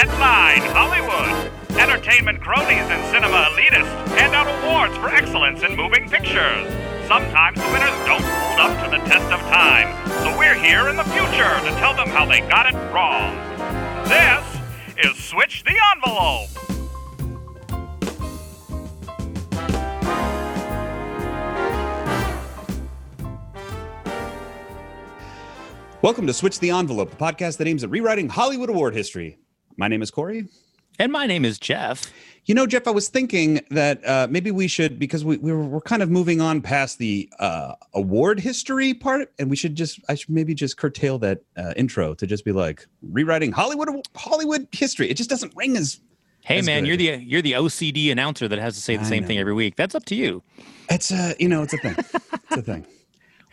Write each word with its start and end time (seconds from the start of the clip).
Headline 0.00 0.62
Hollywood. 0.72 1.52
Entertainment 1.78 2.40
cronies 2.40 2.88
and 2.88 3.04
cinema 3.12 3.50
elitists 3.50 4.08
hand 4.16 4.34
out 4.34 4.48
awards 4.48 4.96
for 4.96 5.10
excellence 5.10 5.62
in 5.62 5.76
moving 5.76 6.08
pictures. 6.08 6.72
Sometimes 7.06 7.58
the 7.58 7.66
winners 7.66 7.90
don't 8.06 8.24
hold 8.24 8.60
up 8.60 8.82
to 8.82 8.90
the 8.96 9.04
test 9.04 9.30
of 9.30 9.40
time, 9.40 9.92
so 10.24 10.38
we're 10.38 10.54
here 10.54 10.88
in 10.88 10.96
the 10.96 11.04
future 11.04 11.60
to 11.60 11.70
tell 11.76 11.94
them 11.94 12.08
how 12.08 12.24
they 12.24 12.40
got 12.40 12.64
it 12.64 12.78
wrong. 12.94 13.36
This 14.08 15.04
is 15.04 15.22
Switch 15.22 15.64
the 15.64 15.76
Envelope. 15.94 16.48
Welcome 26.00 26.26
to 26.26 26.32
Switch 26.32 26.58
the 26.58 26.70
Envelope, 26.70 27.12
a 27.12 27.16
podcast 27.16 27.58
that 27.58 27.66
aims 27.66 27.84
at 27.84 27.90
rewriting 27.90 28.30
Hollywood 28.30 28.70
award 28.70 28.94
history. 28.94 29.36
My 29.80 29.88
name 29.88 30.02
is 30.02 30.10
Corey. 30.10 30.46
And 30.98 31.10
my 31.10 31.26
name 31.26 31.42
is 31.46 31.58
Jeff. 31.58 32.12
You 32.44 32.54
know, 32.54 32.66
Jeff, 32.66 32.86
I 32.86 32.90
was 32.90 33.08
thinking 33.08 33.62
that 33.70 34.06
uh, 34.06 34.26
maybe 34.28 34.50
we 34.50 34.68
should, 34.68 34.98
because 34.98 35.24
we, 35.24 35.38
we 35.38 35.52
were, 35.52 35.64
we're 35.64 35.80
kind 35.80 36.02
of 36.02 36.10
moving 36.10 36.42
on 36.42 36.60
past 36.60 36.98
the 36.98 37.30
uh, 37.38 37.76
award 37.94 38.40
history 38.40 38.92
part, 38.92 39.32
and 39.38 39.48
we 39.48 39.56
should 39.56 39.76
just, 39.76 39.98
I 40.06 40.16
should 40.16 40.28
maybe 40.28 40.52
just 40.52 40.76
curtail 40.76 41.18
that 41.20 41.40
uh, 41.56 41.72
intro 41.76 42.12
to 42.12 42.26
just 42.26 42.44
be 42.44 42.52
like 42.52 42.86
rewriting 43.00 43.52
Hollywood 43.52 43.88
Hollywood 44.14 44.68
history. 44.70 45.08
It 45.08 45.16
just 45.16 45.30
doesn't 45.30 45.54
ring 45.56 45.78
as. 45.78 45.98
Hey 46.42 46.58
as 46.58 46.66
man, 46.66 46.82
good. 46.82 46.88
you're 46.88 46.96
the 46.98 47.24
you're 47.24 47.42
the 47.42 47.52
OCD 47.52 48.12
announcer 48.12 48.48
that 48.48 48.58
has 48.58 48.74
to 48.74 48.82
say 48.82 48.96
the 48.96 49.02
I 49.02 49.06
same 49.06 49.24
thing 49.24 49.38
every 49.38 49.54
week. 49.54 49.76
That's 49.76 49.94
up 49.94 50.04
to 50.06 50.14
you. 50.14 50.42
It's 50.90 51.10
a, 51.10 51.34
you 51.38 51.48
know, 51.48 51.62
it's 51.62 51.72
a 51.72 51.78
thing. 51.78 51.94
it's 51.96 52.56
a 52.56 52.62
thing. 52.62 52.86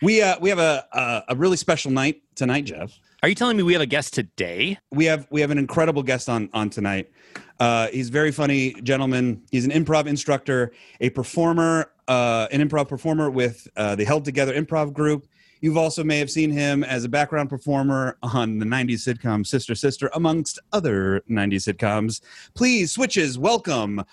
We 0.02 0.20
uh 0.20 0.38
we 0.40 0.50
have 0.50 0.58
a, 0.58 0.86
a 0.92 1.22
a 1.28 1.36
really 1.36 1.56
special 1.56 1.90
night 1.90 2.22
tonight, 2.34 2.66
Jeff. 2.66 2.98
Are 3.20 3.28
you 3.28 3.34
telling 3.34 3.56
me 3.56 3.64
we 3.64 3.72
have 3.72 3.82
a 3.82 3.86
guest 3.86 4.14
today? 4.14 4.78
we 4.92 5.06
have 5.06 5.26
we 5.30 5.40
have 5.40 5.50
an 5.50 5.58
incredible 5.58 6.04
guest 6.04 6.28
on 6.28 6.48
on 6.52 6.70
tonight. 6.70 7.10
Uh, 7.58 7.88
he's 7.88 8.10
a 8.10 8.12
very 8.12 8.30
funny 8.30 8.74
gentleman. 8.82 9.42
He's 9.50 9.64
an 9.64 9.72
improv 9.72 10.06
instructor, 10.06 10.70
a 11.00 11.10
performer, 11.10 11.90
uh, 12.06 12.46
an 12.52 12.66
improv 12.66 12.88
performer 12.88 13.28
with 13.28 13.66
uh, 13.76 13.96
the 13.96 14.04
Held 14.04 14.24
Together 14.24 14.54
Improv 14.54 14.92
Group. 14.92 15.26
You've 15.60 15.76
also 15.76 16.04
may 16.04 16.20
have 16.20 16.30
seen 16.30 16.52
him 16.52 16.84
as 16.84 17.04
a 17.04 17.08
background 17.08 17.50
performer 17.50 18.16
on 18.22 18.60
the 18.60 18.64
'90s 18.64 19.08
sitcom 19.12 19.44
Sister 19.44 19.74
Sister, 19.74 20.08
amongst 20.14 20.60
other 20.72 21.24
'90s 21.28 21.74
sitcoms. 21.74 22.20
Please, 22.54 22.92
switches, 22.92 23.36
welcome 23.36 24.04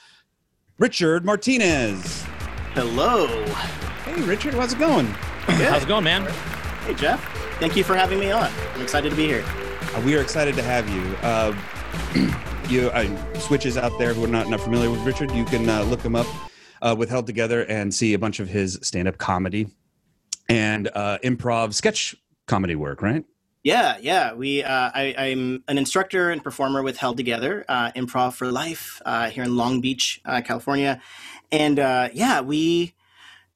Richard 0.80 1.24
Martinez. 1.24 2.24
Hello. 2.74 3.28
Hey, 4.04 4.20
Richard, 4.24 4.56
how's 4.56 4.74
it 4.74 4.80
going? 4.80 5.06
How's 5.46 5.84
it 5.84 5.88
going, 5.88 6.04
man? 6.04 6.24
Hey, 6.88 6.96
Jeff. 6.96 7.35
Thank 7.60 7.78
you 7.78 7.84
for 7.86 7.96
having 7.96 8.20
me 8.20 8.32
on. 8.32 8.52
I'm 8.74 8.82
excited 8.82 9.10
to 9.10 9.16
be 9.16 9.28
here. 9.28 9.44
Uh, 9.46 10.02
we 10.06 10.16
are 10.18 10.22
excited 10.22 10.56
to 10.56 10.62
have 10.62 10.90
you. 10.90 11.16
Uh, 11.22 11.56
you 12.70 12.90
uh, 12.90 13.40
switches 13.40 13.78
out 13.78 13.98
there 13.98 14.14
who 14.14 14.26
are 14.26 14.28
not, 14.28 14.50
not 14.50 14.60
familiar 14.60 14.92
with 14.92 15.00
Richard, 15.06 15.32
you 15.32 15.46
can 15.46 15.70
uh, 15.70 15.84
look 15.84 16.02
him 16.02 16.16
up 16.16 16.28
uh, 16.82 16.94
with 16.98 17.10
Held 17.10 17.28
Together 17.28 17.64
and 17.64 17.94
see 17.94 18.14
a 18.14 18.20
bunch 18.20 18.42
of 18.42 18.50
his 18.50 18.78
stand 18.82 19.08
up 19.08 19.18
comedy 19.18 19.68
and 20.50 20.90
uh, 20.94 21.18
improv 21.24 21.74
sketch 21.74 22.14
comedy 22.46 22.76
work, 22.76 23.02
right? 23.02 23.24
Yeah, 23.64 23.98
yeah. 24.02 24.34
We, 24.34 24.62
uh, 24.62 24.92
I, 24.94 25.16
I'm 25.18 25.64
an 25.70 25.78
instructor 25.78 26.32
and 26.32 26.44
performer 26.44 26.84
with 26.84 26.98
Held 26.98 27.18
Together, 27.18 27.66
uh, 27.68 27.92
Improv 27.94 28.34
for 28.34 28.52
Life, 28.52 29.02
uh, 29.06 29.30
here 29.30 29.44
in 29.44 29.56
Long 29.56 29.82
Beach, 29.82 30.22
uh, 30.26 30.42
California, 30.42 31.02
and 31.52 31.80
uh, 31.80 32.10
yeah, 32.14 32.42
we 32.42 32.94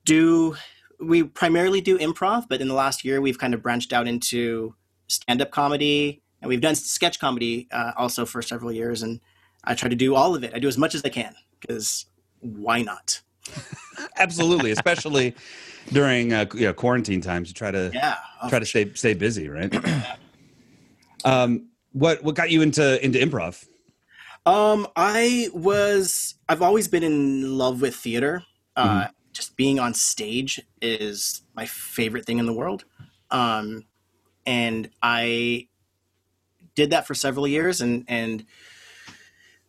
do. 0.06 0.56
We 1.00 1.24
primarily 1.24 1.82
do 1.82 1.98
improv, 1.98 2.46
but 2.50 2.62
in 2.62 2.68
the 2.68 2.74
last 2.74 3.06
year, 3.06 3.22
we've 3.22 3.38
kind 3.38 3.54
of 3.54 3.62
branched 3.62 3.94
out 3.94 4.08
into 4.08 4.76
stand-up 5.08 5.52
comedy, 5.52 6.22
and 6.42 6.50
we've 6.50 6.62
done 6.62 6.76
sketch 6.76 7.20
comedy 7.20 7.68
uh, 7.72 7.94
also 7.98 8.26
for 8.26 8.42
several 8.42 8.72
years. 8.72 9.02
And 9.02 9.20
I 9.64 9.76
try 9.76 9.90
to 9.90 9.96
do 9.96 10.16
all 10.16 10.36
of 10.36 10.44
it. 10.44 10.54
I 10.54 10.60
do 10.60 10.68
as 10.68 10.78
much 10.78 10.96
as 10.96 11.04
I 11.04 11.10
can 11.10 11.36
because 11.60 12.06
why 12.40 12.82
not? 12.82 13.22
Absolutely, 14.18 14.72
especially 14.72 15.36
during 15.92 16.34
uh, 16.34 16.46
you 16.54 16.62
know, 16.62 16.74
quarantine 16.74 17.22
times 17.22 17.48
to 17.50 17.54
try 17.54 17.72
to 17.72 17.92
Yeah. 17.94 18.16
Oh, 18.42 18.50
try 18.50 18.60
to 18.60 18.66
stay 18.66 18.94
stay 18.94 19.14
busy, 19.14 19.50
right? 19.50 19.74
um, 21.26 21.70
what 21.92 22.24
what 22.24 22.36
got 22.36 22.50
you 22.50 22.62
into 22.62 23.04
into 23.04 23.20
improv? 23.20 23.66
Um, 24.46 24.88
I 24.96 25.50
was. 25.54 26.36
I've 26.48 26.62
always 26.62 26.88
been 26.88 27.04
in 27.04 27.58
love 27.58 27.82
with 27.82 27.96
theater. 27.96 28.44
Uh, 28.76 29.08
Just 29.40 29.56
being 29.56 29.80
on 29.80 29.94
stage 29.94 30.60
is 30.82 31.44
my 31.56 31.66
favorite 31.66 32.26
thing 32.26 32.40
in 32.40 32.46
the 32.46 32.54
world. 32.54 32.84
Um, 33.32 33.86
and 34.46 34.90
I 35.02 35.70
did 36.76 36.90
that 36.90 37.08
for 37.08 37.14
several 37.14 37.48
years, 37.48 37.80
and 37.80 38.04
and 38.10 38.46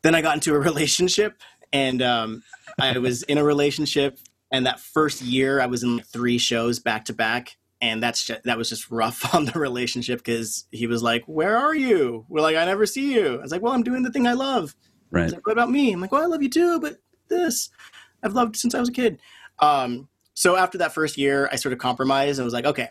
then 0.02 0.16
I 0.16 0.22
got 0.22 0.34
into 0.34 0.54
a 0.56 0.58
relationship, 0.70 1.40
and 1.72 2.02
um, 2.02 2.42
I 2.80 2.98
was 2.98 3.22
in 3.22 3.38
a 3.38 3.44
relationship, 3.44 4.18
and 4.50 4.66
that 4.66 4.80
first 4.80 5.22
year 5.22 5.60
I 5.60 5.66
was 5.66 5.84
in 5.84 5.98
like 5.98 6.06
three 6.06 6.38
shows 6.38 6.80
back 6.80 7.04
to 7.04 7.12
back. 7.12 7.56
And 7.82 8.02
that's 8.02 8.26
just, 8.26 8.42
that 8.42 8.58
was 8.58 8.68
just 8.68 8.90
rough 8.90 9.34
on 9.34 9.44
the 9.46 9.58
relationship 9.58 10.18
because 10.18 10.66
he 10.72 10.88
was 10.88 11.00
like, 11.00 11.22
"Where 11.26 11.56
are 11.56 11.76
you?" 11.76 12.26
We're 12.28 12.42
like, 12.42 12.56
"I 12.56 12.64
never 12.64 12.86
see 12.86 13.14
you." 13.14 13.36
I 13.36 13.42
was 13.42 13.52
like, 13.52 13.62
"Well, 13.62 13.72
I'm 13.72 13.84
doing 13.84 14.02
the 14.02 14.10
thing 14.10 14.26
I 14.26 14.32
love." 14.32 14.74
Right. 15.12 15.30
Like, 15.30 15.46
what 15.46 15.52
about 15.52 15.70
me? 15.70 15.92
I'm 15.92 16.00
like, 16.00 16.12
well, 16.12 16.22
I 16.22 16.26
love 16.26 16.42
you 16.42 16.50
too, 16.50 16.80
but 16.80 16.96
this 17.28 17.70
I've 18.22 18.34
loved 18.34 18.56
since 18.56 18.74
I 18.74 18.80
was 18.80 18.88
a 18.88 18.92
kid. 18.92 19.20
Um, 19.60 20.08
so 20.34 20.56
after 20.56 20.78
that 20.78 20.92
first 20.92 21.18
year, 21.18 21.48
I 21.52 21.56
sort 21.56 21.72
of 21.72 21.78
compromised 21.78 22.38
and 22.38 22.44
was 22.44 22.54
like, 22.54 22.64
okay, 22.64 22.88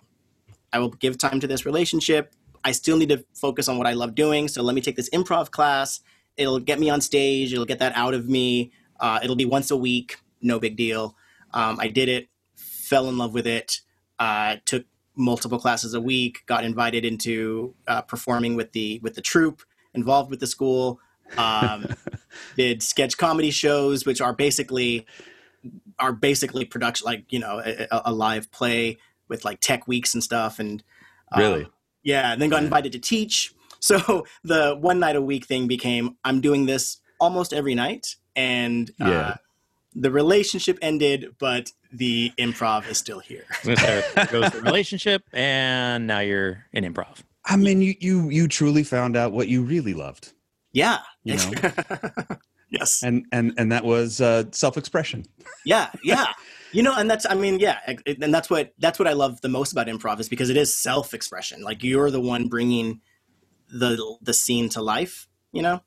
I 0.71 0.79
will 0.79 0.89
give 0.89 1.17
time 1.17 1.39
to 1.39 1.47
this 1.47 1.65
relationship. 1.65 2.33
I 2.63 2.71
still 2.73 2.97
need 2.97 3.09
to 3.09 3.25
focus 3.33 3.67
on 3.67 3.77
what 3.77 3.87
I 3.87 3.93
love 3.93 4.15
doing. 4.15 4.47
So 4.47 4.61
let 4.61 4.75
me 4.75 4.81
take 4.81 4.95
this 4.95 5.09
improv 5.09 5.51
class. 5.51 6.01
It'll 6.37 6.59
get 6.59 6.79
me 6.79 6.89
on 6.89 7.01
stage. 7.01 7.51
It'll 7.53 7.65
get 7.65 7.79
that 7.79 7.95
out 7.95 8.13
of 8.13 8.29
me. 8.29 8.71
Uh, 8.99 9.19
it'll 9.23 9.35
be 9.35 9.45
once 9.45 9.71
a 9.71 9.77
week. 9.77 10.17
No 10.41 10.59
big 10.59 10.75
deal. 10.75 11.15
Um, 11.53 11.79
I 11.79 11.87
did 11.87 12.09
it, 12.09 12.29
fell 12.55 13.09
in 13.09 13.17
love 13.17 13.33
with 13.33 13.47
it, 13.47 13.81
uh, 14.19 14.57
took 14.65 14.85
multiple 15.15 15.59
classes 15.59 15.93
a 15.93 16.01
week, 16.01 16.43
got 16.45 16.63
invited 16.63 17.03
into 17.03 17.73
uh, 17.87 18.01
performing 18.01 18.55
with 18.55 18.71
the 18.71 18.99
with 19.01 19.15
the 19.15 19.21
troupe, 19.21 19.61
involved 19.93 20.29
with 20.29 20.39
the 20.39 20.47
school. 20.47 20.99
Um, 21.37 21.87
did 22.55 22.81
sketch 22.83 23.17
comedy 23.17 23.51
shows, 23.51 24.05
which 24.05 24.21
are 24.21 24.33
basically 24.33 25.05
are 25.99 26.13
basically 26.13 26.65
production, 26.65 27.05
like 27.05 27.25
you 27.31 27.39
know, 27.39 27.61
a, 27.65 27.87
a- 27.91 28.01
a 28.05 28.13
live 28.13 28.51
play 28.51 28.97
with 29.27 29.45
like 29.45 29.59
tech 29.61 29.87
weeks 29.87 30.13
and 30.13 30.23
stuff, 30.23 30.59
and 30.59 30.83
um, 31.31 31.39
Really? 31.41 31.67
yeah, 32.03 32.31
and 32.33 32.41
then 32.41 32.49
got 32.49 32.57
Yeah. 32.61 32.63
invited 32.65 32.91
to 32.93 32.99
teach. 32.99 33.53
So 33.81 34.25
the 34.43 34.75
one 34.77 34.99
night 34.99 35.15
a 35.15 35.21
week 35.21 35.45
thing 35.45 35.65
became 35.69 36.17
I'm 36.25 36.41
doing 36.41 36.65
this 36.65 36.97
almost 37.17 37.53
every 37.53 37.75
night, 37.75 38.17
and 38.35 38.91
uh, 38.99 39.07
Yeah. 39.09 39.35
the 39.95 40.11
relationship 40.11 40.77
ended, 40.81 41.35
but 41.39 41.71
the 41.93 42.33
improv 42.37 42.89
is 42.89 42.97
still 42.97 43.19
here. 43.19 43.45
there 43.63 44.03
goes 44.29 44.51
the 44.51 44.59
relationship, 44.61 45.23
and 45.31 46.05
now 46.07 46.19
you're 46.19 46.65
in 46.73 46.83
improv. 46.83 47.19
I 47.45 47.55
mean, 47.55 47.81
you 47.81 47.95
you 48.01 48.29
you 48.29 48.47
truly 48.49 48.83
found 48.83 49.15
out 49.15 49.31
what 49.31 49.47
you 49.47 49.63
really 49.63 49.93
loved, 49.93 50.33
Yeah, 50.73 50.99
You 51.23 51.37
know? 51.37 51.51
yes, 52.69 53.01
and 53.03 53.25
and 53.31 53.53
and 53.57 53.71
that 53.71 53.83
was 53.83 54.21
uh, 54.21 54.45
self 54.51 54.77
expression. 54.77 55.25
yeah, 55.65 55.89
yeah. 56.03 56.27
You 56.71 56.83
know, 56.83 56.93
and 56.95 57.09
that's 57.09 57.25
I 57.27 57.33
mean, 57.33 57.57
yeah, 57.57 57.79
and 58.05 58.31
that's 58.31 58.47
what 58.47 58.73
that's 58.77 58.99
what 58.99 59.07
I 59.07 59.13
love 59.13 59.41
the 59.41 59.49
most 59.49 59.71
about 59.71 59.87
improv 59.87 60.19
is 60.19 60.29
because 60.29 60.51
it 60.51 60.57
is 60.57 60.75
self 60.75 61.15
expression. 61.15 61.63
Like 61.63 61.83
you're 61.83 62.11
the 62.11 62.21
one 62.21 62.47
bringing 62.47 63.01
the 63.73 64.17
the 64.21 64.33
scene 64.35 64.69
to 64.69 64.81
life. 64.83 65.27
You 65.51 65.63
know. 65.63 65.81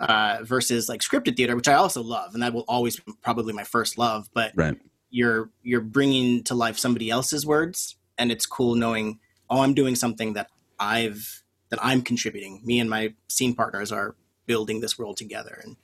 Uh, 0.00 0.38
versus 0.42 0.88
like 0.88 1.00
scripted 1.00 1.36
theater, 1.36 1.56
which 1.56 1.68
I 1.68 1.74
also 1.74 2.02
love, 2.02 2.32
and 2.32 2.42
that 2.42 2.54
will 2.54 2.64
always 2.68 2.98
be 3.00 3.12
probably 3.20 3.52
my 3.52 3.64
first 3.64 3.98
love. 3.98 4.30
But 4.32 4.52
Right. 4.54 4.78
you're 5.10 5.50
you're 5.62 5.80
bringing 5.82 6.42
to 6.44 6.54
life 6.54 6.78
somebody 6.78 7.10
else's 7.10 7.44
words 7.44 7.96
and 8.16 8.30
it's 8.32 8.46
cool 8.46 8.74
knowing 8.74 9.18
oh 9.48 9.60
i'm 9.62 9.72
doing 9.74 9.94
something 9.94 10.34
that 10.34 10.48
i've 10.78 11.42
that 11.70 11.78
i'm 11.82 12.02
contributing 12.02 12.60
me 12.64 12.78
and 12.78 12.90
my 12.90 13.14
scene 13.28 13.54
partners 13.54 13.90
are 13.90 14.14
building 14.46 14.80
this 14.80 14.98
world 14.98 15.16
together 15.16 15.60
and 15.64 15.76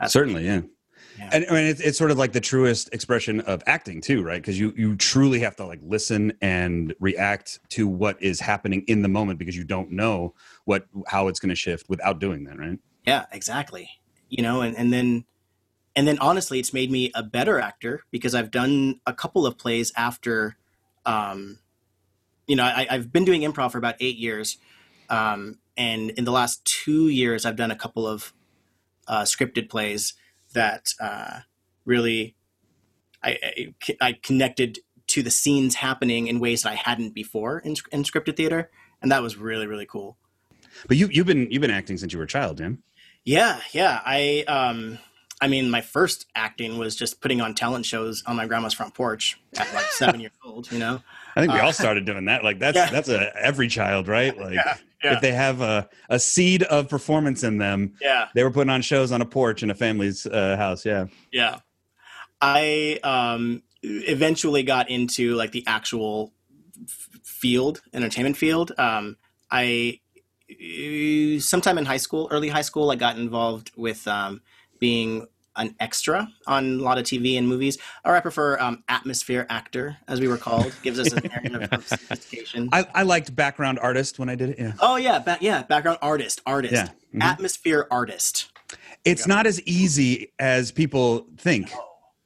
that's 0.00 0.12
Certainly, 0.12 0.46
yeah. 0.46 0.62
Yeah. 1.18 1.30
And 1.32 1.46
I 1.48 1.52
mean, 1.54 1.64
it's, 1.64 1.80
it's 1.80 1.96
sort 1.96 2.10
of 2.10 2.18
like 2.18 2.32
the 2.32 2.40
truest 2.40 2.90
expression 2.92 3.40
of 3.40 3.62
acting 3.66 4.02
too, 4.02 4.22
right? 4.22 4.40
Because 4.40 4.60
you 4.60 4.74
you 4.76 4.96
truly 4.96 5.40
have 5.40 5.56
to 5.56 5.64
like 5.64 5.80
listen 5.82 6.34
and 6.42 6.94
react 7.00 7.58
to 7.70 7.88
what 7.88 8.22
is 8.22 8.38
happening 8.38 8.84
in 8.86 9.00
the 9.00 9.08
moment 9.08 9.38
because 9.38 9.56
you 9.56 9.64
don't 9.64 9.90
know 9.90 10.34
what 10.66 10.86
how 11.06 11.28
it's 11.28 11.40
going 11.40 11.48
to 11.48 11.54
shift 11.54 11.88
without 11.88 12.18
doing 12.18 12.44
that, 12.44 12.58
right? 12.58 12.78
yeah 13.06 13.24
exactly 13.32 13.88
you 14.28 14.42
know 14.42 14.60
and, 14.60 14.76
and 14.76 14.92
then 14.92 15.24
and 15.94 16.06
then 16.06 16.18
honestly 16.18 16.58
it's 16.58 16.74
made 16.74 16.90
me 16.90 17.10
a 17.14 17.22
better 17.22 17.58
actor 17.58 18.02
because 18.10 18.34
i've 18.34 18.50
done 18.50 19.00
a 19.06 19.14
couple 19.14 19.46
of 19.46 19.56
plays 19.56 19.92
after 19.96 20.56
um 21.06 21.58
you 22.46 22.56
know 22.56 22.64
I, 22.64 22.86
i've 22.90 23.12
been 23.12 23.24
doing 23.24 23.40
improv 23.42 23.72
for 23.72 23.78
about 23.78 23.94
eight 24.00 24.16
years 24.16 24.58
um 25.08 25.58
and 25.76 26.10
in 26.10 26.24
the 26.24 26.32
last 26.32 26.64
two 26.64 27.08
years 27.08 27.46
i've 27.46 27.56
done 27.56 27.70
a 27.70 27.76
couple 27.76 28.06
of 28.06 28.34
uh, 29.08 29.22
scripted 29.22 29.68
plays 29.68 30.14
that 30.54 30.92
uh, 31.00 31.40
really 31.84 32.34
I, 33.22 33.38
I, 33.42 33.96
I 34.00 34.12
connected 34.22 34.78
to 35.08 35.22
the 35.22 35.30
scenes 35.30 35.76
happening 35.76 36.26
in 36.26 36.40
ways 36.40 36.62
that 36.62 36.72
I 36.72 36.74
hadn't 36.74 37.14
before 37.14 37.58
in, 37.60 37.76
in 37.92 38.02
scripted 38.02 38.36
theater, 38.36 38.70
and 39.00 39.10
that 39.12 39.22
was 39.22 39.36
really 39.36 39.66
really 39.66 39.86
cool. 39.86 40.16
But 40.88 40.96
you 40.96 41.08
you've 41.10 41.26
been 41.26 41.50
you've 41.50 41.62
been 41.62 41.70
acting 41.70 41.96
since 41.96 42.12
you 42.12 42.18
were 42.18 42.24
a 42.24 42.28
child, 42.28 42.58
Jim. 42.58 42.82
Yeah, 43.24 43.60
yeah. 43.72 44.00
I 44.04 44.44
um 44.46 44.98
I 45.40 45.48
mean 45.48 45.70
my 45.70 45.80
first 45.80 46.26
acting 46.34 46.78
was 46.78 46.94
just 46.96 47.20
putting 47.20 47.40
on 47.40 47.54
talent 47.54 47.86
shows 47.86 48.22
on 48.26 48.36
my 48.36 48.46
grandma's 48.46 48.74
front 48.74 48.94
porch 48.94 49.38
at 49.56 49.72
like 49.74 49.86
seven 49.92 50.20
years 50.24 50.32
old, 50.44 50.70
you 50.70 50.78
know? 50.78 51.00
I 51.34 51.40
think 51.40 51.52
we 51.52 51.58
Uh, 51.60 51.66
all 51.66 51.72
started 51.72 52.04
doing 52.04 52.26
that. 52.26 52.44
Like 52.44 52.58
that's 52.58 52.76
Yeah. 52.76 52.90
that's 52.90 53.08
a 53.08 53.32
every 53.36 53.68
child, 53.68 54.06
right? 54.08 54.36
Like 54.38 54.54
Yeah, 54.54 54.76
yeah. 55.02 55.14
if 55.14 55.20
they 55.20 55.32
have 55.32 55.60
a, 55.60 55.88
a 56.08 56.18
seed 56.18 56.62
of 56.64 56.88
performance 56.88 57.42
in 57.42 57.58
them, 57.58 57.94
Yeah, 58.00 58.28
they 58.34 58.42
were 58.42 58.50
putting 58.50 58.70
on 58.70 58.82
shows 58.82 59.12
on 59.12 59.20
a 59.20 59.26
porch 59.26 59.62
in 59.62 59.70
a 59.70 59.74
family's 59.74 60.26
uh, 60.26 60.56
house. 60.56 60.84
Yeah. 60.84 61.06
yeah. 61.32 61.58
I 62.40 62.98
um 63.02 63.62
eventually 63.82 64.62
got 64.62 64.90
into 64.90 65.34
like 65.34 65.52
the 65.52 65.64
actual 65.66 66.32
field, 67.24 67.80
entertainment 67.92 68.36
field. 68.36 68.72
Um 68.78 69.16
I 69.50 70.00
sometime 71.40 71.78
in 71.78 71.86
high 71.86 71.96
school, 71.96 72.28
early 72.30 72.48
high 72.48 72.62
school, 72.62 72.90
I 72.90 72.96
got 72.96 73.18
involved 73.18 73.72
with 73.76 74.06
um 74.06 74.42
being 74.78 75.26
an 75.56 75.74
extra 75.80 76.28
on 76.46 76.64
a 76.78 76.82
lot 76.82 76.98
of 76.98 77.04
TV 77.04 77.36
and 77.38 77.48
movies, 77.48 77.78
or 78.04 78.14
I 78.14 78.20
prefer 78.20 78.58
um, 78.58 78.82
atmosphere 78.88 79.46
actor, 79.48 79.96
as 80.08 80.20
we 80.20 80.28
were 80.28 80.36
called. 80.36 80.74
Gives 80.82 80.98
us 80.98 81.12
an 81.12 81.30
area 81.44 81.56
of, 81.56 81.72
of 81.72 81.86
sophistication. 81.88 82.68
I, 82.72 82.86
I 82.94 83.02
liked 83.02 83.34
background 83.34 83.78
artist 83.80 84.18
when 84.18 84.28
I 84.28 84.34
did 84.34 84.50
it. 84.50 84.58
Yeah. 84.58 84.72
oh 84.80 84.96
yeah, 84.96 85.18
ba- 85.18 85.38
yeah, 85.40 85.62
background 85.62 85.98
artist, 86.02 86.40
artist, 86.46 86.74
Yeah. 86.74 86.88
Mhm. 87.14 87.22
atmosphere 87.24 87.86
artist. 87.90 88.50
It's 89.04 89.26
not 89.26 89.46
as 89.46 89.62
easy 89.62 90.32
as 90.38 90.72
people 90.72 91.26
think. 91.38 91.70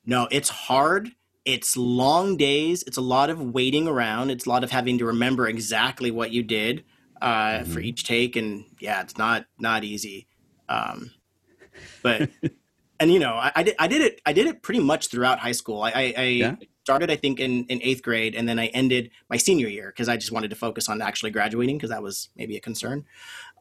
No, 0.07 0.27
it's 0.31 0.49
hard. 0.49 1.11
It's 1.45 1.77
long 1.77 2.37
days. 2.37 2.83
It's 2.87 2.97
a 2.97 3.03
lot 3.03 3.29
of 3.31 3.41
waiting 3.41 3.87
around. 3.87 4.31
It's 4.31 4.47
a 4.47 4.49
lot 4.49 4.65
of 4.65 4.71
having 4.71 4.99
to 4.99 5.05
remember 5.07 5.47
exactly 5.49 6.11
what 6.11 6.31
you 6.33 6.43
did 6.43 6.85
uh, 7.21 7.65
for 7.65 7.81
each 7.81 8.05
take, 8.05 8.37
and 8.37 8.65
yeah, 8.79 9.03
it's 9.03 9.19
not 9.19 9.45
not 9.59 9.85
easy. 9.85 10.27
Um, 10.69 11.11
but 12.03 12.31
and 13.01 13.13
you 13.13 13.19
know, 13.19 13.33
I, 13.35 13.51
I 13.57 13.63
did 13.65 13.75
I 13.79 13.89
did 13.89 14.03
it 14.03 14.21
I 14.27 14.33
did 14.33 14.47
it 14.47 14.63
pretty 14.63 14.81
much 14.81 15.09
throughout 15.09 15.39
high 15.41 15.53
school. 15.53 15.83
I, 15.83 15.91
I, 15.91 16.15
I 16.17 16.23
Yeah. 16.25 16.55
started 16.85 17.11
I 17.11 17.17
think 17.17 17.41
in, 17.41 17.65
in 17.67 17.81
eighth 17.83 18.03
grade, 18.03 18.35
and 18.35 18.49
then 18.49 18.59
I 18.59 18.67
ended 18.67 19.11
my 19.29 19.37
senior 19.39 19.69
year 19.69 19.89
because 19.89 20.09
I 20.09 20.17
just 20.17 20.31
wanted 20.33 20.51
to 20.51 20.57
focus 20.57 20.89
on 20.89 21.01
actually 21.03 21.31
graduating 21.33 21.77
because 21.79 21.91
that 21.91 22.03
was 22.03 22.29
maybe 22.37 22.57
a 22.57 22.61
concern. 22.61 23.05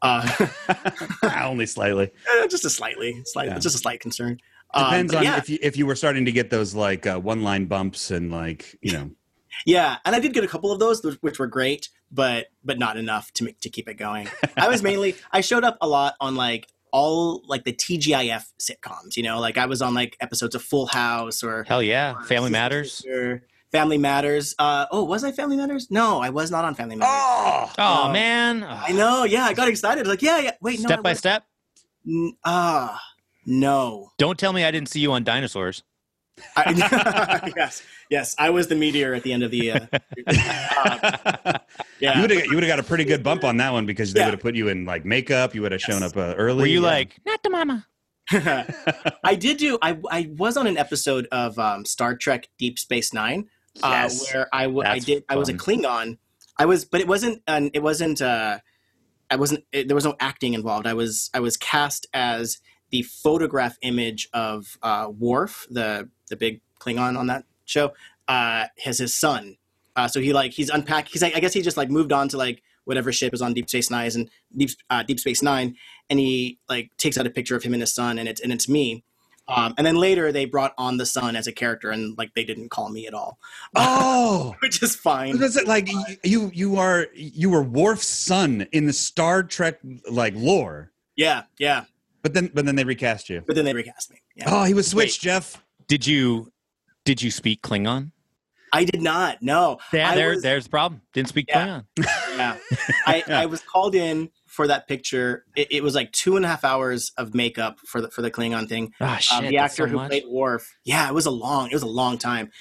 Uh, 0.01 0.27
Only 1.43 1.65
slightly. 1.65 2.11
eh, 2.37 2.47
just 2.47 2.65
a 2.65 2.69
slightly, 2.69 3.21
slightly, 3.25 3.53
Yeah. 3.53 3.59
just 3.59 3.75
a 3.75 3.79
slight 3.79 3.99
concern. 3.99 4.39
Um, 4.73 4.83
Depends 4.85 5.13
but 5.13 5.19
on 5.19 5.23
yeah. 5.23 5.37
if 5.37 5.49
you 5.49 5.57
if 5.61 5.77
you 5.77 5.85
were 5.87 5.95
starting 5.95 6.25
to 6.25 6.31
get 6.31 6.49
those 6.51 6.75
like 6.75 7.07
uh, 7.07 7.17
one 7.19 7.41
line 7.43 7.65
bumps 7.65 8.11
and 8.11 8.31
like 8.31 8.77
you 8.81 8.91
know. 8.91 9.09
Yeah, 9.65 9.97
and 10.05 10.15
I 10.15 10.19
did 10.19 10.33
get 10.33 10.43
a 10.43 10.47
couple 10.47 10.71
of 10.71 10.79
those, 10.79 11.03
which 11.21 11.39
were 11.39 11.47
great, 11.47 11.89
but 12.11 12.47
but 12.63 12.77
not 12.79 12.97
enough 12.97 13.33
to 13.33 13.43
make 13.43 13.59
to 13.61 13.69
keep 13.69 13.89
it 13.89 13.95
going. 13.95 14.29
I 14.55 14.69
was 14.69 14.83
mainly 14.83 15.15
I 15.31 15.41
showed 15.41 15.63
up 15.63 15.77
a 15.81 15.87
lot 15.87 16.13
on 16.21 16.35
like 16.35 16.67
all 16.91 17.43
like 17.47 17.63
the 17.63 17.73
TGIF 17.73 18.43
sitcoms, 18.59 19.15
you 19.17 19.23
know, 19.23 19.39
like 19.39 19.57
I 19.57 19.65
was 19.65 19.81
on 19.81 19.93
like 19.93 20.17
episodes 20.19 20.55
of 20.55 20.61
Full 20.61 20.85
House 20.87 21.43
or 21.43 21.63
Hell 21.65 21.83
yeah. 21.83 22.15
or 22.15 22.23
Family 22.23 22.49
Matters. 22.51 23.05
Or 23.05 23.43
Family 23.71 23.97
Matters. 23.97 24.55
Uh, 24.57 24.85
oh, 24.91 25.03
was 25.03 25.23
I 25.23 25.31
Family 25.31 25.55
Matters? 25.57 25.91
No, 25.91 26.19
I 26.19 26.29
was 26.29 26.49
not 26.51 26.65
on 26.65 26.73
Family 26.75 26.95
Matters. 26.95 27.13
Oh, 27.15 27.71
Oh, 27.77 28.03
Oh. 28.07 28.11
man. 28.11 28.63
I 28.67 28.91
know. 28.91 29.23
Yeah, 29.25 29.43
I 29.45 29.53
got 29.53 29.67
excited. 29.67 30.07
Like, 30.07 30.21
yeah, 30.21 30.39
yeah. 30.39 30.51
Wait, 30.61 30.79
no. 30.79 30.85
step 30.87 30.99
I 30.99 31.01
by 31.03 31.13
step. 31.13 31.43
Ah, 32.43 32.99
no. 33.45 34.11
Don't 34.17 34.39
tell 34.39 34.53
me 34.53 34.63
I 34.63 34.71
didn't 34.71 34.89
see 34.89 34.99
you 34.99 35.11
on 35.11 35.23
dinosaurs. 35.23 35.83
I, 36.55 37.51
yes, 37.57 37.83
yes. 38.09 38.35
I 38.37 38.49
was 38.49 38.67
the 38.67 38.75
meteor 38.75 39.13
at 39.13 39.23
the 39.23 39.33
end 39.33 39.43
of 39.43 39.51
the. 39.51 39.71
Uh, 39.71 39.79
uh, 40.27 41.53
you 41.99 42.07
yeah. 42.07 42.21
would 42.21 42.31
have 42.31 42.45
you 42.45 42.55
would 42.55 42.63
have 42.63 42.69
got 42.69 42.79
a 42.79 42.83
pretty 42.83 43.03
good 43.05 43.23
bump 43.23 43.43
on 43.43 43.57
that 43.57 43.71
one 43.71 43.85
because 43.85 44.13
they 44.13 44.19
Yeah. 44.19 44.27
would 44.27 44.33
have 44.35 44.41
put 44.41 44.55
you 44.55 44.67
in 44.67 44.85
like 44.85 45.05
makeup. 45.05 45.53
You 45.55 45.61
would 45.61 45.71
have 45.71 45.81
shown 45.81 46.03
up 46.03 46.15
uh, 46.15 46.33
early. 46.37 46.61
Were 46.61 46.67
you 46.67 46.81
yeah. 46.81 46.87
like, 46.87 47.19
not 47.25 47.41
the 47.43 47.49
mama? 47.49 47.85
I 49.23 49.35
did 49.39 49.57
do. 49.57 49.77
I 49.81 49.97
I 50.11 50.29
was 50.37 50.55
on 50.57 50.67
an 50.67 50.77
episode 50.77 51.27
of 51.31 51.57
um, 51.57 51.85
Star 51.85 52.15
Trek 52.15 52.47
Deep 52.57 52.77
Space 52.77 53.13
Nine, 53.13 53.47
Yes. 53.75 54.21
uh, 54.21 54.25
where 54.37 54.47
I 54.53 54.63
w- 54.63 54.81
I 54.81 54.93
That's 54.93 55.05
did. 55.05 55.23
I 55.29 55.35
was 55.35 55.49
a. 55.49 55.53
Klingon. 55.53 56.17
I 56.57 56.65
was, 56.65 56.85
but 56.85 57.01
it 57.01 57.07
wasn't. 57.07 57.41
An, 57.47 57.71
it 57.73 57.81
wasn't. 57.81 58.21
Uh, 58.21 58.59
I 59.31 59.35
wasn't. 59.35 59.63
It, 59.71 59.87
there 59.87 59.95
was 59.95 60.05
no 60.05 60.15
acting 60.19 60.53
involved. 60.53 60.85
I 60.85 60.93
was. 60.93 61.29
I 61.33 61.39
was 61.39 61.57
cast 61.57 62.05
as 62.13 62.59
the 62.91 63.01
photograph 63.03 63.77
image 63.81 64.27
of 64.33 64.77
uh, 64.83 65.07
Worf, 65.17 65.65
the 65.69 66.09
the 66.29 66.35
big 66.35 66.61
Klingon 66.79 67.17
on 67.17 67.27
that 67.27 67.43
show. 67.65 67.93
Uh, 68.27 68.65
has 68.83 68.97
his 68.99 69.13
son. 69.13 69.57
Uh, 69.95 70.07
so 70.07 70.19
he 70.19 70.31
like 70.33 70.51
he's 70.51 70.69
unpacked. 70.69 71.09
He's 71.09 71.21
like 71.21 71.35
I 71.35 71.39
guess 71.39 71.53
he 71.53 71.61
just 71.61 71.77
like 71.77 71.89
moved 71.89 72.13
on 72.13 72.29
to 72.29 72.37
like 72.37 72.61
whatever 72.85 73.11
ship 73.11 73.33
is 73.33 73.41
on 73.41 73.53
Deep 73.53 73.67
Space 73.69 73.89
Nine 73.91 74.09
and 74.15 74.29
Deep 74.55 74.69
uh, 74.89 75.03
Deep 75.03 75.19
Space 75.19 75.41
Nine, 75.43 75.75
and 76.09 76.19
he 76.19 76.57
like 76.69 76.95
takes 76.97 77.17
out 77.17 77.25
a 77.27 77.29
picture 77.29 77.55
of 77.55 77.63
him 77.63 77.73
and 77.73 77.81
his 77.81 77.93
son, 77.93 78.17
and 78.19 78.29
it's 78.29 78.39
and 78.39 78.51
it's 78.53 78.69
me. 78.69 79.03
Um, 79.47 79.73
and 79.79 79.87
then 79.87 79.95
later 79.95 80.31
they 80.31 80.45
brought 80.45 80.75
on 80.77 80.97
the 80.97 81.07
son 81.07 81.35
as 81.35 81.47
a 81.47 81.51
character, 81.51 81.89
and 81.89 82.15
like 82.19 82.35
they 82.35 82.43
didn't 82.43 82.69
call 82.69 82.89
me 82.89 83.07
at 83.07 83.15
all, 83.15 83.39
Oh, 83.75 84.55
which 84.61 84.83
is 84.83 84.95
fine. 84.95 85.39
That's 85.39 85.55
it, 85.55 85.67
like 85.67 85.87
y- 85.91 86.17
you 86.23 86.51
you 86.53 86.77
are 86.77 87.07
you 87.15 87.49
were 87.49 87.63
Worf's 87.63 88.05
son 88.05 88.67
in 88.71 88.85
the 88.85 88.93
Star 88.93 89.41
Trek 89.41 89.79
like 90.09 90.35
lore, 90.35 90.91
Yeah, 91.15 91.43
yeah. 91.57 91.85
but 92.21 92.35
then 92.35 92.51
but 92.53 92.67
then 92.67 92.75
they 92.75 92.83
recast 92.83 93.27
you. 93.27 93.43
But 93.47 93.55
then 93.55 93.65
they 93.65 93.73
recast 93.73 94.11
me. 94.11 94.21
Yeah. 94.35 94.45
Oh, 94.47 94.63
he 94.65 94.75
was 94.75 94.87
switched, 94.87 95.21
Jeff. 95.21 95.63
Did 95.89 96.07
you 96.07 96.51
did 97.03 97.21
you 97.21 97.31
speak 97.31 97.61
Klingon? 97.61 98.11
I 98.71 98.83
did 98.83 99.01
not. 99.01 99.41
No. 99.41 99.79
Yeah, 99.91 100.13
there, 100.13 100.29
was- 100.29 100.43
there's 100.43 100.65
the 100.65 100.69
problem. 100.69 101.01
Didn't 101.13 101.29
speak 101.29 101.47
Yeah. 101.49 101.81
Klingon. 101.97 102.05
Yeah. 102.37 102.57
I, 103.07 103.23
I 103.27 103.45
was 103.47 103.61
called 103.61 103.95
in 103.95 104.29
for 104.45 104.67
that 104.67 104.87
picture. 104.87 105.43
It, 105.55 105.71
it 105.71 105.83
was 105.83 105.95
like 105.95 106.11
two 106.11 106.35
and 106.35 106.45
a 106.45 106.47
half 106.47 106.63
hours 106.63 107.11
of 107.17 107.33
makeup 107.33 107.79
for 107.87 107.99
the 107.99 108.11
for 108.11 108.21
the 108.21 108.29
Klingon 108.31 108.69
thing. 108.69 108.93
Ah, 109.01 109.17
shit. 109.17 109.39
Um, 109.39 109.47
the 109.47 109.57
actor 109.57 109.83
so 109.83 109.87
who 109.87 109.95
much. 109.95 110.09
played 110.09 110.25
Worf, 110.27 110.77
yeah, 110.85 111.09
it 111.09 111.13
was 111.15 111.25
a 111.25 111.31
long, 111.31 111.69
it 111.71 111.73
was 111.73 111.81
a 111.81 111.87
long 111.87 112.17
time. 112.19 112.51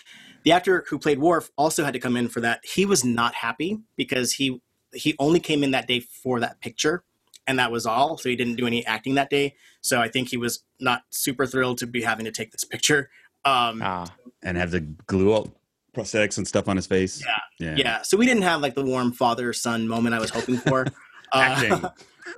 The 0.44 0.52
actor 0.52 0.84
who 0.88 0.98
played 0.98 1.18
Worf 1.18 1.50
also 1.58 1.84
had 1.84 1.92
to 1.92 2.00
come 2.00 2.16
in 2.16 2.28
for 2.28 2.40
that. 2.40 2.60
He 2.64 2.86
was 2.86 3.04
not 3.04 3.34
happy 3.34 3.78
because 3.96 4.32
he 4.32 4.62
he 4.94 5.14
only 5.18 5.40
came 5.40 5.62
in 5.62 5.72
that 5.72 5.86
day 5.86 6.00
for 6.00 6.40
that 6.40 6.58
picture, 6.62 7.04
and 7.48 7.58
that 7.58 7.72
was 7.72 7.84
all. 7.86 8.16
So 8.18 8.28
he 8.28 8.36
didn't 8.36 8.54
do 8.56 8.66
any 8.66 8.86
acting 8.86 9.14
that 9.16 9.30
day. 9.30 9.56
So 9.80 10.00
I 10.00 10.06
think 10.08 10.28
he 10.28 10.36
was 10.36 10.62
not 10.78 11.02
super 11.10 11.46
thrilled 11.46 11.78
to 11.78 11.86
be 11.88 12.02
having 12.02 12.24
to 12.26 12.30
take 12.30 12.52
this 12.52 12.62
picture. 12.64 13.10
Um, 13.44 13.80
Ah, 13.82 14.06
And 14.44 14.56
have 14.56 14.70
the 14.70 14.80
glue 14.80 15.32
all 15.32 15.50
prosthetics 15.96 16.38
and 16.38 16.46
stuff 16.46 16.68
on 16.68 16.76
his 16.76 16.86
face. 16.86 17.24
Yeah. 17.24 17.40
Yeah. 17.58 17.74
yeah, 17.76 18.02
so 18.02 18.16
we 18.16 18.26
didn't 18.26 18.42
have 18.44 18.60
like 18.60 18.74
the 18.76 18.84
warm 18.84 19.10
father 19.10 19.52
son 19.52 19.88
moment 19.88 20.14
I 20.14 20.20
was 20.20 20.30
hoping 20.30 20.58
for. 20.58 20.86
Uh, 21.30 21.40
Acting. 21.40 21.84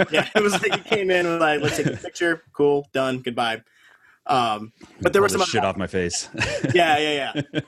yeah, 0.10 0.28
it 0.34 0.42
was 0.42 0.52
like 0.60 0.74
he 0.74 0.80
came 0.80 1.12
in 1.12 1.24
and 1.24 1.28
was 1.34 1.40
like, 1.40 1.60
let's 1.60 1.76
take 1.76 1.86
a 1.86 1.96
picture. 1.96 2.42
Cool, 2.52 2.88
done, 2.92 3.18
goodbye. 3.22 3.62
Um, 4.26 4.72
but 5.00 5.12
there 5.12 5.22
was 5.22 5.30
some 5.30 5.44
shit 5.44 5.64
off 5.64 5.76
my 5.76 5.86
face. 5.86 6.28
yeah, 6.74 6.98
yeah, 6.98 7.32
yeah. 7.52 7.60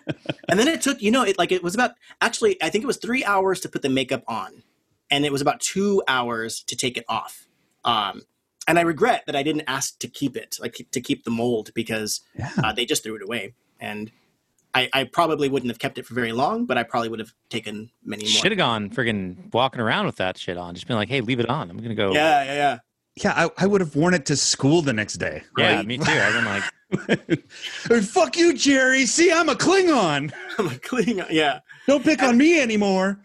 and 0.49 0.59
then 0.59 0.67
it 0.67 0.81
took, 0.81 1.01
you 1.01 1.13
know, 1.13 1.23
it 1.23 1.39
like 1.39 1.53
it 1.53 1.63
was 1.63 1.77
about 1.77 1.93
actually, 2.21 2.61
I 2.61 2.71
think 2.71 2.83
it 2.83 2.89
was 2.89 2.97
three 2.97 3.25
hours 3.25 3.61
to 3.61 3.69
put 3.69 3.83
the 3.83 3.89
makeup 3.89 4.25
on, 4.27 4.65
and 5.13 5.27
it 5.27 5.31
was 5.31 5.43
about 5.43 5.61
two 5.61 6.03
hours 6.09 6.63
to 6.65 6.75
take 6.75 6.97
it 6.97 7.05
off. 7.09 7.47
Um, 7.85 8.23
and 8.67 8.79
I 8.79 8.83
regret 8.83 9.25
that 9.27 9.37
I 9.37 9.43
didn't 9.43 9.65
ask 9.67 9.99
to 9.99 10.09
keep 10.09 10.37
it, 10.37 10.57
like 10.59 10.87
to 10.91 11.01
keep 11.01 11.25
the 11.25 11.31
mold, 11.31 11.71
because 11.75 12.23
yeah. 12.37 12.51
uh, 12.65 12.73
they 12.73 12.87
just 12.87 13.05
threw 13.05 13.15
it 13.17 13.23
away. 13.23 13.55
And 13.79 14.11
I, 14.73 14.89
I 14.93 15.05
probably 15.05 15.51
wouldn't 15.51 15.71
have 15.71 15.79
kept 15.79 15.99
it 15.99 16.07
for 16.07 16.15
very 16.15 16.33
long, 16.33 16.65
but 16.65 16.79
I 16.79 16.83
probably 16.83 17.11
would 17.11 17.19
have 17.19 17.33
taken 17.51 17.91
many 18.03 18.23
more. 18.23 18.31
should 18.31 18.53
have 18.53 18.59
gone 18.59 18.89
friggin' 18.89 19.53
walking 19.53 19.83
around 19.83 20.07
with 20.07 20.17
that 20.17 20.39
shit 20.39 20.57
on. 20.57 20.75
Just 20.75 20.87
been 20.87 20.97
like, 20.97 21.11
hey, 21.11 21.21
leave 21.21 21.41
it 21.41 21.49
on. 21.49 21.71
I'm 21.71 21.77
gonna 21.77 21.95
go. 21.95 22.13
Yeah, 22.15 22.45
yeah, 22.45 22.55
yeah. 22.55 22.79
Yeah, 23.17 23.33
I, 23.37 23.65
I 23.65 23.67
would 23.67 23.83
have 23.83 23.95
worn 23.95 24.15
it 24.15 24.25
to 24.27 24.37
school 24.37 24.81
the 24.81 24.95
next 24.95 25.19
day. 25.19 25.43
Yeah, 25.59 25.83
me 25.83 25.99
too. 25.99 26.05
I've 26.11 26.33
been 26.33 26.45
like, 26.47 27.29
Hey, 27.89 28.01
Fuck 28.01 28.39
you, 28.39 28.55
Jerry. 28.55 29.05
See, 29.05 29.31
I'm 29.31 29.51
a 29.51 29.55
Klingon. 29.55 30.33
I'm 30.59 30.67
a 30.67 30.71
Klingon. 30.71 31.27
Yeah, 31.31 31.61
Don't 31.87 32.03
pick 32.03 32.23
on 32.23 32.39
me 32.39 32.59
anymore. 32.59 33.21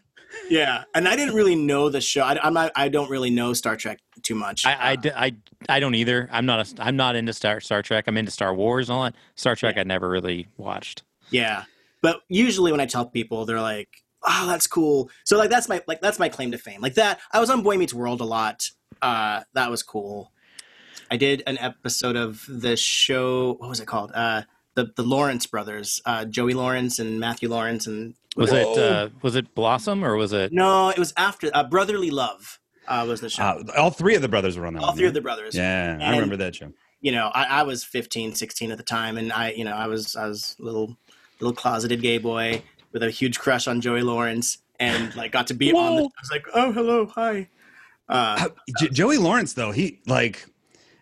Yeah. 0.49 0.83
And 0.93 1.07
I 1.07 1.15
didn't 1.15 1.35
really 1.35 1.55
know 1.55 1.89
the 1.89 2.01
show. 2.01 2.23
I, 2.23 2.39
I'm 2.41 2.53
not. 2.53 2.71
I 2.75 2.89
don't 2.89 3.09
really 3.09 3.29
know 3.29 3.53
Star 3.53 3.75
Trek 3.75 3.99
too 4.23 4.35
much. 4.35 4.65
I 4.65 4.97
I 5.15 5.35
I 5.69 5.79
don't 5.79 5.95
either. 5.95 6.29
I'm 6.31 6.45
not 6.45 6.67
a, 6.67 6.83
I'm 6.83 6.95
not 6.95 7.15
into 7.15 7.33
Star 7.33 7.59
Star 7.59 7.81
Trek. 7.81 8.05
I'm 8.07 8.17
into 8.17 8.31
Star 8.31 8.53
Wars 8.53 8.89
and 8.89 8.97
all 8.97 9.03
that. 9.03 9.15
Star 9.35 9.55
Trek, 9.55 9.77
I 9.77 9.83
never 9.83 10.09
really 10.09 10.47
watched. 10.57 11.03
Yeah, 11.29 11.63
but 12.01 12.21
usually 12.29 12.71
when 12.71 12.81
I 12.81 12.85
tell 12.85 13.05
people, 13.05 13.45
they're 13.45 13.61
like, 13.61 13.89
"Oh, 14.23 14.47
that's 14.47 14.67
cool." 14.67 15.09
So 15.25 15.37
like 15.37 15.49
that's 15.49 15.69
my 15.69 15.81
like 15.87 16.01
that's 16.01 16.19
my 16.19 16.29
claim 16.29 16.51
to 16.51 16.57
fame. 16.57 16.81
Like 16.81 16.95
that, 16.95 17.19
I 17.31 17.39
was 17.39 17.49
on 17.49 17.63
Boy 17.63 17.77
Meets 17.77 17.93
World 17.93 18.21
a 18.21 18.25
lot. 18.25 18.69
Uh, 19.01 19.41
that 19.53 19.69
was 19.69 19.83
cool. 19.83 20.31
I 21.09 21.17
did 21.17 21.43
an 21.47 21.57
episode 21.57 22.15
of 22.15 22.45
the 22.47 22.75
show. 22.75 23.53
What 23.55 23.69
was 23.69 23.79
it 23.79 23.87
called? 23.87 24.11
Uh, 24.13 24.43
the 24.75 24.91
the 24.95 25.03
Lawrence 25.03 25.45
brothers, 25.45 26.01
uh, 26.05 26.25
Joey 26.25 26.53
Lawrence 26.53 26.99
and 26.99 27.19
Matthew 27.19 27.49
Lawrence, 27.49 27.87
and 27.87 28.13
Was 28.37 28.51
it, 28.53 28.77
uh, 28.77 29.09
was 29.21 29.35
it 29.35 29.53
Blossom 29.55 30.03
or 30.05 30.15
was 30.15 30.31
it? 30.33 30.51
no, 30.53 30.89
it 30.89 30.97
was 30.99 31.13
after 31.17 31.49
uh, 31.53 31.63
Brotherly 31.63 32.11
Love 32.11 32.59
uh, 32.87 33.05
was 33.07 33.19
the 33.21 33.29
show. 33.29 33.43
Uh, 33.43 33.63
all 33.77 33.89
three 33.91 34.15
of 34.15 34.21
the 34.21 34.29
brothers 34.29 34.57
were 34.57 34.65
on 34.65 34.73
that 34.73 34.81
All 34.81 34.89
one. 34.89 34.95
three 34.95 35.03
yeah? 35.05 35.09
of 35.09 35.13
the 35.13 35.21
brothers. 35.21 35.55
Yeah, 35.55 35.97
I 36.01 36.11
remember 36.11 36.37
that 36.37 36.55
show. 36.55 36.71
you 37.01 37.11
know, 37.11 37.27
I, 37.33 37.59
I 37.59 37.63
was 37.63 37.83
15, 37.83 38.35
16 38.35 38.71
at 38.71 38.77
the 38.77 38.83
time, 38.83 39.17
and 39.17 39.33
I, 39.33 39.51
you 39.51 39.63
know, 39.65 39.73
I 39.73 39.87
was 39.87 40.15
I 40.15 40.27
was 40.27 40.55
a 40.59 40.63
little 40.63 40.95
little 41.39 41.55
closeted 41.55 42.01
gay 42.01 42.17
boy 42.17 42.61
with 42.93 43.03
a 43.03 43.11
huge 43.11 43.39
crush 43.39 43.67
on 43.67 43.81
Joey 43.81 44.01
Lawrence, 44.01 44.59
and 44.79 45.13
like 45.15 45.31
got 45.31 45.47
to 45.47 45.53
be 45.53 45.71
on. 45.73 45.95
The, 45.95 46.01
Whoa. 46.03 46.07
I 46.07 46.21
was 46.21 46.31
like, 46.31 46.45
oh, 46.53 46.71
hello, 46.71 47.05
hi. 47.07 47.49
Uh, 48.09 48.47
J- 48.79 48.89
Joey 48.89 49.17
Lawrence, 49.17 49.53
though, 49.53 49.71
he 49.71 49.99
like 50.05 50.45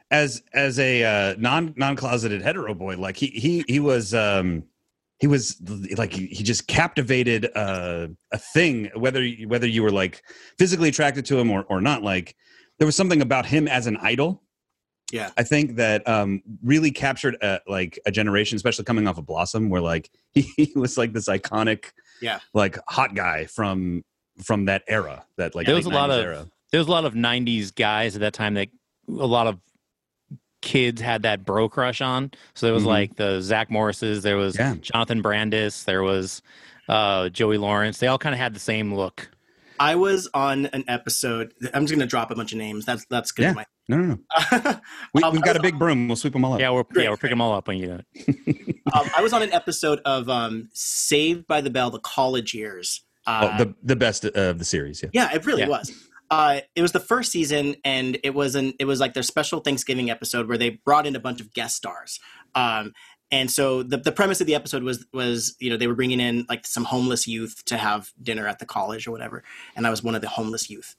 as 0.10 0.42
as 0.54 0.80
a 0.80 1.04
uh, 1.04 1.36
non 1.38 1.74
non 1.78 1.96
closeted 1.96 2.42
hetero 2.42 2.74
boy, 2.74 2.98
like 2.98 3.18
he 3.18 3.28
he 3.28 3.64
he 3.68 3.80
was 3.80 4.14
um 4.14 4.64
he 5.20 5.28
was 5.28 5.58
like 5.98 6.12
he 6.14 6.28
he 6.28 6.44
just 6.44 6.68
captivated 6.68 7.50
uh, 7.56 8.08
a 8.32 8.38
thing 8.38 8.90
whether 8.96 9.24
you- 9.24 9.48
whether 9.48 9.68
you 9.68 9.82
were 9.84 9.92
like 9.92 10.22
physically 10.58 10.90
attracted 10.90 11.26
to 11.26 11.38
him 11.40 11.50
or 11.52 11.64
or 11.70 11.82
not. 11.82 12.04
Like 12.04 12.36
there 12.80 12.86
was 12.86 12.96
something 12.96 13.22
about 13.22 13.46
him 13.46 13.68
as 13.68 13.88
an 13.88 13.98
idol. 13.98 14.42
Yeah. 15.14 15.30
I 15.38 15.44
think 15.44 15.76
that 15.78 16.06
um 16.08 16.42
really 16.64 16.92
captured 16.92 17.38
a, 17.42 17.62
like 17.68 17.98
a 18.06 18.12
generation, 18.12 18.56
especially 18.58 18.86
coming 18.86 19.08
off 19.08 19.18
of 19.18 19.26
Blossom, 19.26 19.70
where 19.70 19.82
like 19.82 20.10
he, 20.34 20.42
he 20.58 20.72
was 20.76 20.98
like 20.98 21.14
this 21.14 21.30
iconic, 21.30 21.92
Yeah. 22.22 22.40
like 22.54 22.78
hot 22.88 23.16
guy 23.16 23.46
from 23.46 24.04
from 24.44 24.66
that 24.66 24.84
era. 24.88 25.26
That 25.38 25.56
like 25.56 25.66
There 25.68 25.76
was 25.76 25.86
a 25.86 25.90
lot 25.90 26.10
of- 26.12 26.20
era. 26.24 26.48
there 26.72 26.80
was 26.80 26.88
a 26.88 26.92
lot 26.92 27.06
of 27.06 27.14
90s 27.14 27.74
guys 27.74 28.16
at 28.16 28.22
that 28.22 28.34
time 28.34 28.56
that 28.56 28.68
a 29.08 29.12
lot 29.28 29.48
of 29.48 29.60
kids 30.66 31.00
had 31.00 31.22
that 31.24 31.46
bro 31.46 31.70
crush 31.70 32.02
on 32.02 32.30
so 32.56 32.66
there 32.66 32.74
was 32.74 32.84
Mhm. 32.84 32.88
like 32.88 33.16
the 33.16 33.40
zach 33.42 33.70
morrises 33.72 34.24
there 34.24 34.36
was 34.36 34.58
Yeah. 34.60 34.76
jonathan 34.82 35.22
brandis 35.22 35.86
there 35.86 36.04
was 36.04 36.42
uh 36.90 37.30
joey 37.30 37.58
lawrence 37.58 38.00
they 38.00 38.08
all 38.08 38.18
kind 38.18 38.34
of 38.36 38.40
had 38.40 38.54
the 38.54 38.60
same 38.60 38.94
look 38.94 39.30
I 39.78 39.96
was 39.96 40.30
on 40.34 40.68
an 40.68 40.86
episode. 40.88 41.54
I'm 41.74 41.84
just 41.86 41.94
gonna 41.94 42.08
drop 42.08 42.32
a 42.32 42.36
bunch 42.36 42.54
of 42.54 42.58
names. 42.58 42.86
That's 42.86 43.06
that's 43.10 43.34
good. 43.34 43.44
Yeah. 43.44 43.52
My, 43.52 43.66
No, 43.90 43.98
no, 43.98 44.06
no. 44.16 44.80
We, 45.14 45.22
Um, 45.22 45.34
we've 45.34 45.44
I 45.44 45.46
got 45.48 45.58
a 45.58 45.60
was 45.60 45.70
big 45.70 45.78
broom. 45.78 46.08
We'll 46.08 46.16
sweep 46.16 46.32
them 46.32 46.46
all 46.46 46.54
up. 46.54 46.62
yeah 46.62 46.70
we're 46.72 46.84
yeah 46.96 47.10
we're 47.10 47.18
great. 47.18 47.20
picking 47.20 47.30
them 47.32 47.42
all 47.42 47.54
up 47.54 47.68
when 47.68 47.78
you 47.80 47.88
do 47.88 48.00
it 48.16 48.78
um, 48.94 49.10
I 49.18 49.22
was 49.22 49.34
on 49.34 49.44
an 49.44 49.52
episode 49.52 50.00
of 50.06 50.30
um, 50.30 50.70
Saved 50.74 51.46
by 51.48 51.60
the 51.60 51.70
Bell: 51.70 51.90
The 51.92 52.00
College 52.00 52.54
Years. 52.54 53.04
Uh, 53.28 53.50
oh, 53.60 53.64
the 53.66 53.76
the 53.84 53.98
best 53.98 54.24
of 54.24 54.60
the 54.60 54.64
series. 54.66 55.04
Yeah. 55.04 55.10
Yeah, 55.12 55.34
it 55.36 55.46
really 55.46 55.64
Yeah. 55.64 55.68
was. 55.68 55.92
Uh, 56.32 56.62
it 56.76 56.82
was 56.82 56.92
the 56.92 57.00
first 57.00 57.32
season, 57.32 57.76
and 57.84 58.18
it 58.24 58.34
was 58.34 58.56
an 58.56 58.74
it 58.80 58.86
was 58.86 59.00
like 59.00 59.14
their 59.14 59.24
special 59.24 59.60
Thanksgiving 59.60 60.10
episode 60.10 60.48
where 60.48 60.58
they 60.58 60.72
brought 60.72 61.06
in 61.06 61.16
a 61.16 61.20
bunch 61.20 61.40
of 61.40 61.54
guest 61.54 61.76
stars. 61.76 62.20
Um, 62.56 62.94
and 63.32 63.50
so 63.50 63.84
the 63.84 63.98
the 63.98 64.12
premise 64.12 64.42
of 64.42 64.48
the 64.48 64.56
episode 64.56 64.84
was 64.84 65.06
was 65.14 65.56
you 65.60 65.70
know 65.70 65.78
they 65.78 65.88
were 65.88 65.96
bringing 65.96 66.20
in 66.20 66.46
like 66.48 66.66
some 66.66 66.86
homeless 66.86 67.28
youth 67.28 67.64
to 67.66 67.78
have 67.78 68.12
dinner 68.22 68.48
at 68.48 68.60
the 68.60 68.66
college 68.66 69.08
or 69.08 69.12
whatever, 69.12 69.44
and 69.76 69.86
I 69.86 69.90
was 69.90 70.04
one 70.04 70.16
of 70.16 70.22
the 70.22 70.30
homeless 70.30 70.70
youth, 70.70 70.96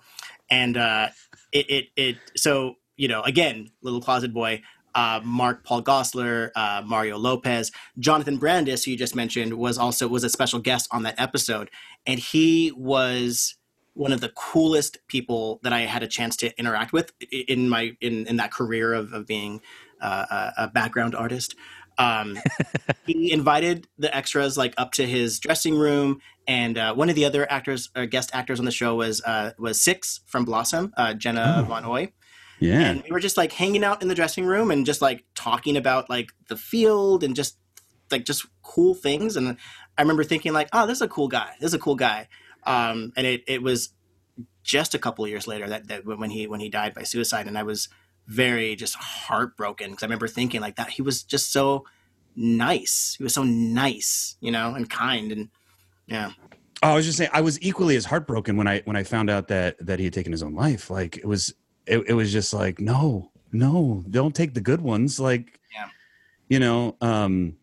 and 0.50 0.76
uh, 0.76 1.08
it 1.52 1.70
it 1.70 1.84
it 1.96 2.16
so 2.36 2.74
you 2.96 3.08
know 3.08 3.22
again 3.22 3.70
little 3.82 4.00
closet 4.00 4.32
boy. 4.32 4.62
Uh, 4.94 5.20
Mark 5.22 5.62
Paul 5.62 5.82
Gosselaar, 5.82 6.52
uh, 6.56 6.82
Mario 6.82 7.18
Lopez, 7.18 7.70
Jonathan 7.98 8.38
Brandis, 8.38 8.82
who 8.82 8.92
you 8.92 8.96
just 8.96 9.14
mentioned, 9.14 9.52
was 9.52 9.76
also 9.76 10.08
was 10.08 10.24
a 10.24 10.30
special 10.30 10.58
guest 10.58 10.88
on 10.90 11.02
that 11.02 11.20
episode, 11.20 11.70
and 12.06 12.18
he 12.18 12.72
was 12.74 13.56
one 13.96 14.12
of 14.12 14.20
the 14.20 14.28
coolest 14.30 14.98
people 15.08 15.58
that 15.62 15.72
I 15.72 15.80
had 15.80 16.02
a 16.02 16.06
chance 16.06 16.36
to 16.38 16.56
interact 16.58 16.92
with 16.92 17.12
in 17.32 17.68
my 17.68 17.96
in 18.00 18.26
in 18.26 18.36
that 18.36 18.52
career 18.52 18.92
of 18.92 19.12
of 19.12 19.26
being 19.26 19.60
uh, 20.00 20.26
a, 20.58 20.64
a 20.64 20.68
background 20.68 21.14
artist. 21.14 21.54
Um, 21.98 22.38
he 23.06 23.32
invited 23.32 23.88
the 23.98 24.14
extras 24.14 24.58
like 24.58 24.74
up 24.76 24.92
to 24.92 25.06
his 25.06 25.38
dressing 25.40 25.76
room, 25.78 26.20
and 26.46 26.76
uh, 26.76 26.94
one 26.94 27.08
of 27.08 27.14
the 27.14 27.24
other 27.24 27.50
actors 27.50 27.88
or 27.96 28.04
guest 28.06 28.30
actors 28.34 28.58
on 28.58 28.66
the 28.66 28.70
show 28.70 28.94
was 28.94 29.22
uh, 29.24 29.52
was 29.58 29.80
Six 29.80 30.20
from 30.26 30.44
Blossom, 30.44 30.92
uh, 30.96 31.14
Jenna 31.14 31.56
Oh. 31.60 31.64
von 31.64 31.84
Oÿ 31.84 32.12
Yeah. 32.60 32.80
and 32.80 33.02
we 33.02 33.10
were 33.10 33.20
just 33.20 33.36
like 33.38 33.52
hanging 33.52 33.82
out 33.84 34.02
in 34.02 34.08
the 34.08 34.14
dressing 34.14 34.44
room 34.46 34.70
and 34.70 34.84
just 34.86 35.00
like 35.02 35.24
talking 35.34 35.76
about 35.76 36.10
like 36.10 36.28
the 36.48 36.56
field 36.56 37.24
and 37.24 37.34
just 37.34 37.56
like 38.10 38.24
just 38.26 38.46
cool 38.62 38.94
things 38.94 39.36
and 39.36 39.56
i 39.98 40.02
remember 40.02 40.22
thinking 40.24 40.52
like 40.52 40.68
oh 40.72 40.86
this 40.86 40.98
is 40.98 41.02
a 41.02 41.08
cool 41.08 41.28
guy 41.28 41.50
this 41.60 41.68
is 41.68 41.74
a 41.74 41.78
cool 41.78 41.96
guy 41.96 42.28
um, 42.66 43.12
and 43.16 43.26
it, 43.26 43.42
it 43.46 43.62
was 43.62 43.90
just 44.62 44.94
a 44.94 44.98
couple 44.98 45.24
of 45.24 45.30
years 45.30 45.46
later 45.46 45.68
that, 45.68 45.88
that 45.88 46.04
when 46.04 46.28
he 46.30 46.46
when 46.46 46.60
he 46.60 46.68
died 46.68 46.92
by 46.92 47.02
suicide 47.04 47.46
and 47.46 47.56
i 47.56 47.62
was 47.62 47.88
very 48.26 48.74
just 48.76 48.96
heartbroken 48.96 49.90
because 49.90 50.02
i 50.02 50.06
remember 50.06 50.26
thinking 50.28 50.60
like 50.60 50.76
that 50.76 50.90
he 50.90 51.00
was 51.02 51.22
just 51.22 51.52
so 51.52 51.84
nice 52.34 53.14
he 53.16 53.22
was 53.24 53.32
so 53.34 53.42
nice 53.44 54.36
you 54.40 54.50
know 54.50 54.74
and 54.74 54.90
kind 54.90 55.32
and 55.32 55.48
yeah 56.06 56.30
Oh, 56.82 56.90
I 56.90 56.94
was 56.94 57.06
just 57.06 57.16
saying, 57.16 57.30
I 57.32 57.40
was 57.40 57.58
equally 57.62 57.96
as 57.96 58.04
heartbroken 58.04 58.58
when 58.58 58.68
I 58.68 58.82
when 58.84 58.96
I 58.96 59.02
found 59.02 59.30
out 59.30 59.48
that 59.48 59.78
that 59.86 59.98
he 59.98 60.04
had 60.04 60.12
taken 60.12 60.30
his 60.30 60.42
own 60.42 60.54
life. 60.54 60.90
Like 60.90 61.16
it 61.16 61.24
was, 61.24 61.54
it, 61.86 62.04
it 62.06 62.12
was 62.12 62.30
just 62.30 62.52
like, 62.52 62.78
no, 62.78 63.30
no, 63.50 64.04
don't 64.10 64.34
take 64.34 64.52
the 64.52 64.60
good 64.60 64.82
ones. 64.82 65.18
Like, 65.18 65.58
Yeah. 65.74 65.88
you 66.50 66.58
know, 66.58 66.94
um, 67.00 67.56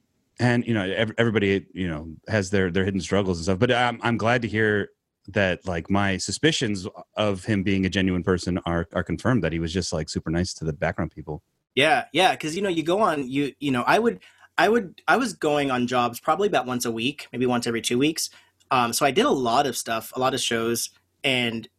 and 0.44 0.68
you 0.68 0.74
know, 0.74 0.84
ev- 0.84 1.14
everybody, 1.18 1.66
you 1.74 1.88
know, 1.88 2.14
has 2.28 2.50
their 2.50 2.70
their 2.70 2.84
hidden 2.84 3.00
struggles 3.00 3.38
and 3.38 3.46
stuff. 3.46 3.60
But 3.60 3.72
I'm 3.72 3.98
I'm 4.04 4.18
glad 4.18 4.42
to 4.42 4.48
hear 4.48 4.90
that 5.30 5.66
like 5.66 5.90
my 5.90 6.18
suspicions 6.18 6.86
of 7.16 7.46
him 7.46 7.64
being 7.64 7.86
a 7.86 7.90
genuine 7.90 8.24
person 8.24 8.60
are 8.66 8.88
are 8.94 9.04
confirmed. 9.04 9.44
That 9.44 9.54
he 9.54 9.60
was 9.60 9.72
just 9.72 9.94
like 9.94 10.10
super 10.10 10.30
nice 10.30 10.54
to 10.56 10.66
the 10.66 10.74
background 10.74 11.12
people. 11.12 11.42
Yeah, 11.76 12.06
yeah, 12.12 12.32
because 12.32 12.58
you 12.58 12.62
know, 12.62 12.70
you 12.70 12.84
go 12.84 13.00
on 13.00 13.30
you 13.30 13.54
you 13.60 13.72
know, 13.72 13.84
I 13.84 14.00
would 14.00 14.20
I 14.58 14.68
would 14.68 15.02
I 15.08 15.16
was 15.16 15.32
going 15.32 15.72
on 15.72 15.88
jobs 15.88 16.20
probably 16.20 16.50
about 16.50 16.66
once 16.66 16.84
a 16.84 16.92
week, 16.92 17.28
maybe 17.32 17.46
once 17.46 17.66
every 17.66 17.82
two 17.82 17.98
weeks. 17.98 18.30
Um, 18.70 18.92
so 18.92 19.06
I 19.06 19.12
did 19.12 19.26
a 19.26 19.32
lot 19.32 19.66
of 19.66 19.78
stuff, 19.78 20.12
a 20.14 20.20
lot 20.20 20.34
of 20.34 20.42
shows, 20.42 20.90
and 21.24 21.70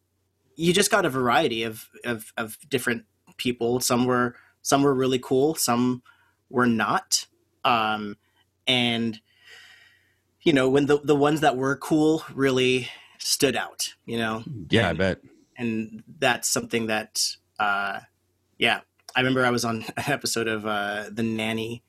you 0.55 0.73
just 0.73 0.89
got 0.89 1.05
a 1.05 1.09
variety 1.09 1.61
of 1.61 1.87
of, 2.03 2.33
of 2.35 2.57
different 2.67 3.03
people. 3.37 3.79
Some 3.79 4.05
were 4.05 4.35
some 4.63 4.81
were 4.81 4.95
really 4.95 5.19
cool, 5.19 5.53
some 5.53 6.01
were 6.49 6.65
not. 6.65 7.27
Um, 7.63 8.15
and 8.67 9.19
you 10.41 10.53
know, 10.53 10.69
when 10.69 10.85
the 10.85 10.99
the 10.99 11.15
ones 11.15 11.41
that 11.41 11.57
were 11.57 11.75
cool 11.75 12.23
really 12.33 12.89
stood 13.17 13.55
out, 13.55 13.93
you 14.05 14.17
know 14.17 14.43
Yeah, 14.69 14.89
I 14.89 14.93
bet. 14.93 15.19
and 15.57 16.03
that's 16.19 16.47
something 16.49 16.87
that 16.87 17.21
uh 17.59 17.99
yeah 18.57 18.81
i 19.15 19.19
remember 19.21 19.45
i 19.45 19.49
was 19.49 19.63
on 19.63 19.77
an 19.97 20.03
episode 20.07 20.47
of 20.49 20.65
uh 20.65 21.05
the 21.09 21.23
nanny 21.23 21.81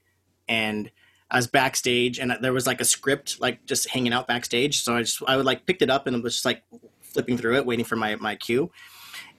and 0.48 0.90
i 1.28 1.36
was 1.36 1.48
backstage 1.48 2.20
and 2.20 2.36
there 2.40 2.52
was 2.52 2.66
like 2.68 2.80
a 2.80 2.84
script 2.84 3.40
like 3.40 3.66
just 3.66 3.90
hanging 3.90 4.12
out 4.12 4.28
backstage 4.28 4.82
so 4.82 4.94
i 4.96 5.02
just 5.02 5.20
i 5.26 5.36
would 5.36 5.44
like 5.44 5.66
picked 5.66 5.82
it 5.82 5.90
up 5.90 6.06
and 6.06 6.14
it 6.16 6.22
was 6.22 6.34
just 6.34 6.44
like 6.44 6.62
flipping 7.00 7.36
through 7.36 7.56
it 7.56 7.66
waiting 7.66 7.84
for 7.84 7.96
my 7.96 8.14
my 8.16 8.36
cue 8.36 8.70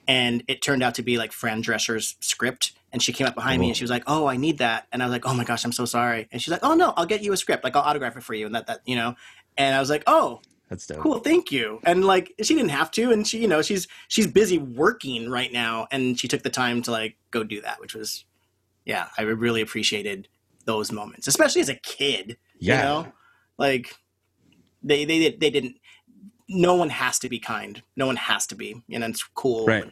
and 0.08 0.44
it 0.50 0.62
turned 0.62 0.84
out 0.84 0.96
to 0.96 1.02
be 1.02 1.18
like 1.18 1.32
fran 1.32 1.62
drescher's 1.62 2.16
script 2.20 2.74
and 2.94 3.02
she 3.04 3.12
came 3.14 3.28
up 3.28 3.36
behind 3.36 3.60
me 3.62 3.68
and 3.68 3.76
she 3.78 3.84
was 3.84 3.92
like 3.92 4.04
oh 4.08 4.28
i 4.28 4.38
need 4.38 4.58
that. 4.60 4.88
And 4.92 5.02
i 5.04 5.06
was 5.06 5.12
like 5.12 5.26
oh 5.26 5.34
my 5.34 5.44
gosh 5.44 5.64
i'm 5.66 5.72
so 5.72 5.86
sorry. 5.86 6.28
And 6.32 6.42
she's 6.42 6.52
like 6.52 6.64
oh 6.64 6.74
no 6.74 6.94
i'll 6.98 7.06
get 7.06 7.22
you 7.24 7.34
a 7.34 7.38
script. 7.38 7.64
Like 7.64 7.76
i'll 7.76 7.82
autograph 7.84 8.16
it 8.18 8.24
for 8.24 8.34
you. 8.34 8.46
And 8.46 8.56
that 8.56 8.68
that 8.68 8.80
you 8.86 8.96
know? 8.96 9.16
And 9.58 9.76
i 9.76 9.80
was 9.80 9.90
like 9.90 10.04
oh 10.08 10.42
That's 10.70 10.86
dope. 10.88 11.00
cool 11.00 11.20
thank 11.20 11.52
you. 11.52 11.80
And 11.84 12.06
like 12.06 12.34
she 12.42 12.56
didn't 12.56 12.70
have 12.72 12.92
to. 12.92 13.12
And 13.12 13.28
she 13.28 13.40
you 13.40 13.48
know 13.48 13.62
she's 13.62 13.88
she's 14.08 14.28
busy 14.28 14.58
working 14.58 15.30
right 15.30 15.52
now. 15.52 15.88
And 15.92 16.20
she 16.20 16.28
took 16.28 16.44
the 16.44 16.50
time 16.50 16.82
to 16.84 16.92
like 16.92 17.18
go 17.32 17.44
do 17.44 17.62
that 17.62 17.80
which 17.82 17.94
was 17.96 18.26
yeah 18.86 19.08
i 19.18 19.22
really 19.24 19.62
appreciated 19.62 20.30
those 20.66 20.92
moments 20.94 21.28
especially 21.28 21.62
as 21.62 21.70
a 21.70 21.76
kid 21.76 22.38
Yeah. 22.60 22.76
you 22.78 22.82
know? 22.84 23.14
Like 23.58 23.96
they 24.84 25.04
they 25.06 25.32
they 25.32 25.50
didn't 25.50 25.76
no 26.50 26.76
one 26.76 26.90
has 26.90 27.20
to 27.20 27.28
be 27.28 27.40
kind. 27.40 27.84
No 27.98 28.06
one 28.06 28.16
has 28.16 28.48
to 28.48 28.56
be. 28.56 28.82
And 28.94 29.04
it's 29.04 29.22
cool. 29.36 29.66
Right. 29.66 29.84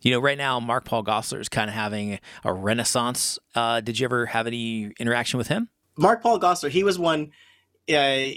You 0.00 0.12
know, 0.12 0.20
right 0.20 0.38
now 0.38 0.60
Mark 0.60 0.84
Paul 0.84 1.02
Gosselaar 1.04 1.40
is 1.40 1.48
kind 1.48 1.68
of 1.68 1.74
having 1.74 2.20
a 2.44 2.52
renaissance. 2.52 3.38
Uh, 3.54 3.80
did 3.80 3.98
you 3.98 4.04
ever 4.04 4.26
have 4.26 4.46
any 4.46 4.92
interaction 4.98 5.38
with 5.38 5.48
him? 5.48 5.68
Mark 5.96 6.22
Paul 6.22 6.38
Gosselaar, 6.38 6.70
he 6.70 6.84
was 6.84 6.98
one. 6.98 7.32
Uh, 7.90 8.30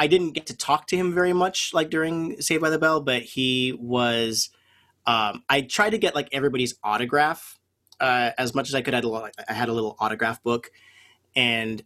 I 0.00 0.06
didn't 0.06 0.32
get 0.32 0.46
to 0.46 0.56
talk 0.56 0.86
to 0.88 0.96
him 0.96 1.14
very 1.14 1.32
much, 1.32 1.72
like 1.72 1.88
during 1.90 2.40
Saved 2.40 2.60
by 2.62 2.70
the 2.70 2.78
Bell, 2.78 3.00
but 3.00 3.22
he 3.22 3.72
was. 3.78 4.50
Um, 5.06 5.42
I 5.48 5.62
tried 5.62 5.90
to 5.90 5.98
get 5.98 6.14
like 6.14 6.28
everybody's 6.32 6.74
autograph 6.84 7.58
uh, 7.98 8.30
as 8.36 8.54
much 8.54 8.68
as 8.68 8.74
I 8.74 8.82
could. 8.82 8.92
I 8.92 8.98
had, 8.98 9.04
a, 9.04 9.08
little- 9.08 9.28
I 9.48 9.52
had 9.54 9.68
a 9.70 9.72
little 9.72 9.96
autograph 9.98 10.42
book, 10.42 10.70
and 11.34 11.82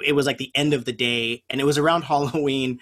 it 0.00 0.14
was 0.14 0.24
like 0.26 0.38
the 0.38 0.50
end 0.54 0.72
of 0.72 0.84
the 0.86 0.92
day, 0.92 1.42
and 1.50 1.60
it 1.60 1.64
was 1.64 1.76
around 1.76 2.02
Halloween. 2.04 2.80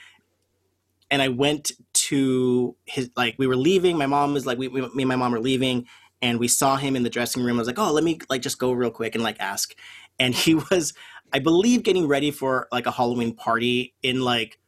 And 1.10 1.22
I 1.22 1.28
went 1.28 1.72
to 2.08 2.76
his 2.84 3.10
like 3.16 3.34
we 3.38 3.46
were 3.46 3.56
leaving. 3.56 3.96
My 3.98 4.06
mom 4.06 4.34
was 4.34 4.46
like, 4.46 4.58
we, 4.58 4.68
we 4.68 4.80
me 4.80 5.02
and 5.02 5.08
my 5.08 5.16
mom 5.16 5.32
were 5.32 5.40
leaving, 5.40 5.86
and 6.22 6.38
we 6.38 6.48
saw 6.48 6.76
him 6.76 6.96
in 6.96 7.02
the 7.02 7.10
dressing 7.10 7.42
room. 7.42 7.56
I 7.56 7.60
was 7.60 7.68
like, 7.68 7.78
oh, 7.78 7.92
let 7.92 8.04
me 8.04 8.18
like 8.28 8.42
just 8.42 8.58
go 8.58 8.72
real 8.72 8.90
quick 8.90 9.14
and 9.14 9.24
like 9.24 9.40
ask 9.40 9.74
and 10.18 10.34
he 10.34 10.54
was 10.70 10.94
i 11.32 11.38
believe 11.38 11.82
getting 11.82 12.06
ready 12.06 12.30
for 12.30 12.68
like 12.72 12.86
a 12.86 12.90
halloween 12.90 13.34
party 13.34 13.94
in 14.02 14.20
like 14.20 14.58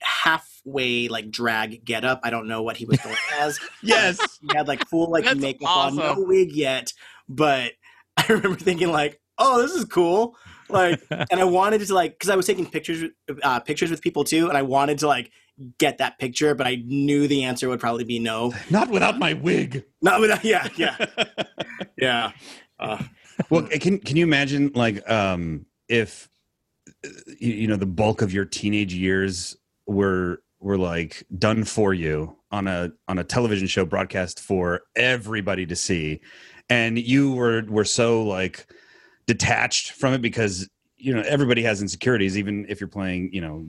halfway 0.00 1.08
like 1.08 1.30
drag 1.30 1.84
get 1.84 2.04
up 2.04 2.20
i 2.22 2.30
don't 2.30 2.46
know 2.46 2.62
what 2.62 2.76
he 2.76 2.84
was 2.84 2.98
going 2.98 3.16
as 3.38 3.58
Yes. 3.82 4.38
he 4.40 4.48
had 4.56 4.68
like 4.68 4.86
full 4.88 5.10
like 5.10 5.24
That's 5.24 5.40
makeup 5.40 5.76
on 5.76 5.96
no 5.96 6.14
wig 6.18 6.52
yet 6.52 6.92
but 7.28 7.72
i 8.16 8.24
remember 8.28 8.58
thinking 8.58 8.92
like 8.92 9.20
oh 9.38 9.60
this 9.60 9.72
is 9.72 9.84
cool 9.84 10.36
like 10.68 11.02
and 11.10 11.40
i 11.40 11.44
wanted 11.44 11.84
to 11.84 11.94
like 11.94 12.12
because 12.12 12.30
i 12.30 12.36
was 12.36 12.46
taking 12.46 12.66
pictures 12.66 13.10
uh, 13.42 13.58
pictures 13.60 13.90
with 13.90 14.02
people 14.02 14.22
too 14.22 14.48
and 14.48 14.56
i 14.56 14.62
wanted 14.62 14.98
to 14.98 15.08
like 15.08 15.32
get 15.78 15.98
that 15.98 16.18
picture 16.18 16.54
but 16.54 16.66
i 16.66 16.76
knew 16.86 17.26
the 17.28 17.44
answer 17.44 17.68
would 17.68 17.80
probably 17.80 18.04
be 18.04 18.18
no. 18.18 18.52
Not 18.70 18.90
without 18.90 19.18
my 19.18 19.34
wig. 19.34 19.84
not 20.02 20.20
without 20.20 20.44
yeah 20.44 20.68
yeah. 20.76 20.96
Yeah. 21.96 22.30
Uh, 22.78 23.02
well 23.50 23.62
can 23.62 23.98
can 23.98 24.16
you 24.16 24.24
imagine 24.24 24.70
like 24.74 25.08
um 25.10 25.66
if 25.88 26.28
uh, 27.04 27.08
you, 27.38 27.52
you 27.52 27.66
know 27.66 27.76
the 27.76 27.86
bulk 27.86 28.22
of 28.22 28.32
your 28.32 28.44
teenage 28.44 28.94
years 28.94 29.56
were 29.86 30.42
were 30.60 30.78
like 30.78 31.24
done 31.36 31.64
for 31.64 31.92
you 31.92 32.36
on 32.50 32.68
a 32.68 32.90
on 33.08 33.18
a 33.18 33.24
television 33.24 33.66
show 33.66 33.84
broadcast 33.84 34.40
for 34.40 34.82
everybody 34.94 35.66
to 35.66 35.74
see 35.74 36.20
and 36.70 36.98
you 36.98 37.32
were 37.32 37.64
were 37.68 37.84
so 37.84 38.22
like 38.22 38.66
detached 39.26 39.92
from 39.92 40.14
it 40.14 40.22
because 40.22 40.68
you 40.96 41.14
know 41.14 41.22
everybody 41.26 41.62
has 41.62 41.80
insecurities, 41.80 42.36
even 42.36 42.66
if 42.68 42.80
you're 42.80 42.88
playing, 42.88 43.30
you 43.32 43.40
know, 43.40 43.64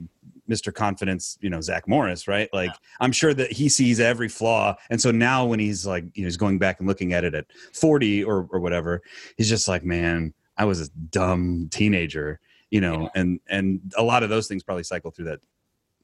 Mr. 0.50 0.74
Confidence, 0.74 1.38
you 1.40 1.48
know, 1.48 1.60
Zach 1.60 1.86
Morris, 1.86 2.26
right? 2.26 2.48
Like 2.52 2.72
I'm 2.98 3.12
sure 3.12 3.32
that 3.34 3.52
he 3.52 3.68
sees 3.68 4.00
every 4.00 4.28
flaw. 4.28 4.76
And 4.90 5.00
so 5.00 5.10
now 5.10 5.46
when 5.46 5.60
he's 5.60 5.86
like, 5.86 6.04
you 6.14 6.22
know, 6.22 6.26
he's 6.26 6.36
going 6.36 6.58
back 6.58 6.80
and 6.80 6.88
looking 6.88 7.12
at 7.12 7.24
it 7.24 7.34
at 7.34 7.46
40 7.72 8.24
or, 8.24 8.48
or 8.50 8.58
whatever, 8.60 9.00
he's 9.36 9.48
just 9.48 9.68
like, 9.68 9.84
man, 9.84 10.34
I 10.56 10.64
was 10.64 10.80
a 10.80 10.90
dumb 11.10 11.68
teenager, 11.70 12.40
you 12.70 12.80
know, 12.80 13.08
and, 13.14 13.40
and 13.48 13.80
a 13.96 14.02
lot 14.02 14.22
of 14.22 14.28
those 14.28 14.48
things 14.48 14.62
probably 14.62 14.84
cycle 14.84 15.10
through 15.10 15.26
that. 15.26 15.40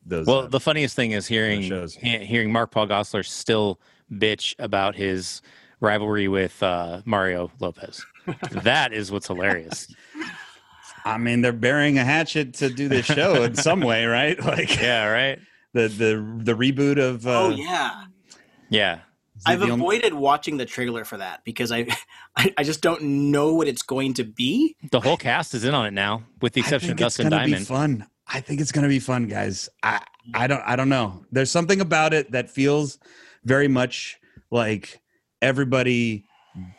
Those, 0.08 0.26
Well, 0.26 0.42
uh, 0.42 0.46
the 0.46 0.60
funniest 0.60 0.94
thing 0.94 1.10
is 1.10 1.26
hearing 1.26 1.62
shows. 1.62 1.94
hearing 1.96 2.52
Mark 2.52 2.70
Paul 2.70 2.86
Gosselaar 2.86 3.26
still 3.26 3.80
bitch 4.12 4.54
about 4.60 4.94
his 4.94 5.42
rivalry 5.80 6.28
with 6.28 6.62
uh, 6.62 7.02
Mario 7.04 7.50
Lopez. 7.58 8.06
that 8.52 8.92
is 8.92 9.10
what's 9.10 9.26
hilarious. 9.26 9.92
I 11.06 11.18
mean, 11.18 11.40
they're 11.40 11.52
burying 11.52 11.98
a 11.98 12.04
hatchet 12.04 12.54
to 12.54 12.68
do 12.68 12.88
this 12.88 13.06
show 13.06 13.42
in 13.44 13.54
some 13.68 13.80
way, 13.80 14.04
right? 14.06 14.38
Like 14.42 14.80
Yeah, 14.80 15.06
right. 15.06 15.38
the, 15.72 15.88
the, 15.88 16.40
the 16.42 16.52
reboot 16.54 16.98
of, 16.98 17.26
uh, 17.26 17.44
oh 17.44 17.50
yeah. 17.50 18.04
Yeah. 18.68 19.00
I've 19.44 19.60
the 19.60 19.66
only- 19.70 19.74
avoided 19.76 20.14
watching 20.14 20.56
the 20.56 20.64
trailer 20.64 21.04
for 21.04 21.18
that 21.18 21.44
because 21.44 21.70
I, 21.70 21.86
I 22.36 22.52
I 22.58 22.62
just 22.64 22.80
don't 22.80 23.02
know 23.30 23.52
what 23.54 23.68
it's 23.68 23.82
going 23.82 24.14
to 24.14 24.24
be. 24.24 24.74
The 24.90 24.98
whole 25.00 25.16
cast 25.18 25.54
is 25.54 25.62
in 25.64 25.74
on 25.74 25.84
it 25.86 25.92
now, 25.92 26.24
with 26.40 26.54
the 26.54 26.60
exception 26.60 26.90
of 26.92 26.96
think 26.96 27.04
Dustin 27.04 27.28
gonna 27.28 27.44
be 27.44 27.50
Diamond. 27.52 27.66
fun. 27.66 28.06
I 28.26 28.40
think 28.40 28.60
it's 28.62 28.72
gonna 28.72 28.88
be 28.88 28.98
fun, 28.98 29.28
guys. 29.28 29.68
I 29.82 30.00
I 30.34 30.46
don't 30.46 30.62
I 30.66 30.74
don't 30.74 30.88
know. 30.88 31.24
There's 31.30 31.50
something 31.50 31.82
about 31.82 32.14
it 32.14 32.32
that 32.32 32.48
feels 32.50 32.98
very 33.44 33.68
much 33.68 34.16
like 34.50 35.00
everybody 35.42 36.24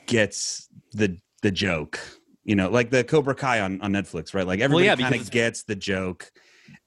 gets 0.08 0.68
the 0.94 1.18
the 1.44 1.52
joke. 1.52 2.00
You 2.48 2.56
know, 2.56 2.70
like 2.70 2.90
the 2.92 3.04
Cobra 3.04 3.36
Kai 3.36 3.60
on, 3.60 3.82
on 3.82 3.92
Netflix, 3.92 4.34
right? 4.34 4.48
Like 4.48 4.62
everybody 4.62 4.86
yeah, 4.86 4.96
kind 4.96 5.14
of 5.14 5.30
gets 5.30 5.64
the 5.64 5.76
joke, 5.76 6.32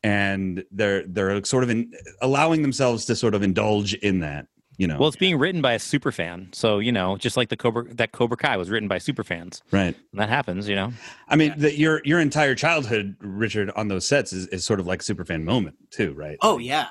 and 0.02 0.64
they're 0.73 1.07
they're 1.07 1.45
sort 1.45 1.64
of 1.64 1.71
in, 1.71 1.93
allowing 2.23 2.62
themselves 2.62 3.05
to 3.05 3.14
sort 3.14 3.35
of 3.35 3.43
indulge 3.43 3.93
in 3.93 4.21
that. 4.21 4.47
You 4.79 4.87
know, 4.87 4.97
Well, 4.99 5.09
it's 5.09 5.19
being 5.19 5.38
written 5.38 5.61
by 5.61 5.75
a 5.75 5.79
super 5.79 6.11
fan, 6.11 6.49
so 6.52 6.79
you 6.79 6.90
know, 6.90 7.19
just 7.19 7.37
like 7.37 7.50
the 7.50 7.59
Cobra 7.59 7.93
that 7.97 8.12
Cobra 8.12 8.38
Kai 8.38 8.57
was 8.57 8.71
written 8.71 8.88
by 8.88 8.97
super 8.97 9.23
fans. 9.23 9.62
right? 9.71 9.95
And 9.95 10.21
that 10.21 10.31
happens, 10.31 10.67
you 10.67 10.75
know. 10.75 10.95
I 11.29 11.37
mean, 11.37 11.52
the, 11.59 11.76
your 11.76 12.00
your 12.07 12.21
entire 12.21 12.55
childhood, 12.55 13.17
Richard, 13.21 13.71
on 13.76 13.88
those 13.88 14.07
sets 14.07 14.33
is, 14.33 14.47
is 14.47 14.64
sort 14.64 14.81
of 14.81 14.87
like 14.87 15.02
super 15.02 15.26
fan 15.26 15.45
moment 15.45 15.76
too, 15.90 16.14
right? 16.14 16.38
Oh 16.40 16.57
yeah, 16.57 16.87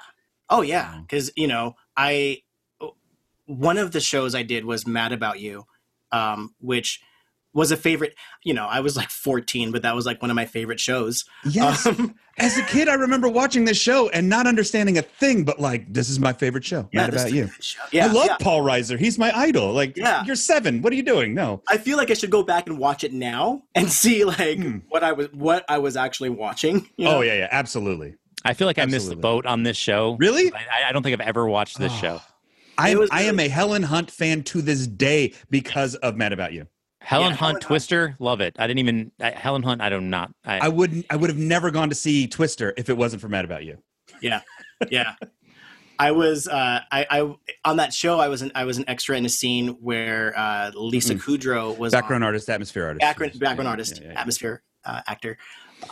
oh 0.51 0.61
yeah. 0.61 0.99
Because 1.01 1.31
you 1.35 1.47
know, 1.47 1.73
I 1.97 2.43
one 3.47 3.79
of 3.79 3.93
the 3.93 3.99
shows 3.99 4.35
I 4.35 4.43
did 4.43 4.63
was 4.63 4.85
Mad 4.85 5.11
About 5.11 5.39
You, 5.39 5.65
um, 6.11 6.53
which 6.59 7.01
was 7.53 7.71
a 7.71 7.77
favorite. 7.77 8.15
You 8.43 8.53
know, 8.53 8.65
I 8.67 8.79
was 8.79 8.95
like 8.95 9.09
14, 9.09 9.71
but 9.71 9.81
that 9.81 9.95
was 9.95 10.05
like 10.05 10.21
one 10.21 10.29
of 10.31 10.35
my 10.35 10.45
favorite 10.45 10.79
shows. 10.79 11.25
Yes. 11.45 11.85
Um, 11.85 12.15
As 12.37 12.57
a 12.57 12.63
kid, 12.63 12.87
I 12.87 12.93
remember 12.93 13.27
watching 13.27 13.65
this 13.65 13.77
show 13.77 14.07
and 14.09 14.29
not 14.29 14.47
understanding 14.47 14.97
a 14.97 15.01
thing, 15.01 15.43
but 15.43 15.59
like, 15.59 15.91
this 15.91 16.09
is 16.09 16.19
my 16.21 16.31
favorite 16.31 16.63
show. 16.63 16.87
Mad 16.93 17.11
this 17.11 17.23
about 17.23 17.33
you. 17.33 17.49
Yeah, 17.91 18.05
I 18.05 18.11
love 18.13 18.27
yeah. 18.27 18.37
Paul 18.39 18.61
Reiser. 18.61 18.97
He's 18.97 19.19
my 19.19 19.37
idol. 19.37 19.73
Like, 19.73 19.97
Yeah. 19.97 20.23
you're 20.23 20.37
seven. 20.37 20.81
What 20.81 20.93
are 20.93 20.95
you 20.95 21.03
doing? 21.03 21.33
No. 21.33 21.61
I 21.67 21.77
feel 21.77 21.97
like 21.97 22.11
I 22.11 22.13
should 22.13 22.29
go 22.29 22.41
back 22.43 22.67
and 22.67 22.77
watch 22.79 23.03
it 23.03 23.11
now 23.11 23.63
and 23.75 23.89
see 23.91 24.23
like 24.23 24.57
Hmm. 24.57 24.77
what 24.87 25.03
I 25.03 25.11
was 25.11 25.27
what 25.33 25.65
I 25.67 25.79
was 25.79 25.97
actually 25.97 26.29
watching. 26.29 26.87
you 26.95 27.05
know? 27.05 27.17
Oh 27.17 27.21
yeah, 27.21 27.33
yeah, 27.33 27.47
absolutely. 27.51 28.15
I 28.45 28.53
feel 28.53 28.67
like 28.67 28.79
I 28.79 28.85
missed 28.85 29.09
the 29.09 29.17
boat 29.17 29.45
on 29.45 29.63
this 29.63 29.75
show. 29.75 30.15
Really? 30.17 30.49
I, 30.53 30.87
I 30.87 30.91
don't 30.93 31.03
think 31.03 31.19
I've 31.19 31.27
ever 31.27 31.45
watched 31.45 31.77
this 31.77 31.91
Oh. 31.95 31.99
show. 31.99 32.21
I 32.77 32.91
am, 32.91 32.99
was 32.99 33.09
I 33.11 33.23
am 33.23 33.37
a 33.41 33.49
Helen 33.49 33.83
Hunt 33.83 34.09
fan 34.11 34.43
to 34.43 34.61
this 34.61 34.87
day 34.87 35.33
because 35.49 35.95
of 35.95 36.15
Mad 36.15 36.31
About 36.31 36.53
You. 36.53 36.67
Helen 37.01 37.25
Yeah, 37.25 37.29
Hunt 37.29 37.39
Helen 37.39 37.53
Hunt. 37.55 37.61
Twister, 37.63 38.15
love 38.19 38.41
it. 38.41 38.55
I 38.59 38.67
didn't 38.67 38.79
even 38.79 39.11
I, 39.21 39.29
Helen 39.31 39.63
Hunt. 39.63 39.81
I 39.81 39.89
do 39.89 40.01
not. 40.01 40.31
I, 40.45 40.59
I 40.59 40.67
wouldn't. 40.67 41.05
I 41.09 41.15
would 41.15 41.29
have 41.29 41.39
never 41.39 41.71
gone 41.71 41.89
to 41.89 41.95
see 41.95 42.27
Twister 42.27 42.73
if 42.77 42.89
it 42.89 42.97
wasn't 42.97 43.21
for 43.21 43.29
Mad 43.29 43.45
About 43.45 43.63
You. 43.63 43.77
yeah, 44.21 44.41
yeah. 44.91 45.13
I 45.97 46.11
was 46.11 46.47
uh, 46.47 46.79
I, 46.91 47.05
I 47.09 47.35
on 47.65 47.77
that 47.77 47.93
show. 47.93 48.19
I 48.19 48.27
was 48.29 48.41
an 48.41 48.51
I 48.55 48.65
was 48.65 48.77
an 48.77 48.85
extra 48.87 49.17
in 49.17 49.25
a 49.25 49.29
scene 49.29 49.69
where 49.81 50.33
uh, 50.37 50.71
Lisa 50.75 51.15
Kudrow 51.15 51.77
was 51.77 51.93
on- 51.93 52.01
Background 52.01 52.23
artist, 52.23 52.49
atmosphere 52.49 52.85
artist. 52.85 53.01
background 53.01 53.33
background 53.39 53.65
Yeah, 53.65 53.71
artist, 53.71 54.01
yeah, 54.01 54.11
yeah. 54.13 54.19
atmosphere 54.19 54.63
uh, 54.85 55.01
actor. 55.07 55.37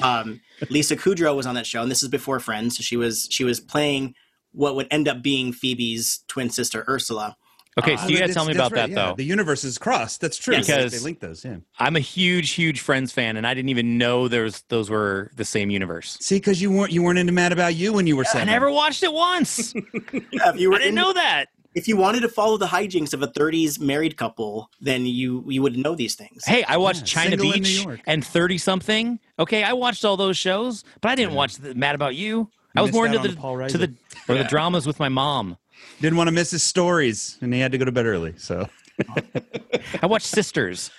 Um, 0.01 0.41
Lisa 0.69 0.95
Kudrow 0.97 1.35
was 1.35 1.45
on 1.45 1.55
that 1.55 1.65
show, 1.65 1.81
and 1.81 1.89
this 1.91 2.03
is 2.03 2.09
before 2.09 2.39
Friends. 2.39 2.77
So 2.77 2.83
she 2.83 2.97
was 2.97 3.27
she 3.31 3.43
was 3.43 3.59
playing 3.59 4.13
what 4.51 4.75
would 4.75 4.87
end 4.91 5.07
up 5.07 5.21
being 5.21 5.51
Phoebe's 5.53 6.23
twin 6.27 6.49
sister 6.49 6.83
Ursula. 6.87 7.35
Okay, 7.77 7.93
uh, 7.93 7.97
so 7.97 8.07
you 8.07 8.17
Oh, 8.17 8.19
gotta 8.19 8.33
tell 8.33 8.45
me 8.45 8.53
about 8.53 8.71
right, 8.71 8.81
that 8.81 8.89
yeah. 8.89 9.09
though. 9.09 9.15
The 9.15 9.23
universes 9.25 9.77
crossed. 9.77 10.21
That's 10.21 10.37
true. 10.37 10.55
Yes. 10.55 10.67
They- 10.67 10.75
Because- 10.77 10.91
they 10.93 10.99
linked 10.99 11.21
those. 11.21 11.43
Yeah. 11.45 11.57
I'm 11.79 11.95
a 11.95 11.99
huge, 11.99 12.51
huge 12.51 12.79
Friends 12.81 13.11
fan, 13.11 13.37
and 13.37 13.45
I 13.47 13.53
didn't 13.53 13.69
even 13.69 13.97
know 13.97 14.27
there's 14.27 14.61
those 14.69 14.89
were 14.89 15.31
the 15.35 15.45
same 15.45 15.69
universe. 15.69 16.17
See, 16.21 16.35
because 16.37 16.61
you 16.61 16.71
weren't 16.71 16.91
you 16.91 17.03
weren't 17.03 17.19
into 17.19 17.33
Mad 17.33 17.51
About 17.51 17.75
You 17.75 17.93
when 17.93 18.07
you 18.07 18.15
were 18.15 18.25
saying. 18.25 18.47
I 18.47 18.51
never 18.51 18.71
watched 18.71 19.03
it 19.03 19.13
once. 19.13 19.73
Yeah, 20.31 20.53
you 20.53 20.69
were 20.69 20.75
I 20.75 20.79
didn't 20.79 20.89
in- 20.89 20.95
know 20.95 21.13
that. 21.13 21.45
if 21.75 21.87
you 21.87 21.95
wanted 21.97 22.21
to 22.21 22.29
follow 22.29 22.57
the 22.57 22.65
hijinks 22.65 23.13
of 23.13 23.21
a 23.21 23.27
30s 23.27 23.79
married 23.79 24.17
couple, 24.17 24.69
then 24.81 25.05
you 25.05 25.43
you 25.47 25.61
would 25.61 25.77
know 25.77 25.93
these 25.95 26.15
things. 26.15 26.43
Hey, 26.45 26.63
I 26.63 26.77
watched 26.77 27.01
Yeah, 27.01 27.05
China 27.23 27.37
Single 27.37 27.51
Beach 27.53 27.87
and 28.07 28.25
Thirty 28.25 28.57
Something. 28.57 29.19
Okay, 29.39 29.63
I 29.63 29.73
watched 29.73 30.03
all 30.05 30.17
those 30.17 30.37
shows, 30.37 30.83
but 31.01 31.09
I 31.11 31.15
didn't 31.15 31.35
watch 31.35 31.55
the 31.57 31.75
Mad 31.75 31.93
About 31.95 32.15
You. 32.15 32.49
I 32.75 32.81
was 32.81 32.91
more 32.91 33.05
into 33.07 33.19
the 33.19 33.29
the 33.29 33.67
to 33.69 33.77
the 33.77 33.93
or 34.27 34.35
the 34.37 34.43
dramas 34.43 34.85
with 34.87 34.99
my 34.99 35.09
mom. 35.09 35.57
Didn't 36.01 36.17
want 36.17 36.27
to 36.27 36.31
miss 36.31 36.51
his 36.51 36.63
stories, 36.63 37.37
and 37.41 37.53
he 37.53 37.59
had 37.59 37.71
to 37.71 37.77
go 37.77 37.85
to 37.85 37.91
bed 37.91 38.05
early. 38.05 38.33
So 38.37 38.67
I 40.01 40.05
watched 40.05 40.27
Sisters. 40.27 40.91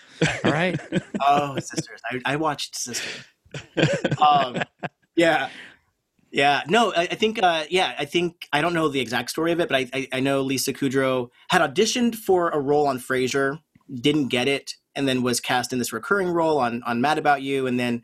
All 0.44 0.52
right. 0.52 0.78
Oh, 1.20 1.58
sisters. 1.58 2.00
I, 2.10 2.20
I 2.32 2.36
watched 2.36 2.74
Sisters. 2.74 3.24
um, 4.20 4.62
yeah. 5.16 5.50
Yeah. 6.30 6.62
No, 6.68 6.92
I, 6.92 7.02
I 7.02 7.14
think, 7.14 7.42
uh, 7.42 7.64
yeah, 7.70 7.94
I 7.98 8.04
think, 8.04 8.48
I 8.52 8.60
don't 8.60 8.74
know 8.74 8.88
the 8.88 9.00
exact 9.00 9.30
story 9.30 9.52
of 9.52 9.60
it, 9.60 9.68
but 9.68 9.76
I, 9.76 9.90
I, 9.92 10.08
I 10.14 10.20
know 10.20 10.42
Lisa 10.42 10.72
Kudrow 10.72 11.28
had 11.48 11.60
auditioned 11.60 12.14
for 12.14 12.50
a 12.50 12.58
role 12.58 12.86
on 12.86 12.98
Frasier, 12.98 13.58
didn't 13.92 14.28
get 14.28 14.48
it, 14.48 14.74
and 14.94 15.06
then 15.08 15.22
was 15.22 15.40
cast 15.40 15.72
in 15.72 15.78
this 15.78 15.92
recurring 15.92 16.28
role 16.28 16.58
on, 16.58 16.82
on 16.84 17.00
Mad 17.00 17.18
About 17.18 17.42
You, 17.42 17.66
and 17.66 17.78
then, 17.78 18.02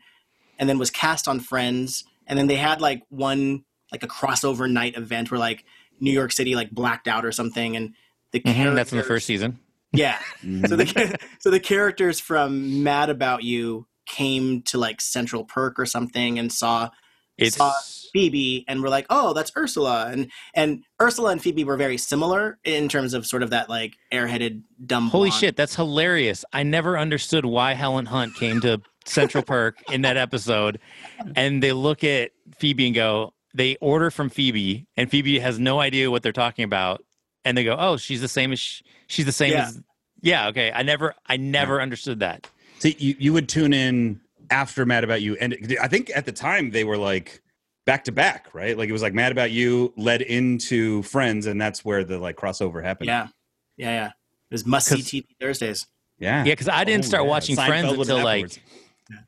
and 0.59 0.69
then 0.69 0.77
was 0.77 0.91
cast 0.91 1.27
on 1.27 1.39
Friends. 1.39 2.03
And 2.27 2.37
then 2.37 2.47
they 2.47 2.55
had 2.55 2.81
like 2.81 3.03
one, 3.09 3.63
like 3.91 4.03
a 4.03 4.07
crossover 4.07 4.69
night 4.69 4.97
event 4.97 5.31
where 5.31 5.39
like 5.39 5.63
New 5.99 6.11
York 6.11 6.31
City 6.31 6.55
like 6.55 6.71
blacked 6.71 7.07
out 7.07 7.25
or 7.25 7.31
something. 7.31 7.75
And 7.75 7.93
the 8.31 8.41
Mhm, 8.41 8.75
that's 8.75 8.91
in 8.91 8.97
the 8.97 9.03
first 9.03 9.25
season. 9.25 9.59
Yeah. 9.93 10.17
Mm-hmm. 10.43 10.65
So 10.65 10.75
the 10.75 11.19
so 11.39 11.49
the 11.49 11.59
characters 11.59 12.19
from 12.19 12.83
Mad 12.83 13.09
About 13.09 13.43
You 13.43 13.87
came 14.05 14.61
to 14.63 14.77
like 14.77 14.99
Central 14.99 15.45
Perk 15.45 15.79
or 15.79 15.85
something 15.85 16.37
and 16.37 16.51
saw 16.51 16.89
It's 17.37 17.55
saw 17.55 17.71
Phoebe 18.11 18.65
and 18.67 18.81
were 18.81 18.89
like, 18.89 19.05
"Oh, 19.09 19.31
that's 19.33 19.53
Ursula." 19.57 20.07
And 20.11 20.29
and 20.53 20.83
Ursula 21.01 21.31
and 21.31 21.41
Phoebe 21.41 21.63
were 21.63 21.77
very 21.77 21.97
similar 21.97 22.57
in 22.65 22.89
terms 22.89 23.13
of 23.13 23.25
sort 23.25 23.41
of 23.41 23.51
that 23.51 23.69
like 23.69 23.95
airheaded 24.11 24.63
dumb. 24.85 25.07
holy 25.07 25.29
blonde. 25.29 25.39
shit. 25.39 25.55
That's 25.55 25.75
hilarious. 25.75 26.43
I 26.51 26.63
never 26.63 26.97
understood 26.97 27.45
why 27.45 27.73
Helen 27.73 28.05
Hunt 28.05 28.35
came 28.35 28.59
to 28.61 28.81
Central 29.05 29.43
Perk 29.43 29.77
in 29.93 30.01
that 30.01 30.17
episode, 30.17 30.79
and 31.37 31.63
they 31.63 31.71
look 31.71 32.03
at 32.03 32.31
Phoebe 32.57 32.87
and 32.87 32.95
go. 32.95 33.33
They 33.55 33.77
order 33.81 34.11
from 34.11 34.29
Phoebe, 34.29 34.85
and 34.97 35.09
Phoebe 35.09 35.39
has 35.39 35.57
no 35.59 35.79
idea 35.79 36.11
what 36.11 36.21
they're 36.23 36.31
talking 36.33 36.65
about, 36.65 37.03
and 37.45 37.57
they 37.57 37.63
go, 37.63 37.75
"Oh, 37.79 37.95
she's 37.97 38.19
the 38.21 38.27
same 38.27 38.51
as 38.51 38.59
sh- 38.59 38.81
she's 39.07 39.25
the 39.25 39.31
same 39.31 39.53
Yeah. 39.53 39.67
as." 39.67 39.81
Yeah. 40.21 40.47
Okay. 40.49 40.71
I 40.73 40.83
never. 40.83 41.15
I 41.25 41.37
never 41.37 41.81
understood 41.81 42.19
that. 42.19 42.49
See, 42.79 42.95
you, 42.99 43.15
you 43.17 43.33
would 43.33 43.47
tune 43.47 43.71
in 43.73 44.19
after 44.51 44.85
Mad 44.85 45.03
About 45.05 45.21
You, 45.21 45.35
and 45.37 45.57
I 45.81 45.87
think 45.87 46.11
at 46.13 46.25
the 46.25 46.31
time 46.33 46.71
they 46.71 46.83
were 46.83 46.97
like 46.97 47.41
back 47.85 48.03
to 48.05 48.11
back, 48.11 48.47
right? 48.53 48.77
Like 48.77 48.89
it 48.89 48.91
was 48.91 49.01
like 49.01 49.13
Mad 49.13 49.31
About 49.31 49.51
You 49.51 49.93
led 49.95 50.21
into 50.21 51.01
Friends, 51.03 51.45
and 51.45 51.59
that's 51.61 51.85
where 51.85 52.03
the 52.03 52.17
like 52.19 52.35
crossover 52.35 52.83
happened. 52.83 53.07
Yeah, 53.07 53.27
yeah, 53.77 53.89
yeah. 53.91 54.07
It 54.07 54.13
was 54.53 54.65
must 54.65 54.87
see 54.87 54.95
'Cause- 54.97 55.05
TV 55.05 55.25
Thursdays. 55.39 55.87
yeah, 56.19 56.39
Yeah, 56.39 56.51
because 56.51 56.67
I 56.67 56.83
didn't 56.83 57.05
Oh, 57.05 57.07
start 57.07 57.23
yeah. 57.23 57.29
watching 57.29 57.55
Seinfeld 57.55 57.67
Friends 57.67 57.91
until 57.93 58.23
like 58.23 58.43
afterwards. 58.45 58.59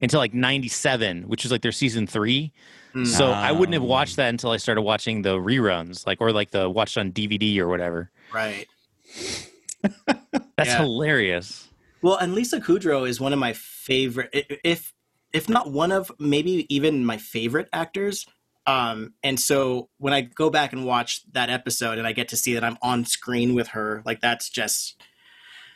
until 0.01 0.19
like 0.19 0.33
'97, 0.33 1.23
which 1.29 1.43
was 1.43 1.51
like 1.51 1.61
their 1.61 1.71
season 1.71 2.05
three. 2.07 2.51
Mm. 2.97 3.05
So 3.07 3.31
I 3.31 3.51
wouldn't 3.51 3.73
have 3.73 3.83
watched 3.83 4.15
that 4.15 4.29
until 4.29 4.51
I 4.51 4.57
started 4.57 4.81
watching 4.81 5.21
the 5.21 5.37
reruns, 5.37 6.07
like 6.07 6.19
or 6.19 6.31
like 6.31 6.51
the 6.51 6.69
watched 6.69 6.97
on 6.97 7.11
DVD 7.11 7.59
or 7.59 7.67
whatever. 7.67 8.11
Right. 8.33 8.67
That's 10.05 10.69
Yeah. 10.69 10.77
hilarious. 10.77 11.69
Well, 12.01 12.17
and 12.17 12.33
Lisa 12.33 12.59
Kudrow 12.59 13.07
is 13.07 13.19
one 13.19 13.33
of 13.33 13.39
my 13.39 13.53
favorite, 13.53 14.29
if 14.63 14.93
if 15.33 15.49
not 15.49 15.71
one 15.71 15.91
of, 15.91 16.11
maybe 16.19 16.65
even 16.73 17.05
my 17.05 17.17
favorite 17.17 17.67
actors. 17.73 18.25
Um, 18.65 19.13
and 19.23 19.39
so 19.39 19.89
when 19.97 20.13
I 20.13 20.21
go 20.21 20.49
back 20.49 20.73
and 20.73 20.85
watch 20.85 21.21
that 21.33 21.49
episode, 21.49 21.97
and 21.97 22.07
I 22.07 22.11
get 22.13 22.29
to 22.29 22.37
see 22.37 22.53
that 22.53 22.63
I'm 22.63 22.77
on 22.81 23.05
screen 23.05 23.53
with 23.53 23.69
her, 23.69 24.01
like 24.05 24.21
that's 24.21 24.49
just 24.49 25.01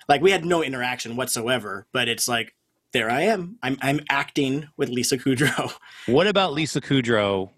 like 0.09 0.21
we 0.21 0.31
had 0.31 0.45
no 0.45 0.63
interaction 0.63 1.15
whatsoever, 1.15 1.85
but 1.93 2.07
it's 2.07 2.27
like 2.27 2.55
there 2.93 3.09
I 3.09 3.21
am. 3.21 3.57
I'm 3.63 3.77
I'm 3.81 3.99
acting 4.09 4.67
with 4.77 4.89
Lisa 4.89 5.17
Kudrow. 5.17 5.71
What 6.07 6.27
about 6.27 6.53
Lisa 6.53 6.81
Kudrow 6.81 7.49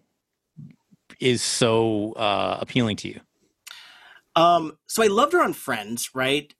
is 1.19 1.41
so 1.41 2.13
uh, 2.13 2.57
appealing 2.61 2.97
to 2.97 3.07
you? 3.09 3.19
Um, 4.35 4.77
so 4.87 5.03
I 5.03 5.07
loved 5.07 5.33
her 5.33 5.41
on 5.43 5.53
Friends, 5.53 6.09
right? 6.13 6.53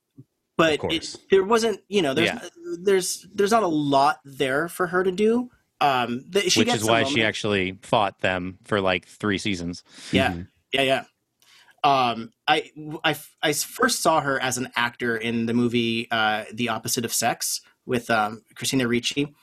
but 0.56 0.78
it, 0.84 1.16
there 1.32 1.42
wasn't 1.42 1.80
you 1.88 2.00
know 2.00 2.14
there's 2.14 2.28
Yeah. 2.28 2.48
there's 2.80 3.26
there's 3.34 3.50
not 3.50 3.64
a 3.64 3.68
lot 3.68 4.20
there 4.24 4.68
for 4.68 4.86
her 4.86 5.02
to 5.02 5.10
do. 5.10 5.50
Um, 5.80 6.24
the, 6.30 6.40
which 6.56 6.68
is 6.72 6.84
why 6.84 7.02
she 7.02 7.24
actually 7.24 7.78
fought 7.82 8.20
them 8.20 8.58
for 8.64 8.80
like 8.80 9.06
three 9.06 9.38
seasons. 9.38 9.82
Yeah, 10.12 10.30
Mhm. 10.32 10.46
yeah, 10.72 10.82
yeah. 10.82 11.04
Um, 11.82 12.32
I, 12.48 12.70
I 13.02 13.16
I 13.42 13.52
first 13.52 14.00
saw 14.00 14.20
her 14.20 14.40
as 14.40 14.56
an 14.56 14.68
actor 14.76 15.16
in 15.16 15.46
the 15.46 15.52
movie 15.52 16.08
uh, 16.10 16.44
The 16.52 16.68
Opposite 16.70 17.04
of 17.04 17.12
Sex 17.12 17.60
with 17.86 18.10
um, 18.10 18.42
Christina 18.54 18.86
Ricci. 18.88 19.34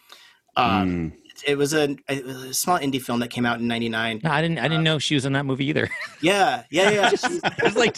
Um, 0.55 1.11
Mm. 1.11 1.13
It 1.47 1.57
was 1.57 1.73
a, 1.73 1.95
a 2.07 2.53
small 2.53 2.77
indie 2.77 3.01
film 3.01 3.19
that 3.21 3.29
came 3.29 3.47
out 3.47 3.59
in 3.59 3.67
'99. 3.67 4.21
No, 4.23 4.29
I 4.29 4.41
didn't. 4.43 4.59
I 4.59 4.67
didn't 4.67 4.83
know 4.83 4.99
she 4.99 5.15
was 5.15 5.25
in 5.25 5.33
that 5.33 5.45
movie 5.45 5.65
either. 5.65 5.89
Yeah, 6.21 6.63
yeah, 6.69 6.91
yeah. 6.91 7.09
She's- 7.09 7.39
There's 7.59 7.75
like 7.75 7.97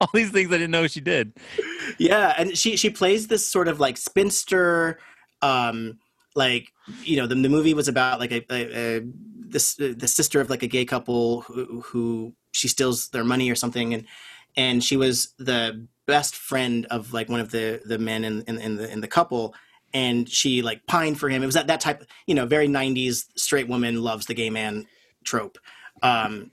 all 0.00 0.08
these 0.14 0.30
things 0.30 0.48
I 0.48 0.52
didn't 0.52 0.70
know 0.70 0.86
she 0.86 1.00
did. 1.02 1.34
yeah 1.98 2.32
and 2.38 2.56
she 2.56 2.76
she 2.78 2.88
plays 2.88 3.26
this 3.26 3.46
sort 3.46 3.68
of 3.68 3.80
like 3.80 3.98
spinster 3.98 4.98
um 5.42 5.98
like 6.34 6.72
you 7.02 7.16
know 7.18 7.26
the, 7.26 7.34
the 7.34 7.48
movie 7.50 7.74
was 7.74 7.88
about 7.88 8.18
like 8.18 8.32
a, 8.32 8.42
a, 8.50 8.96
a 8.98 9.00
this 9.36 9.74
the 9.74 10.08
sister 10.08 10.40
of 10.40 10.48
like 10.48 10.62
a 10.62 10.66
gay 10.68 10.86
couple 10.86 11.42
who, 11.42 11.82
who 11.82 12.32
she 12.52 12.66
steals 12.68 13.08
their 13.08 13.24
money 13.24 13.50
or 13.50 13.54
something 13.56 13.92
and 13.92 14.06
and 14.56 14.82
she 14.82 14.96
was 14.96 15.34
the 15.38 15.86
best 16.06 16.34
friend 16.34 16.86
of 16.86 17.12
like 17.12 17.28
one 17.28 17.40
of 17.40 17.50
the 17.50 17.82
the 17.84 17.98
men 17.98 18.24
in 18.24 18.40
in, 18.42 18.58
in 18.58 18.76
the 18.76 18.90
in 18.90 19.00
the 19.02 19.08
couple 19.08 19.54
and 19.92 20.28
she 20.28 20.62
like 20.62 20.86
pined 20.86 21.18
for 21.18 21.28
him 21.28 21.42
it 21.42 21.46
was 21.46 21.54
that 21.54 21.66
that 21.66 21.80
type 21.80 22.04
you 22.26 22.34
know 22.34 22.46
very 22.46 22.68
90s 22.68 23.26
straight 23.36 23.68
woman 23.68 24.02
loves 24.02 24.26
the 24.26 24.34
gay 24.34 24.50
man 24.50 24.86
trope 25.24 25.58
um 26.02 26.50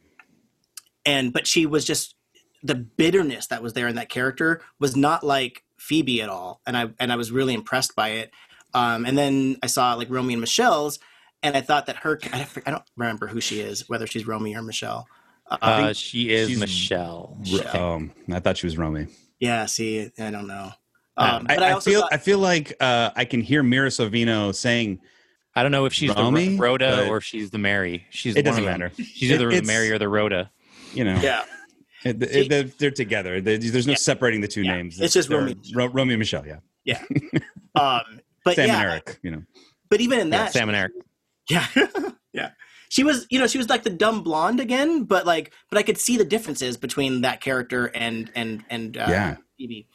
and 1.06 1.32
but 1.34 1.48
she 1.48 1.66
was 1.66 1.86
just 1.86 2.16
the 2.64 2.76
bitterness 2.76 3.48
that 3.48 3.62
was 3.62 3.74
there 3.74 3.88
in 3.88 3.96
that 3.96 4.10
character 4.10 4.62
was 4.80 4.96
not 4.96 5.24
like 5.24 5.64
Phoebe 5.78 6.22
at 6.24 6.28
all, 6.28 6.60
and 6.66 6.76
I 6.76 6.90
and 7.00 7.12
I 7.14 7.16
was 7.16 7.32
really 7.32 7.54
impressed 7.54 7.96
by 7.96 8.10
it. 8.10 8.32
Um, 8.74 9.06
and 9.06 9.16
then 9.18 9.58
I 9.62 9.68
saw 9.68 9.94
like 9.94 10.10
Romy 10.10 10.34
and 10.34 10.42
Michelle's, 10.42 10.98
and 11.44 11.56
I 11.56 11.62
thought 11.62 11.86
that 11.86 11.98
her 11.98 12.20
I 12.34 12.40
don't, 12.40 12.68
I 12.68 12.72
don't 12.72 12.84
remember 12.98 13.28
who 13.28 13.40
she 13.40 13.60
is, 13.62 13.88
whether 13.88 14.08
she's 14.08 14.26
Romy 14.28 14.56
or 14.56 14.64
Michelle. 14.64 15.08
Uh, 15.50 15.58
Uh, 15.62 15.94
she 15.94 16.30
is 16.32 16.48
she's- 16.50 16.60
Michelle. 16.60 17.38
Um, 17.74 18.12
I 18.34 18.40
thought 18.40 18.58
she 18.58 18.66
was 18.66 18.76
Romy. 18.78 19.08
yeah, 19.40 19.66
see, 19.68 20.12
I 20.20 20.32
don't 20.32 20.48
know. 20.48 20.72
Uh, 21.18 21.38
Um, 21.40 21.46
but 21.48 21.64
I, 21.64 21.70
I, 21.70 21.72
also 21.72 21.90
feel 21.90 22.02
thought- 22.02 22.14
I 22.14 22.18
feel 22.18 22.40
like 22.40 22.74
uh, 22.80 23.10
I 23.16 23.26
can 23.26 23.42
hear 23.42 23.64
Mira 23.64 23.90
Sorvino 23.90 24.54
saying 24.54 25.00
I 25.56 25.64
don't 25.64 25.72
know 25.72 25.86
if 25.86 25.94
she's 25.94 26.14
Romy, 26.16 26.50
the 26.50 26.58
Ro- 26.58 26.68
Rhoda 26.72 26.96
but- 26.98 27.08
or 27.10 27.22
she's 27.22 27.50
the 27.50 27.58
Mary. 27.58 28.06
She's 28.12 28.36
it 28.36 28.44
doesn't 28.44 28.64
matter. 28.66 28.92
She's 28.96 29.32
either 29.32 29.50
the 29.50 29.64
Mary 29.64 29.92
or 29.92 29.98
the 29.98 30.08
Rhoda. 30.10 30.52
You 30.94 31.04
know, 31.04 31.20
yeah, 31.20 31.44
it- 32.06 32.22
it- 32.22 32.50
they're, 32.50 32.64
they're 32.64 32.92
together. 32.92 33.42
They- 33.42 33.58
there's 33.58 33.88
no 33.88 33.92
Yeah. 33.92 33.98
separating 33.98 34.42
the 34.42 34.48
two 34.48 34.62
Yeah. 34.62 34.76
names. 34.76 35.00
It's 35.02 35.14
just 35.14 35.30
They're 35.30 35.40
Romy 35.40 35.52
and 35.54 35.62
Michelle. 35.62 35.88
Ro- 35.88 35.94
Romy 35.94 36.14
and 36.14 36.20
Michelle. 36.20 36.46
Yeah, 36.86 37.02
um, 37.76 38.02
but 38.46 38.56
Sam 38.56 38.68
yeah, 38.68 38.82
and 38.82 38.92
Eric. 38.92 39.20
You 39.24 39.32
know, 39.32 39.44
but 39.90 40.00
even 40.02 40.20
in 40.20 40.28
Yeah, 40.32 40.44
that, 40.44 40.54
Sam 40.54 40.70
and 40.70 40.76
Eric. 40.78 40.92
Yeah. 41.50 41.66
yeah. 42.34 42.52
She 42.90 43.04
was, 43.04 43.26
you 43.30 43.38
know, 43.40 43.48
she 43.48 43.58
was 43.58 43.68
like 43.70 43.84
the 43.84 43.90
dumb 43.90 44.24
blonde 44.24 44.60
again, 44.62 45.04
but 45.04 45.26
like, 45.26 45.52
but 45.70 45.78
I 45.78 45.84
could 45.84 45.98
see 45.98 46.16
the 46.18 46.24
differences 46.24 46.78
between 46.78 47.22
that 47.22 47.42
character 47.42 47.88
and 47.94 48.32
and 48.36 48.64
and 48.70 48.96
uh, 48.98 49.06
Yeah. 49.10 49.36
Phoebe. 49.58 49.88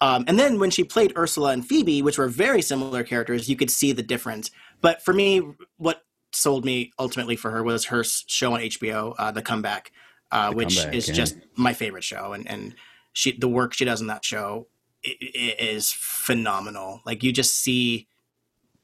Um, 0.00 0.24
and 0.28 0.38
then 0.38 0.58
when 0.60 0.70
she 0.70 0.84
played 0.84 1.12
Ursula 1.16 1.50
and 1.52 1.66
Phoebe, 1.66 2.02
which 2.02 2.18
were 2.18 2.28
very 2.28 2.62
similar 2.62 3.02
characters, 3.02 3.48
you 3.48 3.56
could 3.56 3.70
see 3.70 3.92
the 3.92 4.02
difference. 4.02 4.50
But 4.80 5.02
for 5.02 5.12
me, 5.12 5.42
what 5.76 6.02
sold 6.32 6.64
me 6.64 6.92
ultimately 6.98 7.34
for 7.36 7.50
her 7.50 7.64
was 7.64 7.86
her 7.86 8.04
show 8.04 8.52
on 8.54 8.60
HBO, 8.60 9.14
uh, 9.18 9.30
The 9.32 9.42
Comeback, 9.42 9.90
uh, 10.30 10.50
The 10.50 10.56
which 10.56 10.76
Comeback, 10.76 10.94
is 10.94 11.08
yeah. 11.08 11.14
just 11.14 11.36
my 11.56 11.72
favorite 11.72 12.04
show, 12.04 12.32
and 12.32 12.48
and 12.48 12.74
she 13.12 13.32
the 13.36 13.48
work 13.48 13.74
she 13.74 13.84
does 13.84 14.00
in 14.00 14.06
that 14.06 14.24
show 14.24 14.68
i- 15.04 15.16
i- 15.20 15.56
is 15.58 15.90
phenomenal. 15.92 17.00
Like 17.04 17.24
you 17.24 17.32
just 17.32 17.54
see, 17.54 18.06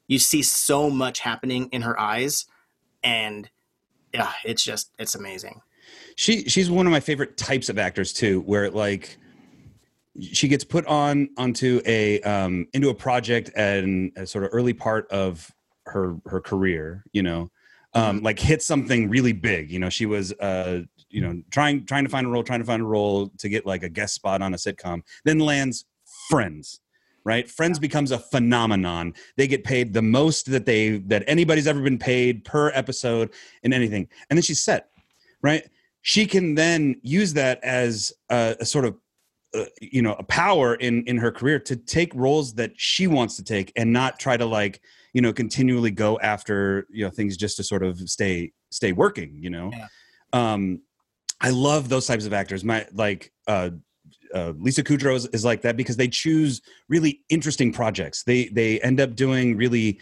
you 0.08 0.18
see 0.18 0.42
so 0.42 0.90
much 0.90 1.20
happening 1.20 1.68
in 1.70 1.82
her 1.82 1.98
eyes, 2.00 2.46
and 3.04 3.48
yeah, 4.12 4.32
it's 4.44 4.64
just 4.64 4.90
it's 4.98 5.14
amazing. 5.14 5.60
she 6.16 6.44
she's 6.48 6.70
one 6.70 6.86
of 6.86 6.92
my 6.92 7.00
favorite 7.00 7.36
types 7.36 7.68
of 7.68 7.78
actors 7.78 8.12
too 8.12 8.40
where 8.40 8.68
like 8.70 9.18
she 10.20 10.48
gets 10.48 10.64
put 10.64 10.86
on 10.86 11.28
onto 11.36 11.80
a 11.86 12.20
um 12.22 12.66
into 12.72 12.88
a 12.88 12.94
project 12.94 13.50
and 13.56 14.12
a 14.16 14.26
sort 14.26 14.44
of 14.44 14.50
early 14.52 14.72
part 14.72 15.10
of 15.10 15.50
her 15.86 16.16
her 16.26 16.40
career 16.40 17.04
you 17.12 17.22
know 17.22 17.50
um 17.94 18.22
like 18.22 18.38
hit 18.38 18.62
something 18.62 19.08
really 19.08 19.32
big. 19.32 19.70
You 19.70 19.78
know 19.78 19.90
she 19.90 20.06
was 20.06 20.32
uh 20.34 20.82
you 21.10 21.20
know 21.20 21.42
trying 21.50 21.84
trying 21.84 22.04
to 22.04 22.10
find 22.10 22.26
a 22.26 22.30
role 22.30 22.42
trying 22.42 22.60
to 22.60 22.66
find 22.66 22.82
a 22.82 22.86
role 22.86 23.28
to 23.38 23.48
get 23.48 23.66
like 23.66 23.82
a 23.82 23.88
guest 23.88 24.14
spot 24.14 24.42
on 24.42 24.54
a 24.54 24.56
sitcom 24.56 25.02
then 25.24 25.38
lands 25.38 25.84
friends 26.28 26.80
right? 27.26 27.50
Friends 27.50 27.78
becomes 27.78 28.10
a 28.10 28.18
phenomenon. 28.18 29.14
They 29.38 29.46
get 29.46 29.64
paid 29.64 29.94
the 29.94 30.02
most 30.02 30.50
that 30.50 30.66
they 30.66 30.98
that 31.06 31.24
anybody's 31.26 31.66
ever 31.66 31.80
been 31.80 31.96
paid 31.96 32.44
per 32.44 32.70
episode 32.74 33.30
in 33.62 33.72
anything. 33.72 34.10
And 34.28 34.36
then 34.36 34.42
she's 34.42 34.62
set 34.62 34.90
right? 35.44 35.68
She 36.00 36.26
can 36.26 36.54
then 36.54 37.00
use 37.02 37.34
that 37.34 37.62
as 37.62 38.12
a, 38.30 38.56
a 38.60 38.64
sort 38.64 38.86
of 38.86 38.96
uh, 39.54 39.64
you 39.80 40.02
know 40.02 40.14
a 40.14 40.22
power 40.24 40.74
in 40.76 41.04
in 41.04 41.16
her 41.16 41.30
career 41.30 41.58
to 41.58 41.76
take 41.76 42.14
roles 42.14 42.54
that 42.54 42.72
she 42.76 43.06
wants 43.06 43.36
to 43.36 43.44
take 43.44 43.72
and 43.76 43.92
not 43.92 44.18
try 44.18 44.36
to 44.36 44.44
like 44.44 44.80
you 45.12 45.20
know 45.22 45.32
continually 45.32 45.90
go 45.90 46.18
after 46.20 46.86
you 46.90 47.04
know 47.04 47.10
things 47.10 47.36
just 47.36 47.56
to 47.56 47.62
sort 47.62 47.82
of 47.82 47.98
stay 48.08 48.52
stay 48.70 48.92
working 48.92 49.36
you 49.38 49.50
know 49.50 49.70
Yeah. 49.72 49.86
um 50.32 50.80
i 51.40 51.50
love 51.50 51.88
those 51.88 52.06
types 52.06 52.26
of 52.26 52.32
actors 52.32 52.64
my 52.64 52.86
like 52.92 53.32
uh 53.46 53.70
uh, 54.34 54.52
Lisa 54.58 54.82
Kudrow 54.82 55.14
is, 55.14 55.26
is 55.26 55.44
like 55.44 55.62
that 55.62 55.76
because 55.76 55.96
they 55.96 56.08
choose 56.08 56.60
really 56.88 57.20
interesting 57.28 57.72
projects. 57.72 58.24
They 58.24 58.46
they 58.46 58.80
end 58.80 59.00
up 59.00 59.14
doing 59.14 59.56
really 59.56 60.00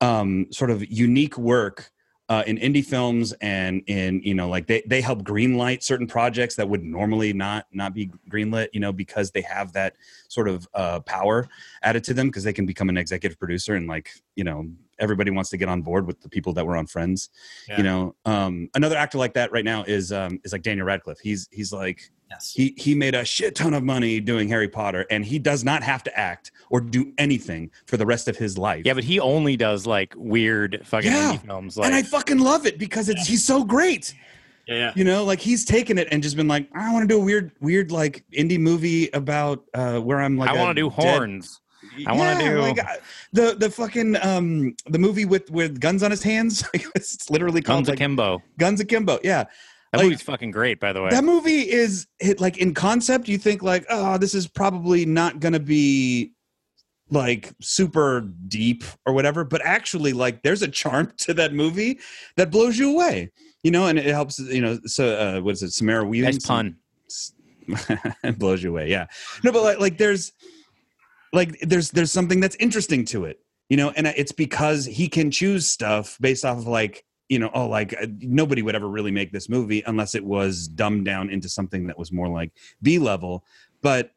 um, 0.00 0.46
sort 0.50 0.70
of 0.70 0.90
unique 0.90 1.36
work 1.36 1.90
uh, 2.28 2.42
in 2.46 2.56
indie 2.56 2.84
films 2.84 3.34
and 3.40 3.82
in 3.86 4.20
you 4.22 4.34
know 4.34 4.48
like 4.48 4.66
they 4.66 4.82
they 4.86 5.00
help 5.00 5.22
greenlight 5.22 5.82
certain 5.82 6.06
projects 6.06 6.56
that 6.56 6.68
would 6.68 6.82
normally 6.82 7.32
not 7.32 7.66
not 7.72 7.94
be 7.94 8.10
greenlit. 8.30 8.68
You 8.72 8.80
know 8.80 8.92
because 8.92 9.30
they 9.30 9.42
have 9.42 9.72
that 9.74 9.96
sort 10.28 10.48
of 10.48 10.66
uh, 10.74 11.00
power 11.00 11.46
added 11.82 12.02
to 12.04 12.14
them 12.14 12.28
because 12.28 12.44
they 12.44 12.52
can 12.52 12.64
become 12.64 12.88
an 12.88 12.96
executive 12.96 13.38
producer 13.38 13.74
and 13.74 13.86
like 13.86 14.10
you 14.36 14.44
know 14.44 14.66
everybody 14.98 15.30
wants 15.30 15.50
to 15.50 15.56
get 15.56 15.68
on 15.68 15.82
board 15.82 16.06
with 16.06 16.20
the 16.22 16.28
people 16.28 16.52
that 16.54 16.66
were 16.66 16.76
on 16.76 16.86
Friends. 16.86 17.28
Yeah. 17.68 17.76
You 17.78 17.82
know 17.82 18.14
um, 18.24 18.70
another 18.74 18.96
actor 18.96 19.18
like 19.18 19.34
that 19.34 19.52
right 19.52 19.64
now 19.64 19.84
is 19.84 20.10
um, 20.10 20.40
is 20.44 20.52
like 20.52 20.62
Daniel 20.62 20.86
Radcliffe. 20.86 21.20
He's 21.20 21.48
he's 21.52 21.72
like 21.72 22.10
Yes. 22.34 22.52
he 22.54 22.74
he 22.76 22.94
made 22.94 23.14
a 23.14 23.24
shit 23.24 23.54
ton 23.54 23.74
of 23.74 23.82
money 23.84 24.20
doing 24.20 24.48
Harry 24.48 24.68
Potter, 24.68 25.06
and 25.10 25.24
he 25.24 25.38
does 25.38 25.64
not 25.64 25.82
have 25.82 26.02
to 26.04 26.18
act 26.18 26.50
or 26.70 26.80
do 26.80 27.12
anything 27.18 27.70
for 27.86 27.96
the 27.96 28.06
rest 28.06 28.28
of 28.28 28.36
his 28.36 28.58
life. 28.58 28.82
Yeah, 28.84 28.94
but 28.94 29.04
he 29.04 29.20
only 29.20 29.56
does 29.56 29.86
like 29.86 30.14
weird 30.16 30.80
fucking 30.84 31.10
Yeah. 31.12 31.32
indie 31.34 31.46
films. 31.46 31.76
Like 31.76 31.86
and 31.86 31.94
I 31.94 32.02
fucking 32.02 32.38
love 32.38 32.66
it 32.66 32.78
because 32.78 33.08
it's 33.08 33.26
he's 33.26 33.44
so 33.44 33.64
great. 33.64 34.14
Yeah, 34.66 34.74
yeah. 34.76 34.92
You 34.96 35.04
know, 35.04 35.24
like 35.24 35.40
he's 35.40 35.64
taken 35.64 35.98
it 35.98 36.08
and 36.10 36.22
just 36.22 36.36
been 36.36 36.48
like, 36.48 36.68
I 36.74 36.92
want 36.92 37.02
to 37.08 37.14
do 37.14 37.20
a 37.20 37.24
weird, 37.24 37.52
weird 37.60 37.92
like 37.92 38.24
indie 38.32 38.58
movie 38.58 39.08
about 39.12 39.64
uh 39.74 39.98
where 40.00 40.20
I'm 40.20 40.36
like, 40.38 40.50
I 40.50 40.56
want 40.56 40.76
to 40.76 40.82
do 40.82 40.90
dead- 40.90 41.16
horns. 41.16 41.60
I 42.06 42.12
wanna 42.16 42.42
do- 42.42 42.60
like, 42.60 42.78
uh, 42.82 42.94
the 43.34 43.54
the 43.56 43.70
fucking 43.70 44.16
um 44.22 44.74
the 44.86 44.98
movie 44.98 45.26
with 45.26 45.50
with 45.50 45.78
guns 45.80 46.02
on 46.02 46.10
his 46.10 46.22
hands. 46.22 46.64
it's 46.96 47.28
literally 47.30 47.60
called 47.60 47.80
Guns 47.84 47.88
like, 47.90 47.98
Akimbo. 47.98 48.42
Guns 48.58 48.80
Akimbo. 48.80 49.20
Yeah, 49.22 49.44
That 49.94 49.98
like- 49.98 50.06
movie's 50.06 50.22
fucking 50.22 50.50
great, 50.50 50.80
by 50.80 50.92
the 50.92 51.02
way. 51.02 51.10
that 51.10 51.24
movie 51.24 51.70
is 51.70 52.06
it 52.20 52.40
like 52.40 52.58
in 52.58 52.74
concept 52.74 53.28
you 53.28 53.38
think 53.38 53.62
like 53.62 53.86
oh 53.88 54.18
this 54.18 54.34
is 54.34 54.48
probably 54.48 55.06
not 55.06 55.38
gonna 55.40 55.60
be 55.60 56.32
like 57.10 57.52
super 57.60 58.22
deep 58.48 58.82
or 59.06 59.12
whatever 59.12 59.44
but 59.44 59.60
actually 59.64 60.12
like 60.12 60.42
there's 60.42 60.62
a 60.62 60.68
charm 60.68 61.12
to 61.18 61.32
that 61.34 61.52
movie 61.52 62.00
that 62.36 62.50
blows 62.50 62.76
you 62.76 62.90
away 62.90 63.30
you 63.62 63.70
know 63.70 63.86
and 63.86 63.98
it 63.98 64.06
helps 64.06 64.38
you 64.38 64.60
know 64.60 64.78
so 64.84 65.14
uh 65.16 65.40
what 65.40 65.52
is 65.52 65.62
it 65.62 65.70
samara 65.70 66.04
weaving 66.04 66.30
nice 66.30 66.44
pun. 66.44 66.76
it 68.24 68.38
blows 68.38 68.62
you 68.62 68.70
away 68.70 68.90
yeah 68.90 69.06
no 69.44 69.52
but 69.52 69.62
like, 69.62 69.78
like 69.78 69.98
there's 69.98 70.32
like 71.32 71.58
there's 71.60 71.90
there's 71.90 72.10
something 72.10 72.40
that's 72.40 72.56
interesting 72.56 73.04
to 73.04 73.26
it 73.26 73.38
you 73.68 73.76
know 73.76 73.90
and 73.90 74.06
it's 74.06 74.32
because 74.32 74.84
he 74.86 75.08
can 75.08 75.30
choose 75.30 75.66
stuff 75.66 76.18
based 76.20 76.44
off 76.44 76.58
of 76.58 76.66
like 76.66 77.04
you 77.28 77.38
know 77.38 77.50
oh 77.54 77.66
like 77.66 77.94
uh, 78.00 78.06
nobody 78.20 78.62
would 78.62 78.74
ever 78.74 78.88
really 78.88 79.10
make 79.10 79.32
this 79.32 79.48
movie 79.48 79.82
unless 79.86 80.14
it 80.14 80.24
was 80.24 80.68
dumbed 80.68 81.04
down 81.04 81.30
into 81.30 81.48
something 81.48 81.86
that 81.86 81.98
was 81.98 82.12
more 82.12 82.28
like 82.28 82.52
b 82.82 82.98
level. 82.98 83.44
But 83.82 84.12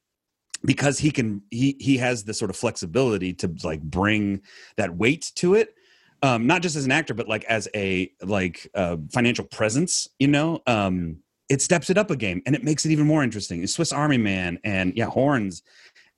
because 0.65 0.97
he 0.97 1.11
can 1.11 1.41
he 1.51 1.75
he 1.79 1.97
has 1.97 2.23
the 2.23 2.33
sort 2.33 2.49
of 2.49 2.57
flexibility 2.57 3.33
to 3.33 3.53
like 3.63 3.81
bring 3.81 4.41
that 4.75 4.95
weight 4.95 5.31
to 5.35 5.53
it 5.53 5.75
um 6.23 6.47
not 6.47 6.63
just 6.63 6.75
as 6.75 6.83
an 6.83 6.91
actor 6.91 7.13
but 7.13 7.27
like 7.27 7.43
as 7.43 7.67
a 7.75 8.11
like 8.23 8.67
uh 8.73 8.97
financial 9.11 9.45
presence 9.45 10.07
you 10.17 10.27
know 10.27 10.59
um 10.65 11.17
it 11.49 11.61
steps 11.61 11.89
it 11.89 11.97
up 11.97 12.11
a 12.11 12.15
game 12.15 12.41
and 12.45 12.55
it 12.55 12.63
makes 12.63 12.85
it 12.85 12.91
even 12.91 13.07
more 13.07 13.23
interesting. 13.23 13.65
Swiss 13.67 13.93
army 13.93 14.17
man 14.17 14.59
and 14.63 14.93
yeah 14.95 15.05
horns 15.05 15.63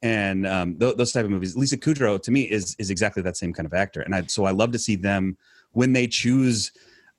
and 0.02 0.47
um 0.47 0.78
th- 0.80 0.95
those 0.95 1.12
type 1.12 1.25
of 1.25 1.32
movies. 1.32 1.56
Lisa 1.56 1.78
kudrow 1.78 2.21
to 2.21 2.32
me 2.32 2.41
is 2.43 2.75
is 2.80 2.89
exactly 2.89 3.21
that 3.23 3.38
same 3.38 3.54
kind 3.54 3.65
of 3.65 3.73
actor. 3.73 4.02
And 4.02 4.15
i 4.15 4.23
so 4.28 4.45
i 4.45 4.52
love 4.52 4.71
to 4.71 4.80
see 4.80 4.95
them 4.95 5.38
when 5.71 5.93
they 5.93 6.08
choose 6.08 6.71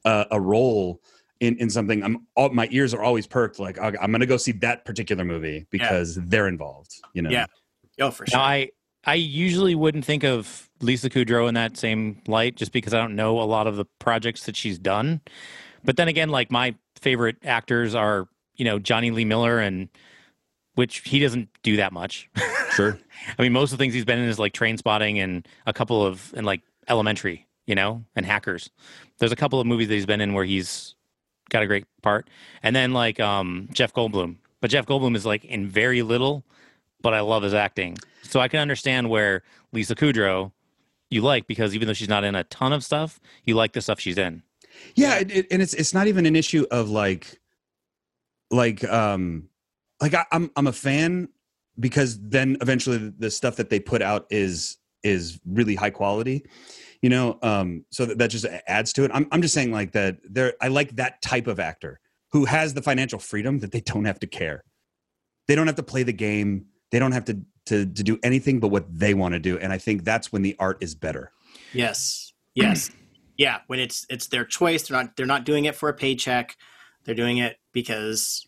uh, 0.04 0.24
a 0.30 0.40
role 0.40 1.00
in, 1.40 1.56
in 1.58 1.70
something 1.70 2.02
i'm 2.02 2.26
all 2.36 2.50
my 2.50 2.68
ears 2.70 2.92
are 2.92 3.02
always 3.02 3.26
perked 3.26 3.58
like 3.58 3.78
"Okay, 3.78 3.96
i'm 4.00 4.12
gonna 4.12 4.26
go 4.26 4.36
see 4.36 4.52
that 4.52 4.84
particular 4.84 5.24
movie 5.24 5.66
because 5.70 6.16
they're 6.26 6.48
involved 6.48 6.94
you 7.14 7.22
know 7.22 7.30
Yeah. 7.30 7.46
Oh, 8.00 8.10
for 8.10 8.26
sure. 8.26 8.38
Now, 8.38 8.44
I 8.44 8.70
I 9.04 9.14
usually 9.14 9.74
wouldn't 9.74 10.04
think 10.04 10.24
of 10.24 10.68
Lisa 10.80 11.08
Kudrow 11.08 11.48
in 11.48 11.54
that 11.54 11.76
same 11.76 12.22
light, 12.26 12.56
just 12.56 12.72
because 12.72 12.92
I 12.94 12.98
don't 12.98 13.16
know 13.16 13.40
a 13.40 13.44
lot 13.44 13.66
of 13.66 13.76
the 13.76 13.84
projects 13.98 14.46
that 14.46 14.56
she's 14.56 14.78
done. 14.78 15.20
But 15.84 15.96
then 15.96 16.08
again, 16.08 16.28
like 16.28 16.50
my 16.50 16.74
favorite 16.96 17.36
actors 17.44 17.94
are 17.94 18.28
you 18.56 18.64
know 18.64 18.78
Jonny 18.78 19.10
Lee 19.10 19.24
Miller, 19.24 19.58
and 19.58 19.88
which 20.74 20.98
he 20.98 21.18
doesn't 21.18 21.48
do 21.62 21.76
that 21.76 21.92
much. 21.92 22.28
Sure. 22.72 22.98
I 23.38 23.42
mean, 23.42 23.52
most 23.52 23.72
of 23.72 23.78
the 23.78 23.82
things 23.82 23.94
he's 23.94 24.04
been 24.04 24.18
in 24.18 24.28
is 24.28 24.38
like 24.38 24.52
Trainspotting 24.52 25.16
and 25.16 25.46
a 25.66 25.72
couple 25.72 26.04
of 26.04 26.32
and 26.36 26.46
like 26.46 26.62
Elementary, 26.88 27.46
you 27.70 27.76
know, 27.76 28.04
and 28.16 28.26
Hackers. 28.26 28.68
There's 29.18 29.32
a 29.32 29.36
couple 29.36 29.60
of 29.60 29.66
movies 29.66 29.86
that 29.88 29.94
he's 29.94 30.06
been 30.06 30.20
in 30.20 30.34
where 30.34 30.44
he's 30.44 30.96
got 31.50 31.62
a 31.62 31.66
great 31.66 31.86
part, 32.02 32.28
and 32.62 32.74
then 32.74 32.92
like 32.92 33.20
um 33.20 33.68
Jeff 33.72 33.94
Goldblum. 33.94 34.36
But 34.60 34.70
Jeff 34.70 34.84
Goldblum 34.84 35.14
is 35.14 35.24
like 35.24 35.44
in 35.44 35.68
very 35.68 36.02
little, 36.02 36.44
but 37.00 37.14
I 37.14 37.20
love 37.20 37.44
his 37.44 37.54
acting, 37.54 37.96
so 38.22 38.40
I 38.40 38.48
can 38.48 38.58
understand 38.60 39.08
where 39.08 39.44
Lisa 39.72 39.94
Kudrow 39.94 40.50
you 41.10 41.22
like 41.22 41.46
because 41.46 41.74
even 41.74 41.86
though 41.86 41.94
she's 41.94 42.08
not 42.08 42.24
in 42.24 42.34
a 42.34 42.44
ton 42.44 42.72
of 42.72 42.84
stuff, 42.84 43.20
you 43.44 43.54
like 43.54 43.72
the 43.72 43.80
stuff 43.80 44.00
she's 44.00 44.18
in. 44.18 44.42
Yeah, 44.94 45.18
it, 45.18 45.30
it, 45.30 45.46
and 45.50 45.60
it's 45.60 45.74
it's 45.74 45.92
not 45.92 46.06
even 46.06 46.24
an 46.24 46.36
issue 46.36 46.66
of 46.70 46.88
like, 46.88 47.40
like 48.50 48.84
um, 48.84 49.48
like 50.00 50.14
I, 50.14 50.24
I'm 50.32 50.50
I'm 50.56 50.66
a 50.66 50.72
fan 50.72 51.28
because 51.78 52.18
then 52.20 52.56
eventually 52.60 52.98
the, 52.98 53.14
the 53.18 53.30
stuff 53.30 53.56
that 53.56 53.70
they 53.70 53.80
put 53.80 54.02
out 54.02 54.26
is 54.30 54.78
is 55.02 55.40
really 55.44 55.74
high 55.74 55.90
quality, 55.90 56.44
you 57.02 57.10
know. 57.10 57.38
Um, 57.42 57.84
so 57.90 58.06
that, 58.06 58.18
that 58.18 58.30
just 58.30 58.46
adds 58.66 58.92
to 58.94 59.04
it. 59.04 59.10
I'm 59.12 59.26
I'm 59.32 59.42
just 59.42 59.54
saying 59.54 59.72
like 59.72 59.92
that. 59.92 60.18
There, 60.24 60.54
I 60.60 60.68
like 60.68 60.96
that 60.96 61.22
type 61.22 61.46
of 61.46 61.60
actor 61.60 62.00
who 62.32 62.44
has 62.44 62.74
the 62.74 62.82
financial 62.82 63.18
freedom 63.18 63.58
that 63.60 63.72
they 63.72 63.80
don't 63.80 64.04
have 64.04 64.20
to 64.20 64.26
care. 64.26 64.64
They 65.48 65.54
don't 65.54 65.66
have 65.66 65.76
to 65.76 65.82
play 65.82 66.02
the 66.02 66.12
game. 66.12 66.66
They 66.90 66.98
don't 66.98 67.12
have 67.12 67.24
to 67.26 67.40
to 67.66 67.86
to 67.86 68.02
do 68.02 68.18
anything 68.22 68.60
but 68.60 68.68
what 68.68 68.86
they 68.90 69.14
want 69.14 69.34
to 69.34 69.40
do. 69.40 69.58
And 69.58 69.72
I 69.72 69.78
think 69.78 70.04
that's 70.04 70.32
when 70.32 70.42
the 70.42 70.56
art 70.58 70.78
is 70.80 70.94
better. 70.94 71.32
Yes. 71.72 72.32
Yes. 72.54 72.90
yeah. 73.36 73.58
When 73.66 73.78
it's 73.78 74.06
it's 74.08 74.28
their 74.28 74.44
choice. 74.44 74.88
They're 74.88 74.96
not 74.96 75.16
they're 75.16 75.26
not 75.26 75.44
doing 75.44 75.64
it 75.64 75.74
for 75.74 75.88
a 75.88 75.94
paycheck. 75.94 76.56
They're 77.04 77.14
doing 77.14 77.38
it 77.38 77.56
because 77.72 78.46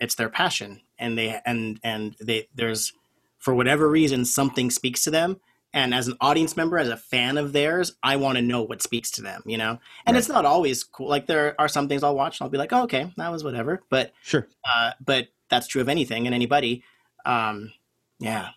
it's 0.00 0.14
their 0.14 0.30
passion. 0.30 0.80
And 0.98 1.16
they 1.16 1.40
and 1.44 1.78
and 1.82 2.16
they 2.20 2.48
there's 2.54 2.92
for 3.38 3.54
whatever 3.54 3.88
reason 3.88 4.24
something 4.24 4.70
speaks 4.70 5.04
to 5.04 5.10
them. 5.10 5.40
And 5.72 5.94
as 5.94 6.08
an 6.08 6.16
audience 6.20 6.56
member, 6.56 6.78
as 6.78 6.88
a 6.88 6.96
fan 6.96 7.38
of 7.38 7.52
theirs, 7.52 7.92
I 8.02 8.16
want 8.16 8.36
to 8.38 8.42
know 8.42 8.62
what 8.62 8.82
speaks 8.82 9.10
to 9.12 9.22
them, 9.22 9.42
you 9.46 9.56
know? 9.56 9.78
And 10.04 10.14
Right. 10.14 10.18
it's 10.18 10.28
not 10.28 10.44
always 10.44 10.82
cool. 10.82 11.08
Like 11.08 11.26
there 11.26 11.54
are 11.60 11.68
some 11.68 11.86
things 11.88 12.02
I'll 12.02 12.14
watch 12.16 12.40
and 12.40 12.44
I'll 12.46 12.50
be 12.50 12.58
like, 12.58 12.72
oh, 12.72 12.82
okay, 12.84 13.12
that 13.16 13.30
was 13.30 13.44
whatever. 13.44 13.80
But 13.88 14.12
Sure. 14.22 14.48
uh, 14.64 14.92
but 15.04 15.28
that's 15.48 15.66
true 15.68 15.80
of 15.80 15.88
anything 15.88 16.26
and 16.26 16.34
anybody. 16.34 16.82
Um, 17.24 17.72
yeah. 18.18 18.48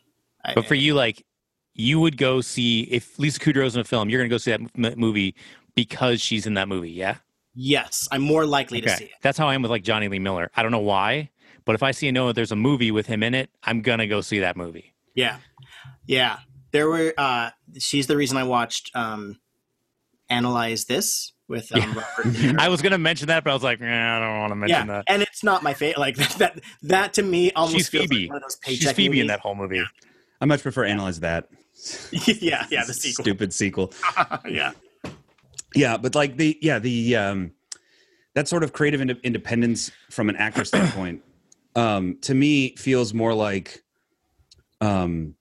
I- 0.43 0.53
But 0.55 0.65
for 0.65 0.75
you, 0.75 0.95
like, 0.95 1.23
you 1.75 1.99
would 1.99 2.17
go 2.17 2.41
see 2.41 2.81
if 2.81 3.17
Lisa 3.19 3.39
Kudrow's 3.39 3.75
in 3.75 3.81
a 3.81 3.83
film, 3.83 4.09
you're 4.09 4.19
going 4.19 4.29
to 4.29 4.33
go 4.33 4.37
see 4.37 4.51
that 4.51 4.61
m- 4.75 4.99
movie 4.99 5.35
because 5.75 6.21
she's 6.21 6.45
in 6.47 6.53
that 6.55 6.67
movie. 6.67 6.91
Yeah. 6.91 7.17
yes, 7.55 8.07
I'm 8.11 8.21
more 8.23 8.45
likely 8.47 8.81
to 8.81 8.89
see 8.89 9.05
it. 9.05 9.11
That's 9.21 9.37
how 9.37 9.47
I 9.47 9.53
am 9.53 9.61
with 9.61 9.69
like 9.69 9.83
Jonny 9.83 10.07
Lee 10.07 10.17
Miller. 10.19 10.49
I 10.55 10.63
don't 10.63 10.71
know 10.71 10.79
why, 10.79 11.29
but 11.65 11.75
if 11.75 11.83
I 11.83 11.91
see 11.91 12.07
and 12.07 12.15
know 12.15 12.31
there's 12.31 12.51
a 12.51 12.55
movie 12.55 12.89
with 12.91 13.05
him 13.05 13.21
in 13.21 13.35
it, 13.35 13.51
I'm 13.63 13.81
going 13.83 13.99
to 13.99 14.07
go 14.07 14.21
see 14.21 14.39
that 14.39 14.57
movie. 14.57 14.93
Yeah, 15.13 15.37
yeah. 16.07 16.39
There 16.73 16.89
were. 16.89 17.13
Uh, 17.17 17.51
she's 17.79 18.07
the 18.07 18.17
reason 18.17 18.37
I 18.37 18.43
watched 18.43 18.91
um, 18.95 19.39
analyze 20.29 20.85
this 20.85 21.31
with 21.47 21.73
um, 21.73 21.81
Yeah. 21.81 22.03
Robert. 22.17 22.55
I 22.59 22.67
was 22.67 22.81
going 22.81 22.91
to 22.91 22.97
mention 22.97 23.27
that, 23.27 23.43
but 23.43 23.51
I 23.51 23.53
was 23.53 23.63
like, 23.63 23.79
nah, 23.79 24.17
I 24.17 24.19
don't 24.19 24.39
want 24.39 24.51
to 24.51 24.55
mention 24.55 24.87
yeah, 24.87 24.93
that. 24.93 25.03
and 25.07 25.21
it's 25.21 25.43
not 25.43 25.63
my 25.63 25.73
favorite. 25.73 25.99
Like 25.99 26.15
that. 26.37 26.59
That 26.81 27.13
to 27.13 27.23
me 27.23 27.51
almost 27.53 27.75
She's 27.77 27.89
feels 27.89 28.07
Phoebe. 28.07 28.23
like 28.23 28.29
one 28.29 28.37
of 28.37 28.41
those 28.43 28.57
She's 28.65 28.79
paycheck 28.79 28.95
Phoebe 28.95 29.19
in 29.21 29.27
that 29.27 29.39
whole 29.39 29.55
movie. 29.55 29.83
I 30.41 30.45
much 30.45 30.61
prefer 30.61 30.83
analyze 30.85 31.19
that. 31.21 31.47
yeah, 32.11 32.65
yeah. 32.69 32.83
The 32.85 32.93
sequel. 32.93 33.23
Stupid 33.23 33.53
sequel. 33.53 33.93
yeah, 34.47 34.71
Yeah, 35.75 35.97
but 35.97 36.15
like 36.15 36.37
the 36.37 36.57
yeah 36.61 36.79
the 36.79 37.15
um 37.15 37.51
that 38.35 38.47
sort 38.47 38.63
of 38.63 38.73
creative 38.73 38.99
ind- 39.01 39.19
independence 39.23 39.91
from 40.09 40.27
an 40.29 40.35
actor 40.37 40.65
standpoint 40.65 41.21
um 41.75 42.17
to 42.21 42.33
me 42.33 42.75
feels 42.77 43.13
more 43.13 43.33
like 43.33 43.83
um 44.81 45.35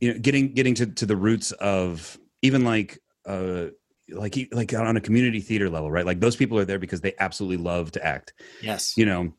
you 0.00 0.12
know 0.12 0.18
getting 0.18 0.52
getting 0.54 0.74
to 0.74 0.86
to 0.86 1.06
the 1.06 1.16
roots 1.16 1.52
of 1.52 2.18
even 2.42 2.64
like 2.64 2.98
uh 3.26 3.66
like 4.10 4.48
like 4.52 4.72
on 4.72 4.96
a 4.96 5.00
community 5.00 5.40
theater 5.40 5.68
level 5.68 5.90
right? 5.90 6.06
Like 6.06 6.20
those 6.20 6.36
people 6.36 6.58
are 6.58 6.64
there 6.64 6.78
because 6.78 7.00
they 7.00 7.14
absolutely 7.18 7.62
love 7.62 7.92
to 7.92 8.04
act. 8.04 8.32
Yes. 8.62 8.96
you 8.96 9.06
know 9.06 9.32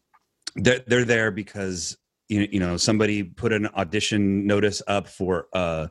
they're, 0.56 0.80
they're 0.88 1.06
there 1.06 1.32
because 1.32 1.98
you 2.28 2.48
you 2.52 2.60
know 2.60 2.78
somebody 2.78 3.24
put 3.24 3.52
an 3.52 3.68
audition 3.76 4.46
notice 4.46 4.82
up 4.88 5.08
for 5.08 5.48
uh, 5.54 5.88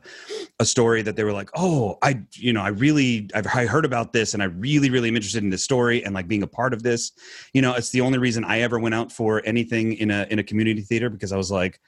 a 0.59 0.65
story 0.65 1.01
that 1.01 1.15
they 1.15 1.23
were 1.23 1.33
like 1.33 1.49
oh 1.55 1.97
i 2.01 2.19
you 2.33 2.53
know 2.53 2.61
i 2.61 2.69
really 2.69 3.29
I've, 3.35 3.47
i 3.47 3.65
heard 3.65 3.85
about 3.85 4.13
this 4.13 4.33
and 4.33 4.41
i 4.41 4.45
really 4.47 4.89
really 4.89 5.09
am 5.09 5.15
interested 5.15 5.43
in 5.43 5.49
this 5.49 5.63
story 5.63 6.03
and 6.03 6.15
like 6.15 6.27
being 6.27 6.43
a 6.43 6.47
part 6.47 6.73
of 6.73 6.81
this. 6.81 7.11
You 7.53 7.61
know 7.61 7.73
it's 7.73 7.91
the 7.91 8.01
only 8.01 8.17
reason 8.17 8.43
i 8.45 8.61
ever 8.61 8.79
went 8.79 8.95
out 8.95 9.11
for 9.11 9.41
anything 9.45 9.93
in 9.93 10.11
a 10.11 10.25
in 10.29 10.39
a 10.39 10.43
community 10.43 10.81
theater 10.81 11.09
because 11.09 11.31
i 11.31 11.37
was 11.37 11.51
like 11.51 11.79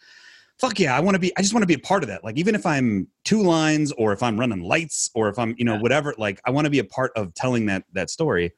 fuck 0.61 0.79
yeah 0.79 0.95
i 0.95 0.99
want 0.99 1.15
to 1.15 1.19
be 1.19 1.35
i 1.37 1.41
just 1.41 1.53
want 1.53 1.63
to 1.63 1.67
be 1.67 1.73
a 1.73 1.79
part 1.79 2.03
of 2.03 2.07
that 2.07 2.23
like 2.23 2.37
even 2.37 2.53
if 2.53 2.65
i'm 2.67 3.07
two 3.25 3.41
lines 3.41 3.91
or 3.93 4.13
if 4.13 4.21
i'm 4.21 4.39
running 4.39 4.61
lights 4.61 5.09
or 5.15 5.27
if 5.27 5.39
i'm 5.39 5.55
you 5.57 5.65
know 5.65 5.73
Yeah. 5.73 5.81
whatever 5.81 6.13
like 6.19 6.39
i 6.45 6.51
want 6.51 6.65
to 6.65 6.71
be 6.71 6.79
a 6.79 6.83
part 6.83 7.11
of 7.15 7.33
telling 7.33 7.65
that 7.65 7.83
that 7.93 8.11
story 8.11 8.51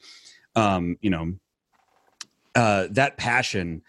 um 0.56 0.98
you 1.02 1.10
know 1.10 1.34
uh 2.56 2.88
that 2.92 3.16
passion 3.18 3.82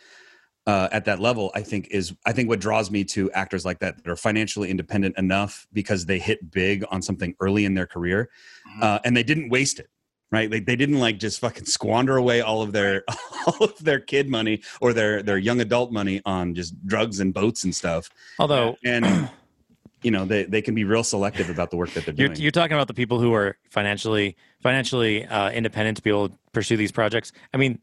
uh, 0.66 0.88
at 0.92 1.04
that 1.04 1.20
level, 1.20 1.50
I 1.54 1.60
think 1.60 1.88
is 1.90 2.14
I 2.24 2.32
think 2.32 2.48
what 2.48 2.58
draws 2.58 2.90
me 2.90 3.04
to 3.04 3.30
actors 3.32 3.66
like 3.66 3.80
that 3.80 4.02
that 4.02 4.10
are 4.10 4.16
financially 4.16 4.70
independent 4.70 5.18
enough 5.18 5.66
because 5.74 6.06
they 6.06 6.18
hit 6.18 6.50
big 6.50 6.86
on 6.90 7.02
something 7.02 7.34
early 7.38 7.66
in 7.66 7.74
their 7.74 7.86
career, 7.86 8.30
Mhm. 8.66 8.82
uh, 8.82 8.98
and 9.04 9.14
they 9.14 9.22
didn't 9.22 9.50
waste 9.50 9.78
it. 9.78 9.90
Right? 10.32 10.50
They, 10.50 10.60
they 10.60 10.74
didn't 10.74 10.98
like 10.98 11.18
just 11.18 11.38
fucking 11.40 11.66
squander 11.66 12.16
away 12.16 12.40
all 12.40 12.62
of 12.62 12.72
their 12.72 13.04
all 13.46 13.64
of 13.64 13.78
their 13.78 14.00
kid 14.00 14.28
money 14.28 14.62
or 14.80 14.92
their 14.92 15.22
their 15.22 15.38
young 15.38 15.60
adult 15.60 15.92
money 15.92 16.20
on 16.24 16.54
just 16.54 16.74
drugs 16.86 17.20
and 17.20 17.32
boats 17.32 17.64
and 17.64 17.74
stuff. 17.74 18.10
Although 18.38 18.76
And 18.84 19.30
you 20.02 20.10
know 20.10 20.24
they 20.24 20.44
they 20.44 20.62
can 20.62 20.74
be 20.74 20.84
real 20.84 21.04
selective 21.04 21.50
about 21.50 21.70
the 21.70 21.76
work 21.76 21.90
that 21.90 22.04
they're 22.04 22.14
you're, 22.14 22.28
doing. 22.28 22.40
you're 22.40 22.50
talking 22.50 22.76
about 22.76 22.88
the 22.88 22.94
people 22.94 23.20
who 23.20 23.32
are 23.32 23.56
financially 23.70 24.36
financially 24.60 25.24
uh, 25.26 25.50
independent 25.50 25.96
to 25.96 26.02
be 26.02 26.10
able 26.10 26.28
to 26.28 26.34
pursue 26.52 26.76
these 26.76 26.92
projects. 26.92 27.32
I 27.52 27.56
mean, 27.56 27.80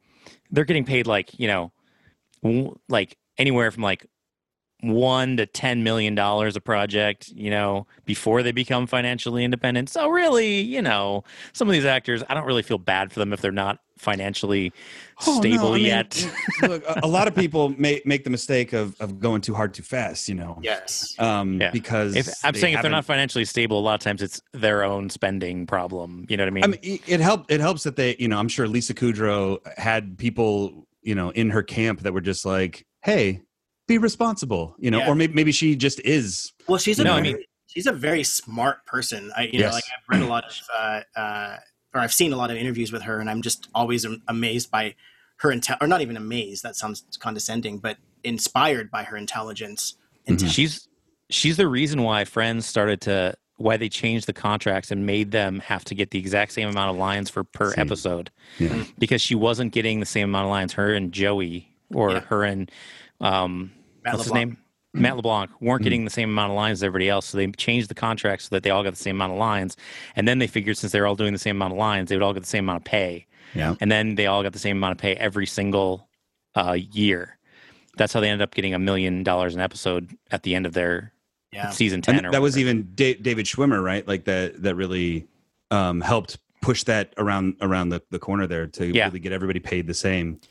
they're 0.51 0.65
getting 0.65 0.85
paid 0.85 1.07
like 1.07 1.37
you 1.39 1.47
know, 1.47 1.71
like 2.89 3.17
anywhere 3.37 3.71
from 3.71 3.83
like 3.83 4.05
one 4.81 5.37
to 5.37 5.45
ten 5.45 5.83
million 5.83 6.15
dollars 6.15 6.55
a 6.55 6.61
project. 6.61 7.29
You 7.29 7.49
know, 7.49 7.87
before 8.05 8.43
they 8.43 8.51
become 8.51 8.87
financially 8.87 9.43
independent. 9.43 9.89
So 9.89 10.09
really, 10.09 10.61
you 10.61 10.81
know, 10.81 11.23
some 11.53 11.67
of 11.67 11.73
these 11.73 11.85
actors, 11.85 12.23
I 12.29 12.33
don't 12.33 12.45
really 12.45 12.63
feel 12.63 12.77
bad 12.79 13.11
for 13.11 13.19
them 13.19 13.33
if 13.33 13.41
they're 13.41 13.51
not 13.51 13.79
financially 13.97 14.73
Oh, 15.27 15.33
no, 15.35 15.39
stable 15.41 15.73
I 15.73 15.75
mean, 15.75 15.85
yet. 15.85 16.27
look, 16.63 16.83
a, 16.87 17.01
a 17.03 17.07
lot 17.07 17.27
of 17.27 17.35
people 17.35 17.69
make 17.77 18.03
make 18.07 18.23
the 18.23 18.31
mistake 18.31 18.73
of 18.73 18.99
of 18.99 19.19
going 19.19 19.41
too 19.41 19.53
hard 19.53 19.73
too 19.75 19.83
fast. 19.83 20.27
You 20.27 20.35
know. 20.35 20.57
Yes. 20.63 21.13
Um, 21.19 21.61
Yeah. 21.61 21.69
because 21.69 22.15
If 22.15 22.29
I'm 22.43 22.53
they 22.53 22.59
saying 22.59 22.73
if 22.73 22.81
they're 22.81 22.89
not 22.89 22.97
haven't- 22.97 23.07
financially 23.07 23.45
stable, 23.45 23.79
a 23.79 23.81
lot 23.81 23.93
of 23.93 23.99
times 23.99 24.23
it's 24.23 24.41
their 24.53 24.83
own 24.83 25.09
spending 25.11 25.67
problem. 25.67 26.25
You 26.27 26.37
know 26.37 26.43
what 26.43 26.47
I 26.47 26.51
mean? 26.51 26.63
I 26.63 26.67
mean, 26.67 26.79
it- 26.81 27.01
it 27.07 27.19
helped. 27.19 27.51
It 27.51 27.59
helps 27.61 27.83
that 27.83 27.95
they, 27.95 28.15
you 28.17 28.27
know, 28.27 28.39
I'm 28.39 28.47
sure 28.47 28.67
Lisa 28.67 28.95
Kudrow 28.95 29.59
had 29.77 30.17
people, 30.17 30.87
you 31.03 31.13
know, 31.13 31.29
in 31.29 31.51
her 31.51 31.61
camp 31.61 31.99
that 32.01 32.13
were 32.13 32.21
just 32.21 32.43
like, 32.43 32.87
"Hey, 33.03 33.41
be 33.91 33.97
responsible," 33.97 34.75
you 34.79 34.89
know, 34.91 34.99
Yeah. 34.99 35.09
or 35.09 35.15
maybe 35.15 35.33
maybe 35.33 35.51
she 35.51 35.75
just 35.75 35.99
is. 36.01 36.51
Well, 36.67 36.77
she's 36.77 36.99
a 36.99 37.03
No, 37.03 37.13
I 37.13 37.21
very, 37.21 37.33
mean- 37.33 37.43
she's 37.67 37.87
a 37.87 37.91
very 37.93 38.23
smart 38.23 38.85
person. 38.85 39.31
I 39.35 39.49
you 39.51 39.59
know 39.59 39.69
like 39.69 39.83
I've 39.85 40.07
read 40.19 40.21
a 40.27 40.29
lot 40.29 40.43
of 40.45 40.51
uh, 40.77 41.19
uh, 41.19 41.57
or 41.93 42.01
I've 42.01 42.13
seen 42.13 42.31
a 42.33 42.37
lot 42.37 42.49
of 42.51 42.57
interviews 42.57 42.91
with 42.91 43.01
her, 43.03 43.19
and 43.19 43.29
I'm 43.29 43.41
just 43.41 43.67
always 43.75 44.05
amazed 44.27 44.71
by 44.71 44.95
her 45.37 45.49
intel 45.49 45.77
or 45.81 45.87
not 45.87 46.01
even 46.01 46.17
amazed. 46.17 46.63
That 46.63 46.75
sounds 46.75 47.03
condescending, 47.19 47.79
but 47.79 47.97
inspired 48.23 48.89
by 48.91 49.03
her 49.03 49.17
intelligence. 49.17 49.95
Mhm. 50.27 50.49
She's 50.53 50.87
she's 51.29 51.57
the 51.57 51.67
reason 51.67 52.03
why 52.03 52.25
Friends 52.25 52.65
started 52.65 53.01
to 53.01 53.33
why 53.57 53.77
they 53.77 53.89
changed 53.89 54.25
the 54.25 54.33
contracts 54.33 54.89
and 54.91 55.05
made 55.05 55.29
them 55.31 55.59
have 55.59 55.83
to 55.85 55.93
get 55.95 56.09
the 56.11 56.17
exact 56.19 56.51
same 56.51 56.67
amount 56.67 56.89
of 56.89 56.95
lines 56.97 57.29
for 57.29 57.43
per 57.43 57.71
Same. 57.73 57.85
episode 57.85 58.31
Yeah. 58.57 58.83
because 58.97 59.21
she 59.21 59.35
wasn't 59.35 59.71
getting 59.71 59.99
the 59.99 60.05
same 60.05 60.29
amount 60.29 60.45
of 60.45 60.49
lines. 60.49 60.73
Her 60.73 60.93
and 60.95 61.11
Joey 61.11 61.71
or 61.93 62.11
Yeah. 62.11 62.19
her 62.21 62.43
and 62.43 62.71
um, 63.19 63.71
Matt 64.03 64.13
what's 64.13 64.23
his 64.25 64.31
LeBlanc. 64.31 64.49
name? 64.51 64.57
Matt 64.93 65.15
LeBlanc 65.15 65.49
weren't 65.61 65.81
Mhm. 65.81 65.83
getting 65.83 66.03
the 66.05 66.11
same 66.11 66.29
amount 66.29 66.51
of 66.51 66.55
lines 66.57 66.79
as 66.79 66.83
everybody 66.83 67.07
else, 67.09 67.27
so 67.27 67.37
they 67.37 67.47
changed 67.47 67.89
the 67.89 67.93
contract 67.95 68.41
so 68.41 68.49
that 68.55 68.63
they 68.63 68.69
all 68.71 68.83
got 68.83 68.89
the 68.91 68.95
same 69.01 69.15
amount 69.15 69.33
of 69.33 69.37
lines. 69.39 69.77
And 70.15 70.27
then 70.27 70.39
they 70.39 70.47
figured 70.47 70.77
since 70.77 70.91
they're 70.91 71.07
all 71.07 71.15
doing 71.15 71.31
the 71.33 71.39
same 71.39 71.55
amount 71.55 71.73
of 71.73 71.77
lines, 71.79 72.09
they 72.09 72.15
would 72.15 72.23
all 72.23 72.33
get 72.33 72.43
the 72.43 72.49
same 72.49 72.65
amount 72.65 72.77
of 72.81 72.83
pay. 72.83 73.25
Yeah. 73.55 73.75
And 73.79 73.89
then 73.91 74.15
they 74.15 74.27
all 74.27 74.43
got 74.43 74.51
the 74.53 74.59
same 74.59 74.77
amount 74.77 74.91
of 74.93 74.97
pay 74.97 75.15
every 75.15 75.45
single 75.45 76.07
uh, 76.55 76.77
year. 76.91 77.37
That's 77.95 78.11
how 78.11 78.19
they 78.19 78.27
ended 78.29 78.41
up 78.43 78.53
getting 78.53 78.73
a 78.73 78.79
million 78.79 79.23
dollars 79.23 79.55
an 79.55 79.61
episode 79.61 80.09
at 80.31 80.43
the 80.43 80.55
end 80.55 80.65
of 80.65 80.73
their 80.73 81.13
Yeah. 81.53 81.69
season 81.69 82.01
ten. 82.01 82.17
And 82.17 82.25
or 82.27 82.31
that 82.31 82.41
was 82.41 82.57
even 82.57 82.89
da- 82.95 83.13
David 83.15 83.45
Schwimmer, 83.45 83.81
right? 83.81 84.05
Like 84.05 84.25
that 84.25 84.61
that 84.63 84.75
really 84.75 85.27
um, 85.69 86.01
helped 86.01 86.37
push 86.61 86.83
that 86.83 87.13
around 87.17 87.55
around 87.61 87.89
the, 87.89 88.01
the 88.11 88.19
corner 88.19 88.45
there 88.47 88.67
to 88.67 88.87
Yeah. 88.87 89.05
really 89.05 89.19
get 89.19 89.31
everybody 89.31 89.59
paid 89.61 89.87
the 89.87 89.93
same. 89.93 90.41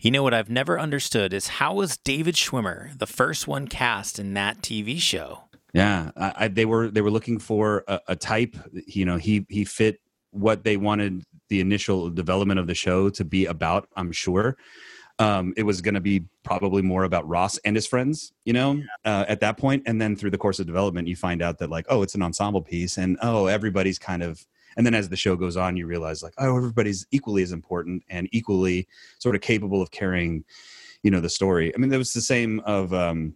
You 0.00 0.12
know 0.12 0.22
what 0.22 0.32
I've 0.32 0.48
never 0.48 0.78
understood 0.78 1.32
is 1.32 1.48
how 1.48 1.74
was 1.74 1.96
David 1.96 2.36
Schwimmer 2.36 2.96
the 2.96 3.06
first 3.06 3.48
one 3.48 3.66
cast 3.66 4.20
in 4.20 4.34
that 4.34 4.62
TV 4.62 5.00
show? 5.00 5.42
Yeah, 5.72 6.12
I, 6.16 6.32
I, 6.36 6.48
they 6.48 6.64
were 6.66 6.88
they 6.88 7.00
were 7.00 7.10
looking 7.10 7.40
for 7.40 7.82
a, 7.88 8.00
a 8.08 8.16
type. 8.16 8.56
You 8.72 9.04
know, 9.04 9.16
he 9.16 9.44
he 9.48 9.64
fit 9.64 10.00
what 10.30 10.62
they 10.62 10.76
wanted 10.76 11.24
the 11.48 11.60
initial 11.60 12.10
development 12.10 12.60
of 12.60 12.68
the 12.68 12.76
show 12.76 13.10
to 13.10 13.24
be 13.24 13.46
about. 13.46 13.88
I'm 13.96 14.12
sure. 14.12 14.56
Um, 15.18 15.52
it 15.56 15.64
was 15.64 15.80
going 15.80 15.94
to 15.94 16.00
be 16.00 16.26
probably 16.44 16.80
more 16.80 17.02
about 17.02 17.28
Ross 17.28 17.58
and 17.64 17.74
his 17.74 17.88
friends, 17.88 18.32
you 18.44 18.52
know, 18.52 18.80
uh, 19.04 19.24
at 19.26 19.40
that 19.40 19.56
point. 19.56 19.82
And 19.84 20.00
then 20.00 20.14
through 20.14 20.30
the 20.30 20.38
course 20.38 20.60
of 20.60 20.66
development, 20.66 21.08
you 21.08 21.16
find 21.16 21.42
out 21.42 21.58
that 21.58 21.70
like, 21.70 21.86
oh, 21.88 22.02
it's 22.02 22.14
an 22.14 22.22
ensemble 22.22 22.62
piece, 22.62 22.98
and 22.98 23.18
oh, 23.20 23.46
everybody's 23.46 23.98
kind 23.98 24.22
of. 24.22 24.46
And 24.78 24.86
then 24.86 24.94
as 24.94 25.08
the 25.08 25.16
show 25.16 25.34
goes 25.34 25.56
on, 25.56 25.76
you 25.76 25.86
realize 25.86 26.22
like, 26.22 26.34
oh, 26.38 26.56
everybody's 26.56 27.04
equally 27.10 27.42
as 27.42 27.50
important 27.50 28.04
and 28.08 28.28
equally 28.30 28.86
sort 29.18 29.34
of 29.34 29.40
capable 29.40 29.82
of 29.82 29.90
carrying, 29.90 30.44
you 31.02 31.10
know, 31.10 31.20
the 31.20 31.28
story. 31.28 31.74
I 31.74 31.78
mean, 31.78 31.90
that 31.90 31.98
was 31.98 32.12
the 32.12 32.20
same 32.20 32.60
of 32.60 32.94
um, 32.94 33.34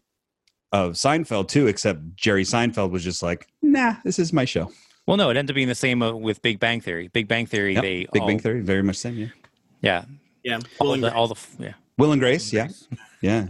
of 0.70 0.92
Seinfeld 0.92 1.48
too, 1.48 1.66
except 1.66 2.14
Jerry 2.14 2.44
Seinfeld 2.44 2.92
was 2.92 3.02
just 3.02 3.24
like, 3.24 3.48
nah, 3.61 3.96
this 4.05 4.20
is 4.20 4.33
my 4.33 4.44
show. 4.44 4.70
Well, 5.07 5.16
no, 5.16 5.31
it 5.31 5.37
ended 5.37 5.52
up 5.52 5.57
being 5.57 5.66
the 5.66 5.74
same 5.74 6.00
uh, 6.00 6.12
with 6.12 6.40
Big 6.42 6.61
Bang 6.61 6.81
Theory. 6.81 7.09
Big 7.09 7.26
Bang 7.26 7.46
Theory, 7.46 7.74
Yep, 7.74 7.83
they 7.83 8.07
Big 8.12 8.22
all, 8.22 8.28
Bang 8.28 8.38
Theory, 8.38 8.61
very 8.61 8.85
much 8.85 8.96
same. 8.96 9.18
Yeah, 9.18 9.26
yeah, 9.81 10.05
Yeah, 10.44 10.59
all 10.78 10.87
Will 10.87 10.94
and 10.94 11.02
the, 11.02 11.09
Grace. 11.09 11.18
all 11.18 11.26
the 11.26 11.40
yeah. 11.59 11.72
Will 11.98 12.12
and 12.12 12.20
Grace. 12.20 12.52
Yeah, 12.52 12.68
yeah, 13.20 13.48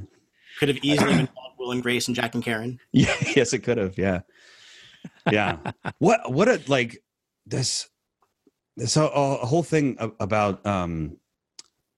could 0.59 0.69
have 0.71 0.79
easily 0.79 1.15
been 1.15 1.27
called 1.27 1.53
Will 1.59 1.73
and 1.73 1.83
Grace 1.83 2.07
and 2.09 2.17
Jack 2.17 2.35
and 2.35 2.43
Karen. 2.43 2.81
yeah. 2.93 3.15
yes, 3.37 3.53
it 3.53 3.59
could 3.59 3.77
have. 3.77 3.99
Yeah, 3.99 4.21
yeah. 5.31 5.59
what 5.99 6.33
what 6.33 6.49
a 6.49 6.59
like 6.69 7.03
this 7.47 7.89
this 8.77 8.97
a, 8.97 9.03
a 9.03 9.47
whole 9.47 9.63
thing 9.63 9.97
about 10.21 10.65
um 10.67 11.17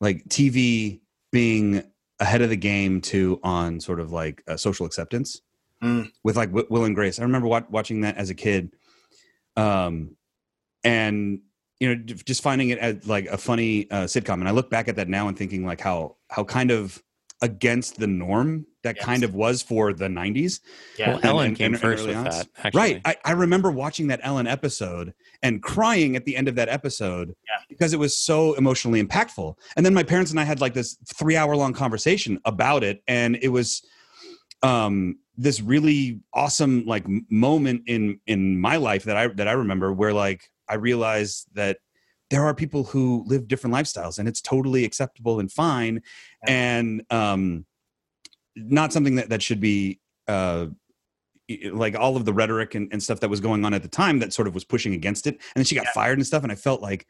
like 0.00 0.26
TV 0.28 1.00
being 1.32 1.82
ahead 2.20 2.42
of 2.42 2.50
the 2.50 2.56
game 2.56 3.00
too 3.00 3.40
on 3.42 3.80
sort 3.80 4.00
of 4.00 4.12
like 4.12 4.42
uh, 4.48 4.56
social 4.56 4.86
acceptance 4.86 5.40
Mm. 5.82 6.10
with 6.22 6.36
like 6.36 6.48
Wi- 6.50 6.66
Will 6.70 6.84
and 6.84 6.94
Grace. 6.94 7.18
I 7.18 7.24
remember 7.24 7.48
wa- 7.48 7.62
watching 7.68 8.02
that 8.02 8.16
as 8.16 8.30
a 8.30 8.34
kid, 8.34 8.74
um, 9.56 10.16
and 10.82 11.40
you 11.80 11.88
know 11.94 12.02
just 12.02 12.42
finding 12.42 12.70
it 12.70 12.78
as 12.78 13.06
like 13.06 13.26
a 13.26 13.36
funny 13.36 13.90
uh, 13.90 14.04
sitcom. 14.04 14.34
And 14.34 14.48
I 14.48 14.52
look 14.52 14.70
back 14.70 14.88
at 14.88 14.96
that 14.96 15.08
now 15.08 15.28
and 15.28 15.36
thinking 15.36 15.66
like 15.66 15.80
how 15.80 16.16
how 16.30 16.44
kind 16.44 16.70
of 16.70 17.02
against 17.42 17.98
the 17.98 18.06
norm 18.06 18.66
that 18.84 18.96
Yes. 18.96 19.04
kind 19.04 19.24
of 19.24 19.34
was 19.34 19.60
for 19.62 19.92
the 19.92 20.06
'90s. 20.08 20.60
Yeah, 20.98 21.10
Well, 21.14 21.20
Ellen 21.24 21.46
and- 21.48 21.56
came 21.56 21.72
and 21.74 21.80
first 21.80 22.04
early 22.04 22.08
with 22.14 22.16
on. 22.18 22.24
that. 22.24 22.48
Actually. 22.62 22.78
Right. 22.80 23.00
I, 23.04 23.16
I 23.24 23.32
remember 23.32 23.70
watching 23.70 24.06
that 24.06 24.20
Ellen 24.22 24.46
episode 24.46 25.12
and 25.42 25.62
crying 25.62 26.16
at 26.16 26.24
the 26.24 26.36
end 26.36 26.48
of 26.48 26.54
that 26.54 26.68
episode 26.68 27.28
Yeah. 27.48 27.64
because 27.68 27.92
it 27.92 27.98
was 27.98 28.16
so 28.16 28.54
emotionally 28.54 29.02
impactful. 29.02 29.56
And 29.76 29.84
then 29.84 29.92
my 29.92 30.02
parents 30.04 30.30
and 30.30 30.38
I 30.40 30.44
had 30.44 30.60
like 30.60 30.72
this 30.74 30.96
three 31.12 31.36
hour 31.36 31.54
long 31.56 31.72
conversation 31.74 32.38
about 32.44 32.84
it. 32.84 33.02
And 33.08 33.36
it 33.42 33.48
was 33.48 33.82
um, 34.62 35.18
this 35.36 35.60
really 35.60 36.20
awesome 36.32 36.84
like 36.86 37.04
moment 37.30 37.82
in 37.86 38.20
in 38.26 38.58
my 38.58 38.76
life 38.76 39.04
that 39.04 39.16
I 39.16 39.26
that 39.28 39.48
I 39.48 39.52
remember 39.52 39.92
where 39.92 40.12
like 40.12 40.50
I 40.68 40.74
realized 40.76 41.48
that 41.54 41.78
there 42.30 42.44
are 42.44 42.54
people 42.54 42.84
who 42.84 43.22
live 43.26 43.46
different 43.48 43.74
lifestyles 43.74 44.18
and 44.18 44.26
it's 44.28 44.40
totally 44.40 44.84
acceptable 44.84 45.40
and 45.40 45.52
fine 45.52 46.00
Yeah. 46.46 46.52
and 46.54 47.02
um 47.10 47.66
not 48.56 48.92
something 48.92 49.16
that 49.16 49.28
that 49.30 49.42
should 49.42 49.60
be 49.60 50.00
uh 50.28 50.66
like 51.72 51.94
all 51.94 52.16
of 52.16 52.24
the 52.24 52.32
rhetoric 52.32 52.74
and, 52.74 52.88
and 52.90 53.02
stuff 53.02 53.20
that 53.20 53.28
was 53.28 53.40
going 53.40 53.64
on 53.66 53.74
at 53.74 53.82
the 53.82 53.88
time 53.88 54.18
that 54.20 54.32
sort 54.32 54.48
of 54.48 54.54
was 54.54 54.64
pushing 54.64 54.94
against 54.94 55.26
it. 55.26 55.34
And 55.34 55.56
then 55.56 55.64
she 55.64 55.74
got 55.74 55.84
Yeah. 55.84 55.92
fired 55.92 56.16
and 56.18 56.26
stuff 56.26 56.42
and 56.42 56.50
i 56.50 56.54
felt 56.54 56.80
like 56.80 57.06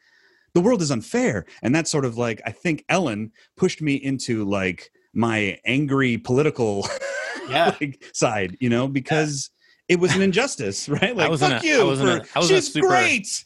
the 0.53 0.61
world 0.61 0.81
is 0.81 0.91
unfair. 0.91 1.45
And 1.61 1.73
that's 1.73 1.89
sort 1.89 2.03
of 2.05 2.17
like 2.17 2.41
i 2.45 2.51
think 2.51 2.83
ellen 2.89 3.31
pushed 3.55 3.81
me 3.81 3.95
into 3.95 4.43
like 4.43 4.91
my 5.13 5.57
angry 5.65 6.17
political 6.17 6.85
Yeah. 7.49 7.75
like 7.79 8.03
side 8.13 8.57
you 8.59 8.69
know 8.69 8.87
because 8.87 9.49
it 9.87 9.99
was 9.99 10.13
an 10.15 10.21
injustice 10.21 10.89
right? 10.97 11.15
Like 11.15 11.37
fuck 11.39 11.63
a- 11.63 11.67
you 11.67 11.79
I 11.79 11.83
was 11.83 12.01
for- 12.01 12.25
I 12.35 12.39
was 12.39 12.51
a 12.51 12.55
she's 12.55 12.73
super- 12.73 12.87
great! 12.87 13.43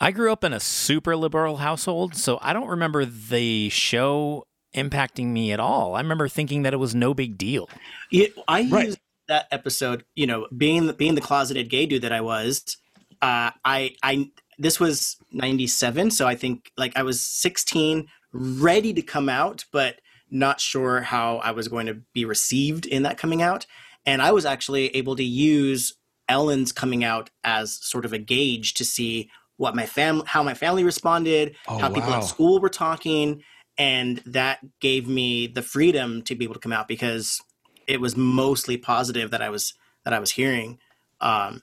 I 0.00 0.10
grew 0.10 0.32
up 0.32 0.42
in 0.44 0.52
a 0.52 0.60
super 0.60 1.16
liberal 1.16 1.56
household, 1.58 2.14
so 2.16 2.38
I 2.42 2.52
don't 2.52 2.68
remember 2.68 3.04
the 3.04 3.68
show 3.70 4.44
impacting 4.74 5.26
me 5.26 5.52
at 5.52 5.60
all. 5.60 5.94
I 5.94 6.00
remember 6.00 6.28
thinking 6.28 6.62
that 6.62 6.72
it 6.72 6.78
was 6.78 6.94
no 6.94 7.14
big 7.14 7.38
deal. 7.38 7.68
Yeah, 8.10 8.26
I 8.48 8.68
Right. 8.68 8.86
used 8.86 8.98
that 9.28 9.46
episode. 9.50 10.04
You 10.14 10.26
know, 10.26 10.46
being 10.56 10.86
the, 10.86 10.92
being 10.92 11.14
the 11.14 11.20
closeted 11.20 11.70
gay 11.70 11.86
dude 11.86 12.02
that 12.02 12.12
I 12.12 12.20
was, 12.20 12.76
uh, 13.22 13.50
I 13.64 13.94
I 14.02 14.30
this 14.58 14.78
was 14.78 15.16
'97, 15.32 16.10
so 16.10 16.26
I 16.26 16.34
think 16.36 16.70
like 16.76 16.96
I 16.96 17.02
was 17.02 17.20
16, 17.20 18.06
ready 18.32 18.92
to 18.92 19.02
come 19.02 19.28
out, 19.28 19.64
but 19.72 19.96
not 20.30 20.60
sure 20.60 21.00
how 21.00 21.36
I 21.38 21.50
was 21.52 21.68
going 21.68 21.86
to 21.86 21.94
be 22.12 22.24
received 22.24 22.86
in 22.86 23.02
that 23.04 23.18
coming 23.18 23.42
out. 23.42 23.66
And 24.06 24.20
I 24.20 24.32
was 24.32 24.44
actually 24.44 24.94
able 24.96 25.16
to 25.16 25.24
use 25.24 25.94
Ellen's 26.28 26.72
coming 26.72 27.04
out 27.04 27.30
as 27.44 27.78
sort 27.82 28.04
of 28.04 28.12
a 28.12 28.18
gauge 28.18 28.74
to 28.74 28.84
see 28.84 29.30
what 29.56 29.74
my 29.76 29.86
family, 29.86 30.24
how 30.26 30.42
my 30.42 30.54
family 30.54 30.82
responded, 30.84 31.54
Oh, 31.68 31.78
how 31.78 31.88
people 31.88 32.10
wow. 32.10 32.18
at 32.18 32.24
school 32.24 32.60
were 32.60 32.68
talking, 32.68 33.42
and 33.76 34.18
that 34.26 34.60
gave 34.80 35.08
me 35.08 35.46
the 35.46 35.62
freedom 35.62 36.22
to 36.22 36.34
be 36.34 36.44
able 36.44 36.54
to 36.54 36.60
come 36.60 36.72
out 36.72 36.88
because 36.88 37.42
it 37.86 38.00
was 38.00 38.16
mostly 38.16 38.76
positive 38.76 39.30
that 39.30 39.42
I 39.42 39.50
was 39.50 39.74
that 40.04 40.12
I 40.12 40.18
was 40.18 40.30
hearing. 40.30 40.78
Um, 41.20 41.62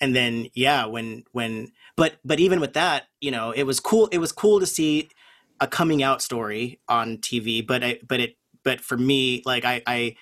and 0.00 0.14
then 0.14 0.48
yeah, 0.54 0.84
when 0.86 1.24
when 1.32 1.72
but 1.96 2.16
but 2.24 2.40
even 2.40 2.60
with 2.60 2.74
that, 2.74 3.04
you 3.20 3.30
know, 3.30 3.50
it 3.50 3.64
was 3.64 3.80
cool. 3.80 4.08
It 4.12 4.18
was 4.18 4.32
cool 4.32 4.60
to 4.60 4.66
see 4.66 5.08
a 5.60 5.66
coming 5.66 6.02
out 6.02 6.22
story 6.22 6.80
on 6.88 7.18
TV. 7.18 7.66
But 7.66 7.82
I 7.82 7.98
but 8.06 8.20
it 8.20 8.36
but 8.62 8.80
for 8.80 8.96
me, 8.96 9.42
like 9.44 9.64
I 9.64 9.82
I 9.86 10.16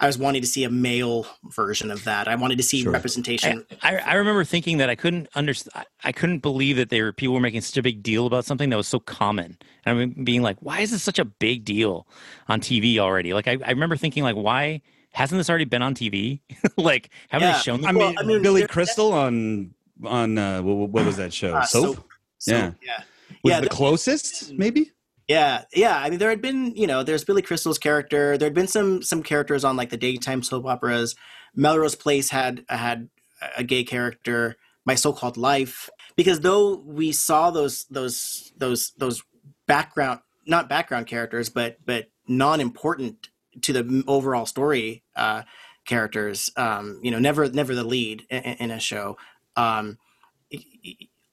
I 0.00 0.06
was 0.06 0.18
wanting 0.18 0.42
to 0.42 0.48
see 0.48 0.64
a 0.64 0.70
male 0.70 1.26
version 1.50 1.90
of 1.90 2.04
that. 2.04 2.26
I 2.28 2.34
wanted 2.34 2.56
to 2.58 2.64
see 2.64 2.82
Sure. 2.82 2.92
representation. 2.92 3.64
I, 3.82 3.96
I 3.98 4.14
remember 4.14 4.44
thinking 4.44 4.78
that 4.78 4.90
I 4.90 4.94
couldn't 4.94 5.28
understand. 5.34 5.86
I 6.02 6.12
couldn't 6.12 6.40
believe 6.40 6.76
that 6.76 6.90
there 6.90 7.04
were 7.04 7.12
people 7.12 7.34
were 7.34 7.40
making 7.40 7.60
such 7.62 7.76
a 7.76 7.82
big 7.82 8.02
deal 8.02 8.26
about 8.26 8.44
something 8.44 8.70
that 8.70 8.76
was 8.76 8.88
so 8.88 8.98
common. 8.98 9.56
And 9.86 9.98
I 9.98 10.04
mean, 10.06 10.24
being 10.24 10.42
like, 10.42 10.56
why 10.60 10.80
is 10.80 10.90
this 10.90 11.02
such 11.02 11.18
a 11.18 11.24
big 11.24 11.64
deal 11.64 12.06
on 12.48 12.60
TV 12.60 12.98
already? 12.98 13.32
Like, 13.34 13.46
I, 13.48 13.58
I 13.64 13.70
remember 13.70 13.96
thinking, 13.96 14.22
like, 14.24 14.36
why 14.36 14.82
hasn't 15.12 15.38
this 15.38 15.48
already 15.48 15.64
been 15.64 15.82
on 15.82 15.94
TV? 15.94 16.40
like, 16.76 17.10
haven't 17.28 17.48
Yeah. 17.48 17.54
they 17.56 17.60
shown? 17.62 17.84
I 17.84 17.92
mean, 17.92 17.98
Well, 18.00 18.14
I 18.18 18.22
mean, 18.24 18.42
Billy 18.42 18.62
there- 18.62 18.68
Crystal 18.68 19.12
on 19.12 19.74
on 20.04 20.36
uh, 20.38 20.60
what, 20.60 20.90
what 20.90 21.06
was 21.06 21.16
that 21.18 21.32
show? 21.32 21.54
Uh, 21.54 21.64
Soap 21.64 21.96
Soap. 21.96 22.08
So, 22.38 22.52
Yeah. 22.52 22.70
yeah. 22.82 23.02
was 23.44 23.50
yeah, 23.52 23.60
the 23.60 23.68
there- 23.68 23.76
closest, 23.76 24.52
maybe. 24.52 24.90
Yeah, 25.28 25.64
yeah. 25.74 25.96
I 25.96 26.10
mean, 26.10 26.18
there 26.18 26.30
had 26.30 26.42
been, 26.42 26.74
you 26.76 26.86
know, 26.86 27.02
there's 27.02 27.24
Billy 27.24 27.42
Crystal's 27.42 27.78
character. 27.78 28.36
There 28.36 28.46
had 28.46 28.54
been 28.54 28.66
some 28.68 29.02
some 29.02 29.22
characters 29.22 29.64
on 29.64 29.76
like 29.76 29.90
the 29.90 29.96
daytime 29.96 30.42
soap 30.42 30.66
operas. 30.66 31.14
Melrose 31.54 31.94
Place 31.94 32.30
had 32.30 32.64
had 32.68 33.08
a 33.56 33.64
gay 33.64 33.84
character. 33.84 34.56
My 34.86 34.96
so-called 34.96 35.38
life, 35.38 35.88
because 36.14 36.40
though 36.40 36.76
we 36.76 37.10
saw 37.10 37.50
those 37.50 37.86
those 37.86 38.52
those 38.58 38.92
those 38.98 39.22
background 39.66 40.20
not 40.46 40.68
background 40.68 41.06
characters, 41.06 41.48
but 41.48 41.78
but 41.86 42.10
non-important 42.28 43.30
to 43.62 43.72
the 43.72 44.04
overall 44.06 44.44
story 44.44 45.02
uh, 45.16 45.42
characters. 45.86 46.50
Um, 46.58 47.00
you 47.02 47.10
know, 47.10 47.18
never 47.18 47.48
never 47.48 47.74
the 47.74 47.82
lead 47.82 48.26
in, 48.28 48.42
in 48.42 48.70
a 48.70 48.78
show. 48.78 49.16
Um, 49.56 49.96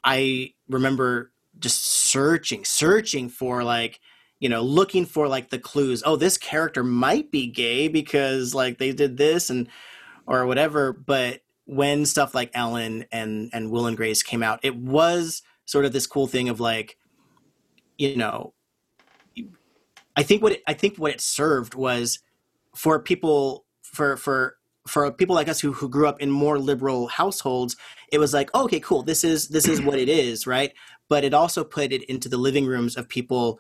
I 0.02 0.54
remember 0.70 1.32
just 1.62 1.86
searching, 1.86 2.66
searching 2.66 3.30
for 3.30 3.64
like, 3.64 4.00
you 4.40 4.50
know, 4.50 4.62
looking 4.62 5.06
for 5.06 5.28
like 5.28 5.50
the 5.50 5.60
clues. 5.60 6.04
Oh, 6.06 6.16
this 6.16 6.38
character 6.38 6.84
might 6.84 7.32
be 7.32 7.48
gay 7.48 7.88
because 7.88 8.54
like 8.54 8.78
they 8.78 8.92
did 8.92 9.18
this 9.18 9.50
and 9.50 9.70
or 10.26 10.46
whatever. 10.46 10.92
But 10.92 11.42
when 11.66 12.06
stuff 12.06 12.36
like 12.36 12.52
Ellen 12.54 13.06
and 13.12 13.50
and 13.54 13.72
Will 13.72 13.86
and 13.86 13.96
Grace 13.96 14.24
came 14.24 14.44
out, 14.44 14.60
it 14.64 14.76
was 14.76 15.44
sort 15.66 15.86
of 15.86 15.94
this 15.94 16.08
cool 16.08 16.28
thing 16.28 16.50
of 16.50 16.60
like, 16.60 16.98
you 17.98 18.18
know, 18.18 18.54
I 20.16 20.24
think 20.24 20.42
what 20.42 20.54
it, 20.54 20.64
I 20.68 20.74
think 20.74 20.98
what 20.98 21.12
it 21.12 21.22
served 21.22 21.76
was 21.76 22.20
for 22.76 23.00
people 23.00 23.66
for 23.84 24.18
for 24.18 24.58
for 24.88 25.12
people 25.12 25.36
like 25.36 25.48
us 25.48 25.60
who 25.60 25.74
who 25.74 25.88
grew 25.88 26.08
up 26.08 26.22
in 26.22 26.32
more 26.32 26.58
liberal 26.58 27.08
households 27.08 27.76
it 28.12 28.18
was 28.18 28.34
like 28.34 28.50
oh, 28.54 28.66
okay 28.66 28.80
cool 28.80 29.04
this 29.04 29.24
is 29.24 29.50
this 29.50 29.68
is 29.68 29.82
what 29.82 30.00
it 30.00 30.10
is 30.10 30.48
right 30.48 30.74
but 31.12 31.24
it 31.24 31.34
also 31.34 31.64
put 31.64 31.92
it 31.92 32.04
into 32.14 32.30
the 32.30 32.38
living 32.48 32.66
rooms 32.66 32.96
of 32.96 33.08
people 33.18 33.60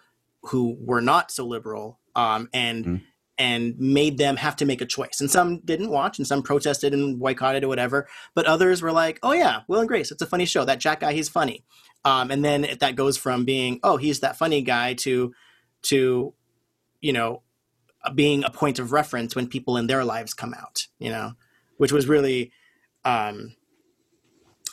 who 0.49 0.63
were 0.79 1.01
not 1.01 1.31
so 1.31 1.43
liberal 1.45 1.99
um, 2.15 2.47
and 2.53 2.85
Mhm. 2.85 3.01
and 3.37 3.77
made 3.79 4.17
them 4.17 4.35
have 4.37 4.55
to 4.57 4.65
make 4.65 4.81
a 4.81 4.85
choice. 4.97 5.17
And 5.21 5.29
some 5.37 5.59
didn't 5.71 5.89
watch 5.89 6.19
and 6.19 6.27
some 6.27 6.41
protested 6.43 6.93
and 6.93 7.19
boycotted 7.19 7.63
or 7.63 7.67
whatever 7.67 8.07
but 8.35 8.45
others 8.45 8.81
were 8.81 8.91
like 9.03 9.19
oh 9.23 9.33
yeah 9.43 9.55
will 9.67 9.79
and 9.79 9.87
grace 9.91 10.11
it's 10.11 10.21
a 10.21 10.31
funny 10.33 10.45
show. 10.45 10.63
That 10.65 10.79
jack 10.85 10.99
guy 11.01 11.13
he's 11.13 11.29
funny. 11.39 11.57
Um, 12.05 12.31
and 12.31 12.41
then 12.47 12.59
that 12.83 12.95
goes 12.95 13.17
from 13.17 13.43
being 13.45 13.79
oh 13.83 13.97
he's 13.97 14.19
that 14.21 14.37
funny 14.37 14.61
guy 14.61 14.93
to 15.05 15.33
to 15.89 16.33
you 17.07 17.13
know 17.13 17.41
being 18.15 18.43
a 18.43 18.49
point 18.61 18.77
of 18.79 18.91
reference 18.91 19.35
when 19.35 19.47
people 19.55 19.77
in 19.77 19.87
their 19.87 20.03
lives 20.13 20.33
come 20.41 20.53
out 20.61 20.77
you 21.05 21.09
know 21.15 21.27
which 21.81 21.91
was 21.97 22.07
really 22.07 22.51
um 23.05 23.55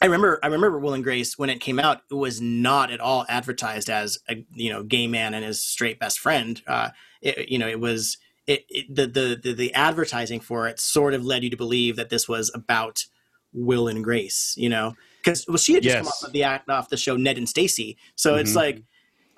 I 0.01 0.07
remember 0.07 0.39
I 0.43 0.47
remember 0.47 0.79
Will 0.79 0.95
and 0.95 1.03
Grace 1.05 1.39
when 1.39 1.51
it 1.51 1.61
came 1.61 1.79
out 1.79 2.03
it 2.11 2.15
was 2.15 2.41
not 2.41 2.91
at 2.91 3.01
all 3.01 3.27
advertised 3.29 3.91
as 3.91 4.19
a 4.29 4.45
you 4.53 4.71
know 4.71 4.83
gay 4.83 5.07
man 5.07 5.35
and 5.35 5.45
his 5.45 5.63
straight 5.63 5.99
best 5.99 6.19
friend. 6.21 6.61
Uh 6.67 6.91
it, 7.21 7.49
you 7.49 7.59
know, 7.59 7.67
it 7.69 7.81
was 7.81 8.17
it, 8.47 8.65
it 8.69 8.87
the, 8.95 9.07
the 9.07 9.41
the 9.43 9.53
the 9.53 9.75
advertising 9.75 10.41
for 10.41 10.69
it 10.69 10.79
sort 10.79 11.15
of 11.15 11.25
led 11.25 11.43
you 11.43 11.51
to 11.51 11.57
believe 11.57 11.97
that 11.97 12.11
this 12.11 12.29
was 12.29 12.51
about 12.55 13.05
Will 13.53 13.89
and 13.89 14.05
Grace, 14.05 14.55
you 14.57 14.69
know, 14.69 14.95
because 15.23 15.45
well, 15.49 15.57
she 15.57 15.75
had 15.75 15.83
just 15.83 15.97
come 15.97 16.07
off 16.07 16.23
of 16.23 16.33
the 16.33 16.45
act 16.45 16.69
off 16.71 16.91
the 16.91 16.97
show 16.97 17.17
Ned 17.17 17.39
and 17.39 17.49
Stacey, 17.49 17.97
so 18.15 18.37
it's 18.37 18.53
Mhm. 18.53 18.57
like, 18.57 18.83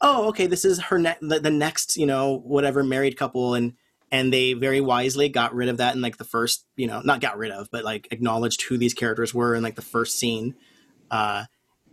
oh, 0.01 0.29
okay, 0.29 0.47
this 0.47 0.65
is 0.65 0.81
her 0.81 0.99
ne- 0.99 1.17
the, 1.23 1.41
the 1.41 1.51
next, 1.51 1.97
you 1.97 2.07
know, 2.07 2.39
whatever 2.45 2.83
married 2.85 3.17
couple, 3.17 3.55
and 3.55 3.75
and 4.11 4.33
they 4.33 4.55
very 4.55 4.81
wisely 4.81 5.29
got 5.29 5.55
rid 5.55 5.69
of 5.69 5.79
that 5.79 5.95
in 5.95 6.01
like 6.01 6.17
the 6.17 6.25
first, 6.25 6.67
you 6.77 6.87
know, 6.87 7.01
not 7.05 7.21
got 7.21 7.39
rid 7.39 7.53
of, 7.53 7.71
but 7.71 7.85
like 7.85 8.09
acknowledged 8.11 8.63
who 8.63 8.77
these 8.77 8.95
characters 8.95 9.33
were 9.33 9.55
in 9.55 9.63
like 9.63 9.77
the 9.77 9.83
first 9.83 10.19
scene, 10.19 10.55
uh, 11.11 11.45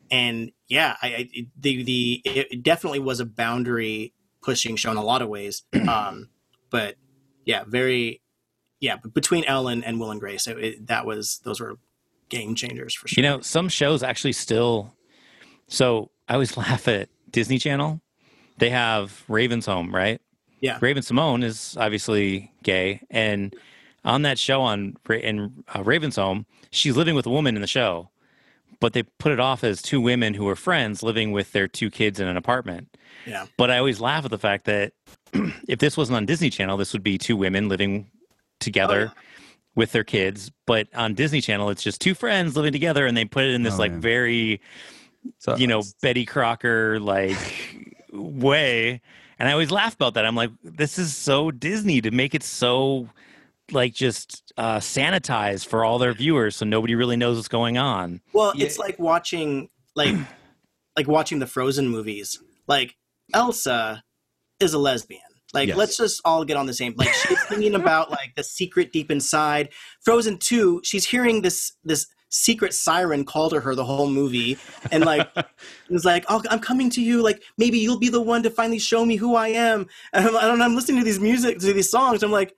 and 0.09 0.51
yeah, 0.68 0.95
I, 1.01 1.07
I 1.07 1.30
the 1.59 1.84
the 1.84 2.22
it 2.26 2.63
definitely 2.63 2.99
was 2.99 3.20
a 3.20 3.26
boundary 3.26 4.13
pushing 4.41 4.76
show 4.76 4.91
in 4.91 4.97
a 4.97 5.03
lot 5.03 5.22
of 5.22 5.30
ways, 5.30 5.63
um, 5.88 6.30
but 6.70 6.95
yeah, 7.45 7.63
very. 7.68 8.22
Yeah, 8.80 8.97
but 9.01 9.11
between 9.11 9.43
Ellen 9.45 9.84
and 9.84 9.99
Will 9.99 10.11
and 10.11 10.20
Grace, 10.20 10.45
it, 10.45 10.59
it, 10.59 10.88
that 10.88 11.03
was 11.03 11.41
those 11.43 11.59
were 11.59 11.80
game 12.30 12.53
changers 12.55 12.93
for 12.93 13.07
sure. 13.07 13.24
You 13.24 13.28
know, 13.28 13.39
some 13.41 13.70
shows 13.70 14.03
actually 14.03 14.34
still. 14.34 14.93
So 15.68 16.11
I 16.28 16.34
always 16.34 16.55
laugh 16.57 16.88
at 16.88 17.09
Disney 17.30 17.57
Channel. 17.57 18.01
They 18.57 18.70
have 18.70 19.24
Raven's 19.28 19.65
Home, 19.65 19.93
right? 19.93 20.22
Yeah. 20.60 20.78
Raven-Symoné 20.82 21.43
is 21.43 21.78
obviously 21.80 22.51
gay, 22.64 23.01
and 23.10 23.55
on 24.03 24.22
that 24.24 24.39
show 24.39 24.62
on 24.62 24.95
in 25.10 25.64
uh, 25.76 25.84
Raven's 25.84 26.16
Home, 26.16 26.45
she's 26.72 26.95
living 26.97 27.14
with 27.16 27.26
a 27.26 27.30
woman 27.30 27.55
in 27.55 27.62
the 27.62 27.68
show, 27.68 28.10
but 28.80 28.93
they 28.93 29.03
put 29.03 29.32
it 29.32 29.39
off 29.39 29.64
as 29.64 29.82
two 29.82 29.99
women 30.01 30.34
who 30.34 30.47
are 30.47 30.55
friends 30.55 31.03
living 31.03 31.32
with 31.32 31.51
their 31.51 31.68
two 31.68 31.89
kids 31.89 32.20
in 32.20 32.28
an 32.28 32.38
apartment. 32.38 32.95
Yeah. 33.26 33.45
But 33.58 33.70
I 33.72 33.78
always 33.78 33.99
laugh 33.99 34.24
at 34.26 34.32
the 34.32 34.38
fact 34.38 34.66
that 34.66 34.93
if 35.68 35.80
this 35.80 35.97
wasn't 35.97 36.16
on 36.16 36.26
Disney 36.26 36.49
Channel, 36.49 36.78
this 36.78 36.93
would 36.93 37.03
be 37.03 37.18
two 37.18 37.36
women 37.36 37.70
living 37.70 38.10
together 38.60 39.12
Oh, 39.16 39.20
with 39.76 39.91
their 39.91 40.03
kids. 40.03 40.51
But 40.66 40.88
on 40.95 41.14
Disney 41.14 41.41
Channel, 41.41 41.70
it's 41.70 41.84
just 41.84 42.01
two 42.01 42.16
friends 42.16 42.55
living 42.55 42.72
together, 42.72 43.05
and 43.05 43.16
they 43.16 43.26
put 43.26 43.43
it 43.43 43.53
in 43.53 43.62
this 43.64 43.76
Oh, 43.76 43.80
like 43.80 43.91
yeah. 43.91 43.99
very, 43.99 44.62
So 45.39 45.55
you 45.58 45.68
know, 45.68 45.84
Betty 46.01 46.26
Crocker 46.26 46.99
like 46.99 47.38
way. 48.14 49.01
And 49.40 49.48
I 49.48 49.52
always 49.52 49.72
laugh 49.72 49.94
about 49.94 50.16
that. 50.16 50.26
I'm 50.26 50.36
like, 50.36 50.50
this 50.64 50.98
is 50.98 51.16
so 51.16 51.52
Disney 51.52 52.02
to 52.02 52.12
make 52.12 52.34
it 52.34 52.44
so 52.44 53.10
like 53.72 53.94
just 53.94 54.52
uh, 54.58 54.78
sanitized 54.78 55.68
for 55.68 55.84
all 55.84 56.00
their 56.00 56.14
viewers, 56.14 56.56
so 56.56 56.66
nobody 56.66 56.96
really 56.96 57.18
knows 57.18 57.36
what's 57.38 57.48
going 57.50 57.78
on. 57.78 58.22
Well, 58.34 58.54
Yeah. 58.56 58.66
it's 58.66 58.80
like 58.80 58.98
watching 58.98 59.70
like 59.96 60.16
like 60.96 61.08
watching 61.08 61.40
the 61.40 61.48
Frozen 61.48 61.90
movies. 61.90 62.40
Like 62.68 62.96
Elsa 63.34 64.04
is 64.60 64.74
a 64.74 64.80
lesbian. 64.80 65.22
Like 65.54 65.68
Yes. 65.70 65.78
let's 65.78 65.98
just 65.98 66.22
all 66.26 66.44
get 66.46 66.58
on 66.58 66.66
the 66.66 66.74
same. 66.74 66.94
Like 66.98 67.14
she's 67.14 67.44
thinking 67.46 67.76
about 67.76 68.10
like 68.10 68.34
the 68.36 68.44
secret 68.44 68.92
deep 68.92 69.12
inside. 69.12 69.70
Frozen 70.02 70.40
two, 70.40 70.82
she's 70.84 71.06
hearing 71.06 71.42
this 71.42 71.74
this 71.84 72.08
secret 72.30 72.73
siren 72.73 73.23
call 73.25 73.49
to 73.49 73.59
her 73.59 73.75
the 73.75 73.86
whole 73.86 74.09
movie, 74.09 74.57
and 74.91 75.05
like 75.05 75.30
it's 75.89 76.05
like, 76.05 76.25
oh, 76.30 76.41
I'm 76.49 76.59
coming 76.59 76.89
to 76.91 77.01
you. 77.01 77.21
Like 77.21 77.41
maybe 77.57 77.78
you'll 77.80 77.99
be 77.99 78.09
the 78.09 78.21
one 78.21 78.43
to 78.43 78.49
finally 78.49 78.80
show 78.80 79.05
me 79.05 79.15
who 79.15 79.36
I 79.36 79.49
am. 79.49 79.88
And 80.13 80.28
I'm, 80.28 80.36
and 80.36 80.63
I'm 80.63 80.75
listening 80.75 80.99
to 80.99 81.05
these 81.05 81.19
music 81.19 81.59
to 81.59 81.73
these 81.73 81.89
songs. 81.89 82.23
I'm 82.23 82.32
like, 82.32 82.55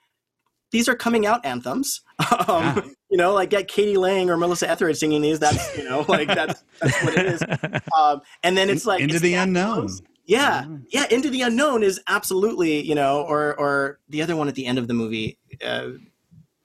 these 0.71 0.87
are 0.89 0.95
coming 0.95 1.25
out 1.25 1.45
anthems. 1.45 2.01
Um, 2.47 2.75
Yeah. 2.75 2.81
You 3.11 3.17
know, 3.17 3.33
like 3.33 3.49
get 3.49 3.67
k.d. 3.67 3.97
lang 3.97 4.29
or 4.29 4.37
Melissa 4.37 4.69
Etheridge 4.69 4.97
singing 4.97 5.21
these. 5.21 5.39
That's 5.39 5.75
you 5.77 5.83
know, 5.83 6.05
like 6.07 6.27
that's 6.27 6.63
that's 6.79 7.03
what 7.03 7.17
it 7.17 7.25
is. 7.25 7.41
Um, 7.97 8.21
and 8.43 8.55
then 8.57 8.69
it's 8.69 8.85
like 8.85 9.01
into 9.01 9.15
it's 9.15 9.21
the 9.23 9.33
unknown. 9.35 9.87
close. 9.87 10.01
Yeah, 10.25 10.65
yeah, 10.89 11.05
into 11.09 11.29
the 11.31 11.41
unknown 11.41 11.81
is 11.81 11.99
absolutely 12.07 12.81
you 12.81 12.93
know, 12.93 13.21
or 13.23 13.55
or 13.59 13.99
the 14.09 14.21
other 14.21 14.35
one 14.35 14.47
at 14.47 14.53
the 14.55 14.65
end 14.67 14.77
of 14.77 14.87
the 14.87 14.93
movie, 14.93 15.39
uh, 15.65 15.89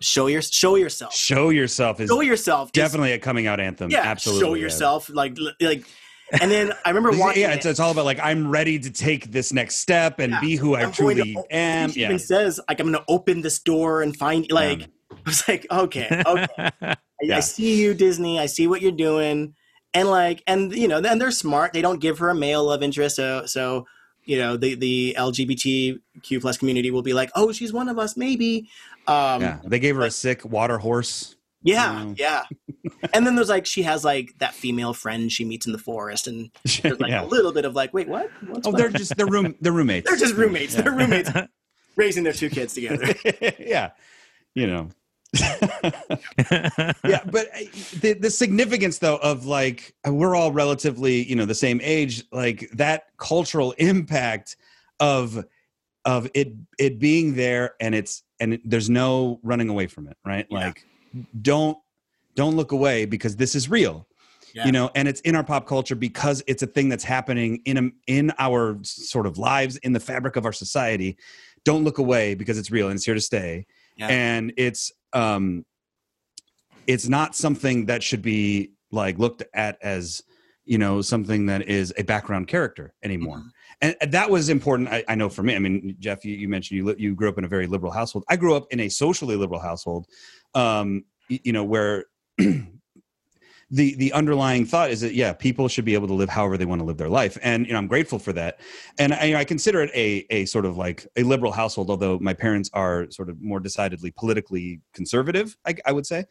show 0.05 0.27
your 0.29 0.43
show 0.43 0.77
yourself, 0.77 1.15
Show 1.15 1.51
yourself 1.51 2.01
is 2.01 2.09
show 2.09 2.21
yourself, 2.21 2.69
is- 2.69 2.73
definitely 2.73 3.13
a 3.13 3.19
coming 3.19 3.47
out 3.47 3.61
anthem. 3.61 3.91
yeah, 3.91 4.01
absolutely. 4.03 4.41
show 4.45 4.55
yeah. 4.55 4.63
yourself, 4.63 5.09
like 5.11 5.37
like, 5.61 5.85
and 6.41 6.51
then 6.51 6.73
I 6.85 6.91
remember 6.91 7.17
watching. 7.19 7.43
yeah, 7.43 7.53
it's, 7.53 7.67
it's 7.67 7.81
all 7.81 7.91
about 7.91 8.05
like 8.05 8.19
I'm 8.21 8.51
ready 8.51 8.79
to 8.79 8.91
take 8.91 9.31
this 9.33 9.53
next 9.53 9.77
step 9.77 10.19
and 10.21 10.33
Yeah. 10.33 10.41
be 10.41 10.57
who 10.57 10.75
I 10.75 10.83
I'm 10.83 10.91
to 10.93 10.97
truly 10.97 11.37
o- 11.37 11.45
am. 11.51 11.91
She 11.91 12.01
Yeah, 12.01 12.07
even 12.09 12.19
says 12.19 12.61
like 12.69 12.81
I'm 12.81 12.91
going 12.91 12.99
to 12.99 13.05
open 13.09 13.41
this 13.43 13.59
door 13.59 14.03
and 14.03 14.17
find 14.17 14.47
like 14.51 14.83
I 15.13 15.17
was 15.27 15.47
like 15.49 15.67
okay 15.71 16.09
okay 16.27 16.71
I, 16.81 16.97
Yeah. 17.23 17.37
I 17.37 17.41
see 17.41 17.81
you 17.81 17.95
Disney 17.95 18.39
I 18.41 18.47
see 18.47 18.67
what 18.67 18.83
you're 18.83 18.93
doing 18.93 19.55
and 19.93 20.09
like 20.11 20.43
and 20.47 20.75
you 20.75 20.89
know 20.89 20.99
and 20.99 21.21
they're 21.21 21.31
smart 21.31 21.73
they 21.73 21.83
don't 21.83 22.01
give 22.01 22.19
her 22.19 22.29
a 22.31 22.35
male 22.35 22.65
love 22.65 22.83
interest 22.83 23.17
so 23.17 23.47
so 23.47 23.87
you 24.25 24.39
know 24.39 24.57
the 24.57 24.75
the 24.75 25.15
LGBTQ 25.19 26.41
plus 26.41 26.57
community 26.59 26.91
will 26.91 27.03
be 27.03 27.13
like 27.13 27.31
oh 27.35 27.53
she's 27.53 27.73
one 27.73 27.89
of 27.89 27.99
us 27.99 28.17
maybe 28.17 28.69
um 29.07 29.43
yeah. 29.43 29.59
They 29.65 29.79
gave 29.79 29.97
her 29.97 30.03
a 30.03 30.11
sick 30.11 30.45
water 30.45 30.79
horse. 30.79 31.37
yeah 31.63 32.03
Mm. 32.05 32.19
yeah 32.19 32.43
and 33.15 33.27
then 33.27 33.35
there's 33.35 33.49
like 33.49 33.65
she 33.67 33.83
has 33.83 34.05
like 34.05 34.35
that 34.39 34.53
female 34.55 34.93
friend 34.93 35.33
she 35.33 35.45
meets 35.45 35.65
in 35.67 35.73
the 35.73 35.79
forest 35.79 36.27
and 36.27 36.51
there's 36.83 37.01
like 37.01 37.11
yeah. 37.11 37.25
a 37.25 37.27
little 37.27 37.53
bit 37.53 37.65
of 37.65 37.75
like 37.75 37.95
wait 37.95 38.09
what 38.09 38.31
What's 38.47 38.67
Oh, 38.67 38.71
what? 38.71 38.79
they're 38.79 38.91
just 38.91 39.17
they're 39.17 39.27
room 39.27 39.55
they're 39.61 39.73
roommates. 39.73 40.09
they're 40.09 40.19
just 40.19 40.35
roommates 40.35 40.75
Yeah. 40.75 40.83
they're 40.83 40.93
roommates 40.93 41.31
raising 41.97 42.25
their 42.25 42.33
two 42.35 42.51
kids 42.51 42.75
together 42.75 43.15
yeah, 43.59 43.91
you 44.55 44.67
know. 44.67 44.89
yeah, 47.05 47.21
but 47.27 47.49
uh, 47.55 47.61
the 48.01 48.17
the 48.21 48.31
significance 48.31 48.99
though 48.99 49.17
of 49.17 49.47
like 49.47 49.95
we're 50.07 50.35
all 50.35 50.53
relatively 50.53 51.25
you 51.29 51.35
know 51.35 51.45
the 51.45 51.55
same 51.55 51.81
age, 51.83 52.25
like 52.33 52.71
that 52.73 53.05
cultural 53.19 53.73
impact 53.73 54.57
of 55.01 55.45
of 56.05 56.29
it 56.35 56.53
it 56.79 56.99
being 56.99 57.35
there 57.35 57.75
and 57.81 57.95
it's 57.95 58.23
and 58.41 58.55
it, 58.55 58.61
there's 58.65 58.91
no 58.91 59.41
running 59.43 59.69
away 59.69 59.87
from 59.87 60.07
it, 60.07 60.17
right? 60.25 60.47
Yeah. 60.51 60.67
Like 60.67 60.87
don't 61.41 61.79
don't 62.35 62.57
look 62.57 62.73
away 62.73 63.05
because 63.05 63.37
this 63.37 63.55
is 63.55 63.69
real. 63.69 64.07
Yeah. 64.55 64.67
You 64.67 64.73
know, 64.73 64.91
and 64.95 65.09
it's 65.09 65.21
in 65.23 65.35
our 65.35 65.43
pop 65.43 65.67
culture 65.67 65.97
because 65.97 66.43
it's 66.47 66.63
a 66.63 66.67
thing 66.67 66.89
that's 66.89 67.03
happening 67.03 67.61
in 67.65 67.77
a, 67.77 67.91
in 68.07 68.33
our 68.39 68.79
sort 68.83 69.27
of 69.27 69.37
lives 69.37 69.79
in 69.79 69.93
the 69.93 69.99
fabric 69.99 70.37
of 70.37 70.45
our 70.45 70.53
society. 70.53 71.17
Don't 71.65 71.83
look 71.83 71.99
away 71.99 72.37
because 72.37 72.57
it's 72.57 72.71
real 72.71 72.87
and 72.87 72.95
it's 72.95 73.05
here 73.05 73.15
to 73.15 73.21
stay 73.21 73.67
Yeah. 73.97 74.09
and 74.09 74.53
it's 74.57 74.93
um 75.13 75.65
it's 76.87 77.09
not 77.09 77.35
something 77.35 77.87
that 77.87 78.03
should 78.03 78.23
be 78.23 78.73
like 78.91 79.19
looked 79.19 79.43
at 79.55 79.79
as 79.83 80.23
you 80.65 80.79
know 80.79 81.03
something 81.03 81.47
that 81.47 81.69
is 81.69 81.93
a 81.99 82.03
background 82.05 82.49
character 82.49 82.95
anymore 83.03 83.39
Mhm. 83.39 83.51
and, 83.83 83.97
and 84.01 84.13
that 84.13 84.31
was 84.31 84.49
important 84.49 84.89
I, 84.89 85.05
I 85.09 85.15
know 85.15 85.29
for 85.29 85.43
me 85.43 85.55
i 85.55 85.59
mean 85.59 85.97
jeff 85.99 86.25
you, 86.25 86.35
you 86.37 86.49
mentioned 86.49 86.79
you 86.79 86.85
li- 86.87 86.95
you 86.99 87.15
grew 87.15 87.29
up 87.29 87.39
in 87.39 87.45
a 87.45 87.49
very 87.49 87.67
liberal 87.67 87.93
household 87.93 88.25
i 88.29 88.37
grew 88.37 88.55
up 88.55 88.67
in 88.71 88.81
a 88.81 88.89
socially 88.89 89.37
liberal 89.37 89.61
household 89.61 90.07
um 90.55 91.05
y- 91.31 91.41
you 91.45 91.53
know 91.53 91.65
where 91.65 92.05
the 93.75 93.97
the 93.97 94.13
underlying 94.13 94.65
thought 94.65 94.91
is 94.91 95.01
that 95.01 95.15
yeah 95.15 95.33
people 95.33 95.67
should 95.67 95.85
be 95.85 95.95
able 95.95 96.07
to 96.07 96.15
live 96.15 96.29
however 96.29 96.57
they 96.57 96.65
want 96.65 96.81
to 96.81 96.85
live 96.85 96.97
their 96.97 97.09
life. 97.09 97.37
And 97.43 97.67
you 97.67 97.73
know 97.73 97.79
i'm 97.79 97.89
grateful 97.89 98.21
for 98.21 98.33
that. 98.33 98.61
And 98.99 99.13
i, 99.13 99.41
I 99.41 99.45
consider 99.45 99.83
it 99.83 99.91
a 99.95 100.25
a 100.31 100.45
sort 100.47 100.65
of 100.65 100.77
like 100.77 101.07
a 101.17 101.25
liberal 101.25 101.51
household 101.51 101.91
although 101.91 102.19
my 102.21 102.35
parents 102.35 102.71
are 102.73 103.11
sort 103.11 103.29
of 103.29 103.43
more 103.43 103.59
decidedly 103.59 104.13
politically 104.13 104.81
conservative 104.93 105.57
i, 105.67 105.75
I 105.85 105.93
would 105.93 106.07
say. 106.07 106.25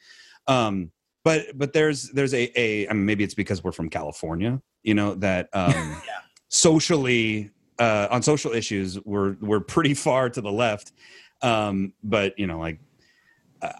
Um 0.48 0.92
but 1.26 1.58
but 1.58 1.74
there's 1.74 2.10
there's 2.12 2.34
a 2.34 2.52
a 2.60 2.88
I 2.88 2.94
mean, 2.94 3.06
maybe 3.06 3.26
it's 3.26 3.36
because 3.36 3.62
we're 3.64 3.74
from 3.74 3.90
california 3.90 4.62
you 4.84 4.94
know 4.94 5.16
that 5.16 5.50
um 5.54 6.02
socially 6.48 7.52
uh 7.78 8.08
on 8.10 8.22
social 8.22 8.54
issues 8.54 9.04
we're 9.04 9.36
we're 9.42 9.60
pretty 9.60 9.94
far 9.94 10.30
to 10.30 10.40
the 10.40 10.52
left. 10.52 10.94
Um 11.42 11.92
but 12.04 12.40
you 12.40 12.48
know 12.48 12.58
like 12.58 12.80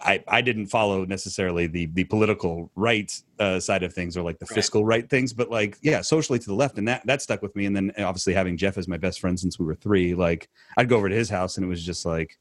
I, 0.02 0.24
I 0.28 0.40
didn't 0.40 0.66
follow 0.66 1.04
necessarily 1.04 1.66
the 1.66 1.86
the 1.86 2.04
political 2.04 2.70
right 2.74 3.12
uh, 3.38 3.60
side 3.60 3.82
of 3.82 3.92
things 3.92 4.16
or 4.16 4.22
like 4.22 4.38
the 4.38 4.46
Right. 4.46 4.54
fiscal 4.54 4.84
right 4.84 5.08
things, 5.08 5.32
but 5.32 5.50
like 5.50 5.76
yeah, 5.82 6.00
socially 6.00 6.38
to 6.38 6.46
the 6.46 6.54
left, 6.54 6.78
and 6.78 6.88
that 6.88 7.06
that 7.06 7.22
stuck 7.22 7.42
with 7.42 7.54
me. 7.56 7.66
And 7.66 7.74
then 7.76 7.92
obviously 7.98 8.34
having 8.34 8.56
Jeff 8.56 8.78
as 8.78 8.88
my 8.88 8.96
best 8.96 9.20
friend 9.20 9.38
since 9.38 9.58
we 9.58 9.66
were 9.66 9.74
three, 9.74 10.14
like 10.14 10.48
I'd 10.76 10.88
go 10.88 10.96
over 10.96 11.08
to 11.08 11.14
his 11.14 11.28
house 11.28 11.56
and 11.56 11.64
it 11.64 11.68
was 11.68 11.84
just 11.84 12.06
like, 12.06 12.38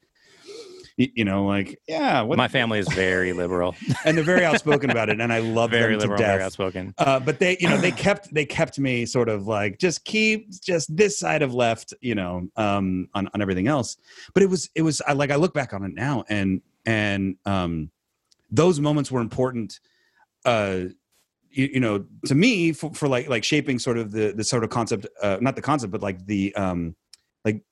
you 0.95 1.25
know, 1.25 1.45
like 1.45 1.79
yeah, 1.87 2.21
what, 2.21 2.37
My 2.37 2.47
family 2.47 2.77
is 2.79 2.87
very 2.89 3.33
liberal, 3.33 3.75
and 4.05 4.15
they're 4.15 4.23
very 4.23 4.45
outspoken 4.45 4.91
about 4.91 5.09
it, 5.09 5.19
and 5.19 5.33
I 5.33 5.39
love 5.39 5.71
very 5.71 5.93
them 5.93 6.01
liberal, 6.01 6.19
to 6.19 6.25
very 6.27 6.43
outspoken. 6.43 6.93
Uh, 6.99 7.19
but 7.19 7.39
they, 7.39 7.57
you 7.59 7.67
know, 7.67 7.77
they 7.77 7.91
kept 8.05 8.31
they 8.33 8.45
kept 8.45 8.77
me 8.77 9.05
sort 9.05 9.27
of 9.27 9.47
like 9.47 9.79
just 9.79 10.05
keep 10.05 10.51
just 10.61 10.95
this 10.95 11.17
side 11.17 11.41
of 11.41 11.53
left, 11.53 11.93
you 12.01 12.13
know, 12.15 12.47
um, 12.57 13.07
on 13.15 13.27
on 13.33 13.41
everything 13.41 13.67
else. 13.67 13.97
But 14.35 14.43
it 14.43 14.49
was 14.49 14.69
it 14.75 14.83
was 14.83 15.01
I 15.07 15.13
like 15.13 15.31
I 15.31 15.35
look 15.35 15.53
back 15.53 15.73
on 15.73 15.83
it 15.83 15.93
now, 15.95 16.25
and 16.29 16.61
and 16.85 17.35
um, 17.45 17.91
those 18.51 18.79
moments 18.79 19.11
were 19.11 19.21
important. 19.21 19.79
Uh, 20.45 20.85
you, 21.49 21.69
you 21.73 21.79
know, 21.79 22.05
to 22.25 22.35
me 22.35 22.71
for, 22.71 22.93
for 22.93 23.07
like 23.07 23.29
like 23.29 23.43
shaping 23.43 23.79
sort 23.79 23.97
of 23.97 24.11
the 24.11 24.31
the 24.31 24.43
sort 24.43 24.63
of 24.63 24.69
concept, 24.69 25.07
uh, 25.21 25.37
not 25.41 25.55
the 25.55 25.61
concept, 25.61 25.91
but 25.91 26.01
like 26.01 26.25
the 26.25 26.53
um, 26.55 26.95
like 27.45 27.63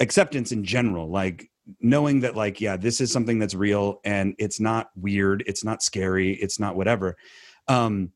acceptance 0.00 0.52
in 0.52 0.64
general, 0.64 1.08
like 1.10 1.50
knowing 1.80 2.20
that 2.20 2.36
like 2.36 2.60
yeah 2.60 2.76
this 2.76 3.00
is 3.00 3.10
something 3.10 3.38
that's 3.38 3.54
real 3.54 4.00
and 4.04 4.34
it's 4.38 4.60
not 4.60 4.90
weird 4.94 5.42
it's 5.46 5.64
not 5.64 5.82
scary 5.82 6.34
it's 6.34 6.60
not 6.60 6.76
whatever 6.76 7.16
um 7.68 8.10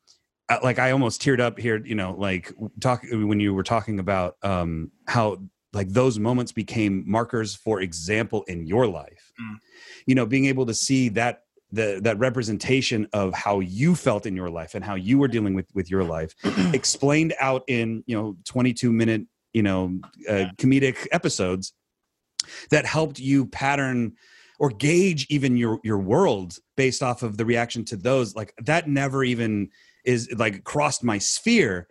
like 0.63 0.79
i 0.79 0.91
almost 0.91 1.21
teared 1.21 1.41
up 1.41 1.59
here 1.59 1.85
you 1.85 1.95
know 1.95 2.15
like 2.17 2.53
talk 2.81 3.03
when 3.11 3.41
you 3.41 3.53
were 3.53 3.63
talking 3.63 3.99
about 3.99 4.37
um 4.43 4.91
how 5.07 5.37
like 5.73 5.89
those 5.89 6.19
moments 6.19 6.53
became 6.53 7.05
markers 7.07 7.55
for 7.55 7.81
example 7.81 8.43
in 8.45 8.67
your 8.67 8.87
life. 8.87 9.33
Mm. 9.41 9.57
you 10.07 10.15
know 10.15 10.27
being 10.27 10.47
able 10.47 10.67
to 10.67 10.75
see 10.75 11.09
that 11.11 11.45
the, 11.73 12.01
that 12.03 12.19
representation 12.19 13.07
of 13.13 13.33
how 13.33 13.61
you 13.61 13.95
felt 13.95 14.27
in 14.27 14.35
your 14.35 14.51
life 14.51 14.75
and 14.75 14.85
how 14.85 14.97
you 14.97 15.19
were 15.19 15.29
dealing 15.29 15.55
with 15.55 15.67
with 15.75 15.91
your 15.91 16.03
life 16.03 16.35
explained 16.75 17.35
out 17.41 17.63
in 17.69 18.03
you 18.07 18.17
know 18.17 18.37
22 18.45 18.93
minute 18.93 19.23
you 19.53 19.63
know 19.63 19.99
uh, 20.29 20.47
comedic 20.59 21.07
episodes 21.13 21.73
that 22.71 22.87
helped 22.87 23.19
you 23.19 23.47
pattern 23.47 24.13
or 24.59 24.69
gauge 24.69 25.27
even 25.31 25.57
your 25.57 25.81
your 25.83 25.99
world 25.99 26.59
based 26.77 27.03
off 27.03 27.23
of 27.23 27.37
the 27.37 27.45
reaction 27.45 27.85
to 27.85 27.97
those 27.97 28.37
like 28.37 28.55
that 28.59 28.89
never 28.89 29.25
even 29.25 29.71
is 30.05 30.33
like 30.37 30.65
crossed 30.65 31.03
my 31.03 31.19
sphere. 31.19 31.89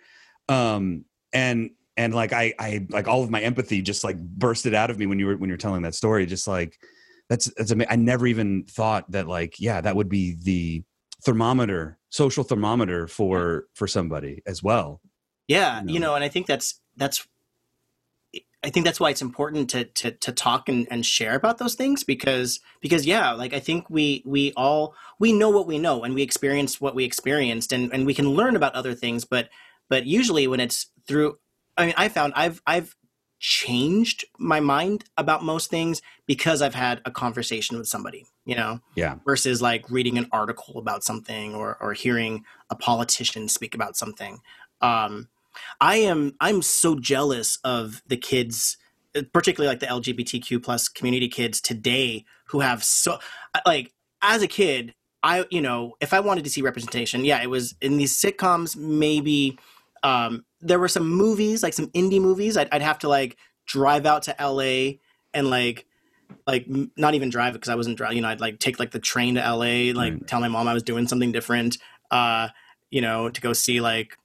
Um 0.48 1.06
and 1.34 1.72
and 2.00 2.16
like 2.16 2.34
i 2.34 2.54
i 2.58 2.88
like 2.90 3.08
all 3.08 3.24
of 3.24 3.30
my 3.30 3.42
empathy 3.42 3.82
just 3.82 4.04
like 4.04 4.18
bursted 4.18 4.74
out 4.74 4.90
of 4.90 4.98
me 4.98 5.06
when 5.06 5.20
you 5.20 5.28
were 5.28 5.38
when 5.38 5.50
you 5.50 5.54
were 5.54 5.58
telling 5.58 5.84
that 5.84 5.94
story 5.94 6.26
just 6.26 6.48
like 6.48 6.80
that's 7.30 7.54
that's 7.56 7.72
ama- 7.72 7.86
i 7.90 7.96
never 7.96 8.26
even 8.26 8.64
thought 8.64 9.10
that 9.12 9.28
like 9.28 9.60
yeah 9.60 9.82
that 9.82 9.96
would 9.96 10.10
be 10.10 10.36
the 10.44 10.84
thermometer 11.24 11.98
social 12.10 12.44
thermometer 12.44 13.08
for 13.08 13.66
for 13.76 13.88
somebody 13.88 14.42
as 14.48 14.64
well 14.64 15.02
Yeah, 15.50 15.82
you 15.82 15.94
you 15.94 16.00
know. 16.00 16.08
know, 16.08 16.16
and 16.16 16.24
I 16.24 16.30
think 16.30 16.46
that's 16.48 16.80
that's 16.96 17.28
I 18.64 18.70
think 18.70 18.86
that's 18.86 19.00
why 19.00 19.10
it's 19.10 19.22
important 19.22 19.70
to 19.72 19.86
to 19.86 20.12
to 20.12 20.32
talk 20.32 20.70
and, 20.70 20.88
and 20.92 21.06
share 21.06 21.36
about 21.36 21.58
those 21.58 21.76
things 21.76 22.04
because 22.04 22.60
because 22.82 23.06
yeah, 23.06 23.32
like 23.32 23.54
I 23.54 23.60
think 23.60 23.90
we 23.90 24.22
we 24.26 24.54
all 24.56 24.94
we 25.20 25.34
know 25.34 25.50
what 25.50 25.68
we 25.68 25.80
know 25.80 26.04
and 26.04 26.14
we 26.14 26.22
experienced 26.22 26.80
what 26.80 26.96
we 26.96 27.04
experienced 27.04 27.72
and 27.72 27.92
and 27.92 28.06
we 28.06 28.14
can 28.14 28.30
learn 28.30 28.56
about 28.56 28.76
other 28.76 28.94
things, 28.94 29.26
but 29.26 29.50
but 29.90 30.06
usually 30.06 30.48
when 30.48 30.60
it's 30.60 30.88
through 31.08 31.40
I 31.80 31.86
mean 31.86 31.96
I 31.98 32.10
found 32.10 32.34
I've 32.36 32.62
I've 32.68 32.96
changed 33.40 34.26
my 34.38 34.60
mind 34.60 35.06
about 35.18 35.44
most 35.44 35.70
things 35.70 36.02
because 36.28 36.62
I've 36.62 36.76
had 36.76 37.02
a 37.06 37.12
conversation 37.12 37.78
with 37.78 37.88
somebody, 37.88 38.26
you 38.46 38.56
know 38.56 38.82
yeah 38.96 39.16
versus 39.26 39.62
like 39.62 39.90
reading 39.90 40.18
an 40.18 40.28
article 40.32 40.78
about 40.78 41.04
something 41.04 41.56
or 41.56 41.78
or 41.80 41.94
hearing 41.94 42.44
a 42.70 42.76
politician 42.76 43.48
speak 43.48 43.74
about 43.74 43.96
something. 43.96 44.42
Um, 44.82 45.30
I 45.80 45.98
am 45.98 46.36
I'm 46.40 46.62
so 46.62 46.96
jealous 46.96 47.60
of 47.64 48.04
the 48.06 48.18
kids, 48.18 48.78
particularly 49.34 49.70
like 49.74 49.80
the 49.80 49.88
LGBTQ 49.88 50.62
plus 50.62 50.90
community 50.90 51.30
kids 51.30 51.62
today 51.62 52.26
who 52.48 52.60
have 52.60 52.84
so 52.84 53.20
like 53.66 53.94
as 54.22 54.42
a 54.42 54.48
kid. 54.48 54.94
I 55.24 55.46
you 55.50 55.62
know 55.62 55.96
if 56.02 56.14
I 56.14 56.20
wanted 56.20 56.44
to 56.44 56.50
see 56.50 56.62
representation, 56.62 57.24
yeah, 57.26 57.42
it 57.42 57.50
was 57.50 57.76
in 57.82 57.98
these 57.98 58.20
sitcoms. 58.20 58.76
Maybe 58.76 59.58
um, 60.04 60.46
there 60.62 60.80
were 60.80 60.88
some 60.88 61.10
movies 61.10 61.64
like 61.64 61.74
some 61.74 61.88
indie 61.88 62.22
movies. 62.22 62.58
I'd, 62.58 62.70
I'd 62.72 62.82
have 62.82 63.00
to 63.00 63.10
like 63.10 63.38
drive 63.66 64.06
out 64.06 64.24
to 64.24 64.36
LA 64.40 64.98
and 65.34 65.50
like 65.50 65.86
like 66.46 66.66
not 66.98 67.16
even 67.16 67.30
drive 67.30 67.54
because 67.54 67.70
I 67.70 67.76
wasn't 67.76 67.98
driving. 67.98 68.18
You 68.18 68.24
know, 68.24 68.30
I'd 68.30 68.42
like 68.42 68.60
take 68.60 68.80
like 68.80 68.92
the 68.92 69.00
train 69.00 69.36
to 69.36 69.42
LA, 69.42 69.94
like 69.94 70.14
Right. 70.14 70.28
tell 70.28 70.40
my 70.40 70.48
mom 70.48 70.68
I 70.68 70.74
was 70.74 70.84
doing 70.84 71.08
something 71.08 71.32
different. 71.32 71.78
Uh, 72.12 72.50
you 72.90 73.02
know, 73.02 73.30
to 73.30 73.42
go 73.42 73.54
see 73.54 73.82
like 73.82 74.18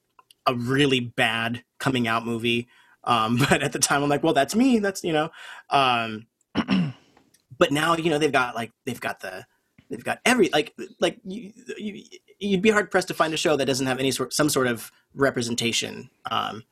a 0.46 0.54
really 0.54 1.00
bad 1.00 1.64
coming 1.78 2.08
out 2.08 2.24
movie. 2.24 2.68
Um, 3.04 3.36
but 3.50 3.62
at 3.62 3.72
the 3.72 3.78
time, 3.78 4.02
I'm 4.02 4.08
like, 4.08 4.22
well, 4.22 4.34
that's 4.34 4.54
me. 4.54 4.78
That's 4.78 5.04
you 5.04 5.12
know. 5.12 5.30
Um, 5.70 6.26
but 7.58 7.70
now 7.72 7.96
you 7.96 8.10
know 8.10 8.18
they've 8.18 8.32
got 8.32 8.54
like 8.54 8.72
they've 8.86 9.00
got 9.00 9.20
the 9.20 9.46
they've 9.90 10.04
got 10.04 10.18
every 10.24 10.48
like 10.50 10.74
like 11.00 11.20
you, 11.24 11.52
you 11.78 12.04
you'd 12.38 12.62
be 12.62 12.70
hard 12.70 12.90
pressed 12.90 13.08
to 13.08 13.14
find 13.14 13.32
a 13.34 13.36
show 13.36 13.56
that 13.56 13.66
doesn't 13.66 13.86
have 13.86 13.98
any 13.98 14.10
sort 14.10 14.32
some 14.32 14.48
sort 14.48 14.66
of 14.66 14.90
representation. 15.14 16.10
Um, 16.30 16.64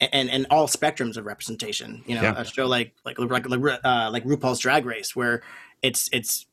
and 0.00 0.28
and 0.28 0.46
all 0.50 0.66
spectrums 0.66 1.16
of 1.16 1.24
representation. 1.24 2.02
You 2.06 2.16
know, 2.16 2.22
Yeah. 2.22 2.34
a 2.40 2.44
show 2.44 2.66
like 2.66 2.94
like 3.04 3.18
like 3.18 3.46
uh, 3.84 4.10
like 4.12 4.24
RuPaul's 4.24 4.58
Drag 4.58 4.84
Race, 4.84 5.14
where 5.14 5.42
it's 5.82 6.08
it's 6.12 6.46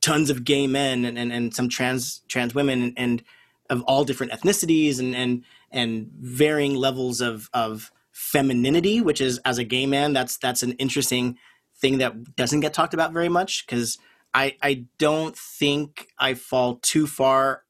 tons 0.00 0.30
of 0.30 0.44
gay 0.44 0.66
men 0.66 1.04
and, 1.04 1.18
and, 1.18 1.32
and 1.32 1.54
some 1.54 1.68
trans 1.68 2.22
trans 2.28 2.54
women 2.54 2.82
and, 2.82 2.92
and 2.96 3.24
of 3.70 3.82
all 3.82 4.04
different 4.04 4.32
ethnicities 4.32 4.98
and 4.98 5.14
and 5.16 5.44
and 5.70 6.10
varying 6.20 6.74
levels 6.74 7.20
of 7.20 7.48
of 7.52 7.90
femininity, 8.12 9.00
which 9.00 9.20
is 9.20 9.38
as 9.44 9.58
a 9.58 9.64
gay 9.64 9.86
man, 9.86 10.12
that's 10.12 10.36
that's 10.36 10.62
an 10.62 10.72
interesting 10.72 11.38
thing 11.80 11.98
that 11.98 12.36
doesn't 12.36 12.60
get 12.60 12.74
talked 12.74 12.94
about 12.94 13.12
very 13.12 13.28
much 13.28 13.66
because 13.66 13.98
I 14.34 14.56
I 14.62 14.84
don't 14.98 15.36
think 15.36 16.08
I 16.18 16.34
fall 16.34 16.76
too 16.76 17.06
far 17.06 17.64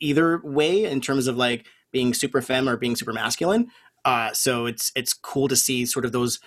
either 0.00 0.40
way 0.42 0.84
in 0.84 1.00
terms 1.00 1.26
of 1.26 1.36
like 1.36 1.66
being 1.92 2.12
super 2.14 2.42
femme 2.42 2.68
or 2.68 2.76
being 2.76 2.96
super 2.96 3.12
masculine. 3.12 3.68
Uh, 4.04 4.32
so 4.32 4.66
it's 4.66 4.92
it's 4.94 5.14
cool 5.14 5.48
to 5.48 5.56
see 5.56 5.86
sort 5.86 6.04
of 6.04 6.12
those 6.12 6.40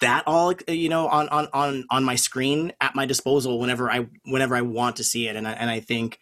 that 0.00 0.24
all 0.26 0.52
you 0.68 0.88
know 0.88 1.08
on 1.08 1.28
on 1.30 1.48
on 1.52 1.84
on 1.90 2.04
my 2.04 2.16
screen 2.16 2.72
at 2.80 2.94
my 2.94 3.06
disposal 3.06 3.58
whenever 3.58 3.90
I 3.90 4.06
whenever 4.24 4.54
I 4.54 4.60
want 4.60 4.96
to 4.96 5.04
see 5.04 5.28
it, 5.28 5.36
and 5.36 5.48
I, 5.48 5.52
and 5.52 5.70
I 5.70 5.80
think 5.80 6.18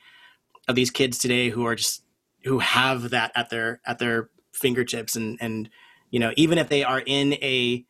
of 0.69 0.77
these 0.77 0.91
kids 0.91 1.19
today 1.19 1.49
who 1.49 1.67
are 1.67 1.75
just 1.75 2.05
who 2.45 2.61
have 2.61 3.11
that 3.11 3.33
at 3.35 3.51
their 3.51 3.81
at 3.85 3.99
their 3.99 4.31
fingertips, 4.53 5.17
and 5.17 5.39
and 5.41 5.69
you 6.11 6.21
know 6.21 6.33
even 6.37 6.59
if 6.59 6.69
they 6.69 6.85
are 6.85 7.03
in 7.05 7.35
a 7.35 7.85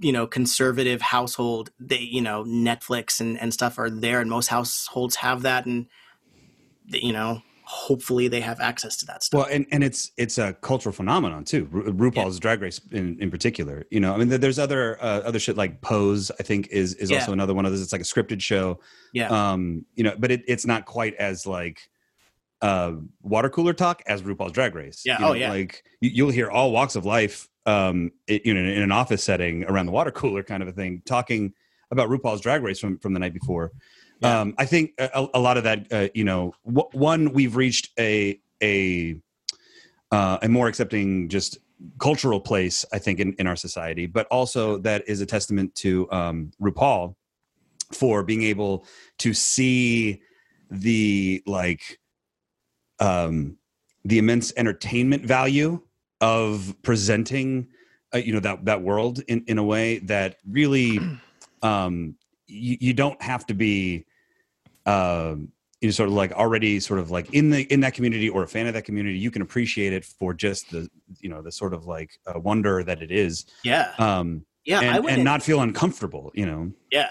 you 0.00 0.12
know 0.12 0.26
conservative 0.26 1.00
household, 1.00 1.70
they 1.78 1.98
you 1.98 2.20
know 2.20 2.44
Netflix 2.44 3.20
and 3.20 3.38
and 3.40 3.52
stuff 3.52 3.78
are 3.78 3.90
there, 3.90 4.20
and 4.20 4.30
most 4.30 4.48
households 4.48 5.16
have 5.16 5.42
that, 5.42 5.66
and 5.66 5.86
you 6.86 7.12
know 7.12 7.42
hopefully 7.64 8.28
they 8.28 8.40
have 8.40 8.60
access 8.60 8.96
to 8.96 9.04
that 9.04 9.22
stuff. 9.22 9.40
Well, 9.40 9.48
and, 9.52 9.66
and 9.70 9.84
it's 9.84 10.10
it's 10.16 10.38
a 10.38 10.54
cultural 10.54 10.92
phenomenon 10.92 11.44
too. 11.44 11.68
Ru- 11.70 12.10
RuPaul's 12.10 12.40
Drag 12.40 12.62
Race 12.62 12.80
in, 12.92 13.18
in 13.20 13.30
particular. 13.30 13.84
You 13.90 14.00
know, 14.00 14.14
I 14.14 14.16
mean, 14.16 14.28
there's 14.28 14.58
other 14.58 14.96
uh, 15.02 15.20
other 15.20 15.38
shit 15.38 15.56
like 15.58 15.82
Pose. 15.82 16.30
I 16.40 16.44
think 16.44 16.68
is 16.68 16.94
is 16.94 17.10
Yeah. 17.10 17.18
also 17.18 17.32
another 17.32 17.52
one 17.52 17.66
of 17.66 17.72
those. 17.72 17.82
It's 17.82 17.92
like 17.92 18.00
a 18.00 18.04
scripted 18.04 18.40
show. 18.40 18.80
Yeah. 19.12 19.28
Um, 19.28 19.84
you 19.94 20.04
know, 20.04 20.14
but 20.18 20.30
it, 20.30 20.44
it's 20.48 20.64
not 20.64 20.86
quite 20.86 21.14
as 21.16 21.46
like 21.46 21.90
uh 22.62 22.92
water 23.22 23.50
cooler 23.50 23.72
talk 23.74 24.02
as 24.06 24.22
RuPaul's 24.22 24.52
Drag 24.52 24.74
Race. 24.74 25.02
Yeah, 25.04 25.18
You 25.18 25.24
know, 25.24 25.30
oh, 25.30 25.34
yeah. 25.34 25.50
Like 25.50 25.84
you, 26.00 26.10
you'll 26.14 26.30
hear 26.30 26.50
all 26.50 26.72
walks 26.72 26.96
of 26.96 27.04
life. 27.04 27.48
Um, 27.68 28.12
it, 28.26 28.46
you 28.46 28.54
know, 28.54 28.60
in 28.60 28.82
an 28.82 28.92
office 28.92 29.22
setting 29.22 29.64
around 29.64 29.86
the 29.86 29.92
water 29.92 30.10
cooler 30.10 30.42
kind 30.42 30.62
of 30.62 30.68
a 30.68 30.72
thing, 30.72 31.02
talking 31.04 31.52
about 31.90 32.08
RuPaul's 32.08 32.40
Drag 32.40 32.62
Race 32.62 32.80
from 32.80 32.98
from 32.98 33.12
the 33.14 33.20
night 33.20 33.34
before. 33.34 33.72
Yeah. 34.20 34.40
Um, 34.40 34.54
I 34.58 34.64
think 34.64 34.92
a, 34.98 35.26
a 35.34 35.40
lot 35.40 35.56
of 35.58 35.64
that, 35.64 35.92
uh, 35.92 36.08
you 36.14 36.24
know, 36.24 36.54
w- 36.66 36.88
one 36.92 37.32
we've 37.32 37.56
reached 37.56 37.90
a 37.98 38.40
a 38.62 39.20
uh, 40.10 40.38
a 40.42 40.48
more 40.48 40.68
accepting 40.68 41.28
just 41.28 41.58
cultural 41.98 42.40
place, 42.40 42.84
I 42.92 42.98
think, 42.98 43.20
in, 43.20 43.34
in 43.38 43.46
our 43.46 43.56
society, 43.56 44.06
but 44.06 44.26
also 44.28 44.78
that 44.78 45.08
is 45.08 45.20
a 45.20 45.26
testament 45.26 45.74
to 45.76 46.10
um, 46.10 46.50
RuPaul 46.60 47.14
for 47.92 48.22
being 48.22 48.42
able 48.42 48.84
to 49.18 49.32
see 49.34 50.22
the 50.70 51.42
like 51.46 51.98
um, 52.98 53.58
the 54.04 54.18
immense 54.18 54.52
entertainment 54.56 55.24
value 55.24 55.82
of 56.20 56.74
presenting, 56.82 57.68
uh, 58.14 58.18
you 58.18 58.32
know, 58.32 58.40
that 58.40 58.64
that 58.64 58.82
world 58.82 59.20
in 59.28 59.44
in 59.46 59.58
a 59.58 59.64
way 59.64 59.98
that 60.00 60.36
really 60.48 60.98
um, 61.62 62.14
you, 62.46 62.76
you 62.80 62.92
don't 62.92 63.20
have 63.22 63.46
to 63.46 63.54
be 63.54 64.04
um, 64.86 65.52
you 65.80 65.88
know, 65.88 65.92
sort 65.92 66.08
of 66.08 66.14
like 66.14 66.32
already 66.32 66.80
sort 66.80 66.98
of 67.00 67.10
like 67.10 67.32
in 67.32 67.50
the 67.50 67.62
in 67.72 67.80
that 67.80 67.94
community 67.94 68.28
or 68.28 68.42
a 68.42 68.48
fan 68.48 68.66
of 68.66 68.74
that 68.74 68.84
community 68.84 69.18
you 69.18 69.30
can 69.30 69.42
appreciate 69.42 69.92
it 69.92 70.04
for 70.04 70.34
just 70.34 70.70
the 70.70 70.88
you 71.20 71.28
know 71.28 71.40
the 71.40 71.52
sort 71.52 71.72
of 71.72 71.86
like 71.86 72.18
uh, 72.26 72.38
wonder 72.40 72.82
that 72.82 73.00
it 73.00 73.12
is 73.12 73.46
yeah, 73.62 73.92
um 73.98 74.44
yeah. 74.64 74.80
I 74.80 74.96
and, 74.96 75.08
and 75.08 75.24
not 75.24 75.42
feel 75.42 75.60
uncomfortable 75.60 76.32
you 76.34 76.46
know 76.46 76.72
Yeah. 76.90 77.10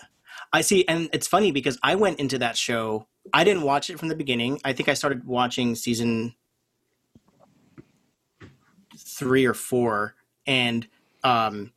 I 0.54 0.62
see. 0.62 0.88
And 0.88 1.10
it's 1.14 1.28
funny 1.28 1.52
because 1.52 1.78
I 1.84 1.96
went 1.96 2.20
into 2.20 2.40
that 2.40 2.58
show. 2.58 3.08
I 3.34 3.44
didn't 3.44 3.64
watch 3.64 3.90
it 3.90 4.00
from 4.00 4.08
the 4.08 4.16
beginning. 4.16 4.60
I 4.64 4.74
think 4.74 4.90
I 4.90 4.94
started 4.94 5.26
watching 5.26 5.76
season 5.76 6.36
three 9.18 9.46
or 9.46 9.54
four. 9.54 10.16
And, 10.46 10.88
um, 11.24 11.72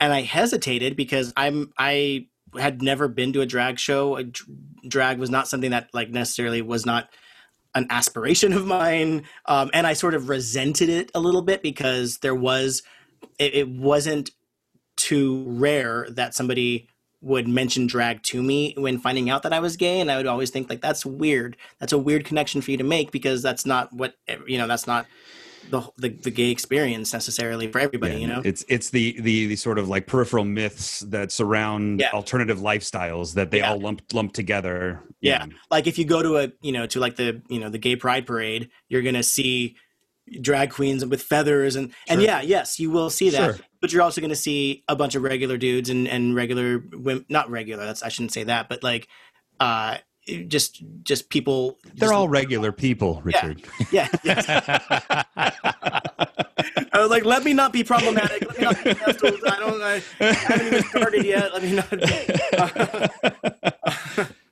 and 0.00 0.12
I 0.12 0.22
hesitated 0.22 0.96
because 0.96 1.32
I'm, 1.36 1.72
I 1.78 2.26
had 2.58 2.82
never 2.82 3.08
been 3.08 3.32
to 3.34 3.40
a 3.40 3.46
drag 3.46 3.78
show. 3.78 4.16
A 4.16 4.24
Drag 4.86 5.18
was 5.18 5.30
not 5.30 5.48
something 5.48 5.70
that 5.70 5.88
like 5.92 6.10
necessarily 6.10 6.60
was 6.60 6.84
not 6.84 7.08
an 7.74 7.86
aspiration 7.90 8.52
of 8.54 8.66
mine. 8.66 9.24
Um, 9.46 9.70
and 9.72 9.86
I 9.86 9.92
sort 9.92 10.14
of 10.14 10.28
resented 10.28 10.88
it 10.88 11.10
a 11.14 11.20
little 11.20 11.42
bit 11.42 11.62
because 11.62 12.18
there 12.18 12.34
was, 12.34 12.82
it, 13.38 13.54
it 13.54 13.68
wasn't 13.68 14.30
too 14.96 15.44
rare 15.46 16.06
that 16.10 16.34
somebody 16.34 16.88
would 17.22 17.46
mention 17.46 17.86
drag 17.86 18.22
to 18.24 18.42
me 18.42 18.74
when 18.76 18.98
finding 18.98 19.30
out 19.30 19.44
that 19.44 19.52
I 19.52 19.60
was 19.60 19.76
gay, 19.76 20.00
and 20.00 20.10
I 20.10 20.16
would 20.16 20.26
always 20.26 20.50
think 20.50 20.68
like 20.68 20.80
that's 20.80 21.06
weird. 21.06 21.56
That's 21.78 21.92
a 21.92 21.98
weird 21.98 22.24
connection 22.24 22.60
for 22.60 22.72
you 22.72 22.76
to 22.76 22.84
make 22.84 23.12
because 23.12 23.42
that's 23.42 23.64
not 23.64 23.92
what 23.92 24.16
you 24.46 24.58
know. 24.58 24.66
That's 24.66 24.86
not 24.86 25.06
the 25.70 25.82
the, 25.96 26.08
the 26.10 26.30
gay 26.30 26.50
experience 26.50 27.12
necessarily 27.12 27.70
for 27.70 27.78
everybody. 27.78 28.14
Yeah, 28.14 28.18
you 28.20 28.26
know. 28.26 28.42
it's 28.44 28.64
it's 28.68 28.90
the 28.90 29.20
the 29.20 29.46
the 29.46 29.56
sort 29.56 29.78
of 29.78 29.88
like 29.88 30.06
peripheral 30.06 30.44
myths 30.44 31.00
that 31.00 31.32
surround 31.32 32.00
Yeah. 32.00 32.10
alternative 32.12 32.58
lifestyles 32.58 33.34
that 33.34 33.50
they 33.50 33.58
Yeah. 33.58 33.70
all 33.70 33.80
lump 33.80 34.02
lump 34.12 34.32
together 34.32 35.02
Yeah. 35.20 35.46
know. 35.46 35.54
like 35.70 35.86
if 35.86 35.98
you 35.98 36.04
go 36.04 36.22
to 36.22 36.36
a 36.38 36.52
you 36.60 36.72
know 36.72 36.86
to 36.86 37.00
like 37.00 37.16
the 37.16 37.42
you 37.48 37.58
know 37.60 37.68
the 37.70 37.78
gay 37.78 37.96
pride 37.96 38.26
parade 38.26 38.70
you're 38.88 39.02
gonna 39.02 39.22
see 39.22 39.76
drag 40.40 40.70
queens 40.70 41.04
with 41.04 41.20
feathers 41.22 41.74
and 41.76 41.92
and 42.08 42.20
Sure. 42.20 42.28
yeah, 42.28 42.40
yes, 42.42 42.78
you 42.78 42.90
will 42.90 43.10
see 43.10 43.30
that. 43.30 43.56
Sure. 43.56 43.64
But 43.80 43.92
you're 43.92 44.02
also 44.02 44.20
going 44.20 44.30
to 44.30 44.36
see 44.36 44.84
a 44.88 44.94
bunch 44.94 45.16
of 45.16 45.22
regular 45.24 45.56
dudes 45.56 45.90
and 45.90 46.06
and 46.06 46.36
regular 46.36 46.78
women. 46.92 47.26
Not 47.28 47.50
regular. 47.50 47.84
That's 47.84 48.04
I 48.04 48.08
shouldn't 48.08 48.32
say 48.32 48.44
that, 48.44 48.68
but 48.68 48.84
like, 48.84 49.08
uh, 49.58 49.96
just 50.48 50.82
just 51.02 51.28
people. 51.30 51.78
They're 51.84 51.94
just- 52.08 52.12
all 52.12 52.28
regular 52.28 52.72
people, 52.72 53.20
Richard. 53.24 53.62
yeah. 53.90 54.08
yes. 54.24 54.44
I 56.94 57.00
was 57.00 57.10
like, 57.10 57.24
let 57.24 57.42
me 57.44 57.52
not 57.54 57.72
be 57.72 57.82
problematic. 57.84 58.46
Let 58.46 58.58
me 58.58 58.64
not 58.64 58.84
be. 58.84 58.90
I 59.48 59.58
don't. 59.58 59.82
I, 59.82 60.02
I 60.20 60.24
haven't 60.32 60.66
even 60.66 60.82
started 60.84 61.24
yet. 61.24 61.52
Let 61.52 61.62
me 61.62 61.72
not. 61.74 61.90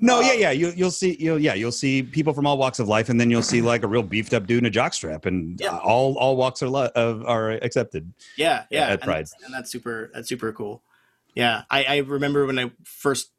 No, 0.00 0.20
yeah, 0.20 0.32
yeah. 0.32 0.50
You, 0.50 0.72
you'll 0.76 0.90
see, 0.90 1.16
you'll, 1.18 1.38
yeah, 1.38 1.54
you'll 1.54 1.72
see 1.72 2.02
people 2.02 2.34
from 2.34 2.46
all 2.46 2.58
walks 2.58 2.78
of 2.80 2.88
life, 2.88 3.08
and 3.08 3.18
then 3.18 3.30
you'll 3.30 3.40
see 3.42 3.62
like 3.62 3.82
a 3.82 3.86
real 3.86 4.02
beefed 4.02 4.34
up 4.34 4.46
dude 4.46 4.58
in 4.58 4.66
a 4.66 4.70
jockstrap, 4.70 5.24
and 5.24 5.58
Yeah. 5.58 5.70
uh, 5.72 5.78
all 5.78 6.18
all 6.18 6.36
walks 6.36 6.62
are 6.62 6.68
lo- 6.68 6.90
of, 6.94 7.24
are 7.24 7.52
accepted. 7.52 8.12
Yeah, 8.36 8.64
yeah, 8.70 8.82
at 8.88 8.90
and 8.94 9.00
Pride. 9.02 9.14
that's- 9.26 9.32
and 9.44 9.54
that's 9.54 9.70
super. 9.70 10.10
That's 10.12 10.28
super 10.28 10.52
cool. 10.52 10.82
Yeah, 11.34 11.62
I, 11.70 11.84
I 11.84 11.96
remember 11.98 12.44
when 12.44 12.58
I 12.58 12.72
first 12.82 13.30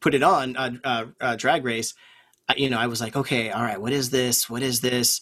put 0.00 0.14
it 0.14 0.22
on 0.22 0.56
uh, 0.56 0.70
uh, 0.84 1.04
uh, 1.20 1.36
Drag 1.36 1.64
Race. 1.64 1.94
I, 2.48 2.54
you 2.56 2.70
know, 2.70 2.78
I 2.78 2.86
was 2.86 3.00
like, 3.00 3.16
okay, 3.16 3.50
all 3.50 3.62
right, 3.62 3.80
what 3.80 3.92
is 3.92 4.10
this? 4.10 4.48
What 4.48 4.62
is 4.62 4.80
this? 4.80 5.20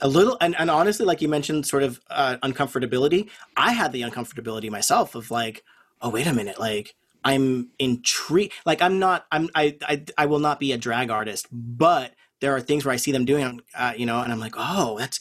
A 0.00 0.08
little, 0.08 0.36
and, 0.40 0.56
and 0.58 0.70
honestly, 0.70 1.06
like 1.06 1.22
you 1.22 1.28
mentioned, 1.28 1.66
sort 1.66 1.84
of 1.84 2.00
uh, 2.10 2.36
uncomfortability. 2.42 3.28
I 3.56 3.72
had 3.72 3.92
the 3.92 4.02
uncomfortability 4.02 4.68
myself 4.70 5.14
of 5.14 5.30
like, 5.30 5.62
oh, 6.02 6.10
wait 6.10 6.26
a 6.26 6.32
minute, 6.32 6.58
like 6.58 6.96
I'm 7.24 7.70
intrigued. 7.78 8.54
Like 8.66 8.82
I'm 8.82 8.98
not, 8.98 9.24
I'm, 9.30 9.48
I, 9.54 9.76
I, 9.82 10.04
I 10.18 10.26
will 10.26 10.40
not 10.40 10.58
be 10.58 10.72
a 10.72 10.76
drag 10.78 11.10
artist, 11.10 11.46
but 11.52 12.12
there 12.40 12.54
are 12.54 12.60
things 12.60 12.84
where 12.84 12.92
I 12.92 12.96
see 12.96 13.12
them 13.12 13.24
doing, 13.24 13.60
uh, 13.74 13.92
you 13.96 14.04
know, 14.04 14.20
and 14.20 14.32
I'm 14.32 14.40
like, 14.40 14.54
oh, 14.56 14.98
that's. 14.98 15.20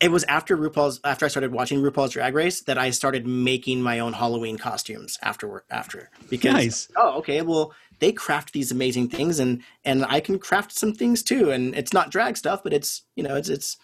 It 0.00 0.12
was 0.12 0.22
after 0.24 0.56
RuPaul's 0.56 1.00
after 1.02 1.24
I 1.24 1.28
started 1.28 1.50
watching 1.50 1.80
RuPaul's 1.82 2.12
Drag 2.12 2.32
Race 2.32 2.60
that 2.62 2.78
I 2.78 2.90
started 2.90 3.26
making 3.26 3.82
my 3.82 3.98
own 3.98 4.12
Halloween 4.12 4.56
costumes 4.56 5.18
afterward 5.22 5.62
after 5.70 6.10
because 6.30 6.52
Nice. 6.54 6.88
oh 6.96 7.18
okay 7.18 7.42
well 7.42 7.74
they 8.00 8.12
craft 8.12 8.52
these 8.52 8.70
amazing 8.72 9.08
things 9.08 9.38
and 9.38 9.62
and 9.84 10.04
I 10.06 10.20
can 10.20 10.38
craft 10.38 10.72
some 10.72 10.92
things 10.92 11.22
too 11.22 11.50
and 11.50 11.74
it's 11.74 11.92
not 11.92 12.10
drag 12.10 12.36
stuff 12.36 12.62
but 12.62 12.72
it's 12.72 13.02
you 13.16 13.22
know 13.22 13.36
it's 13.36 13.48
it's 13.48 13.76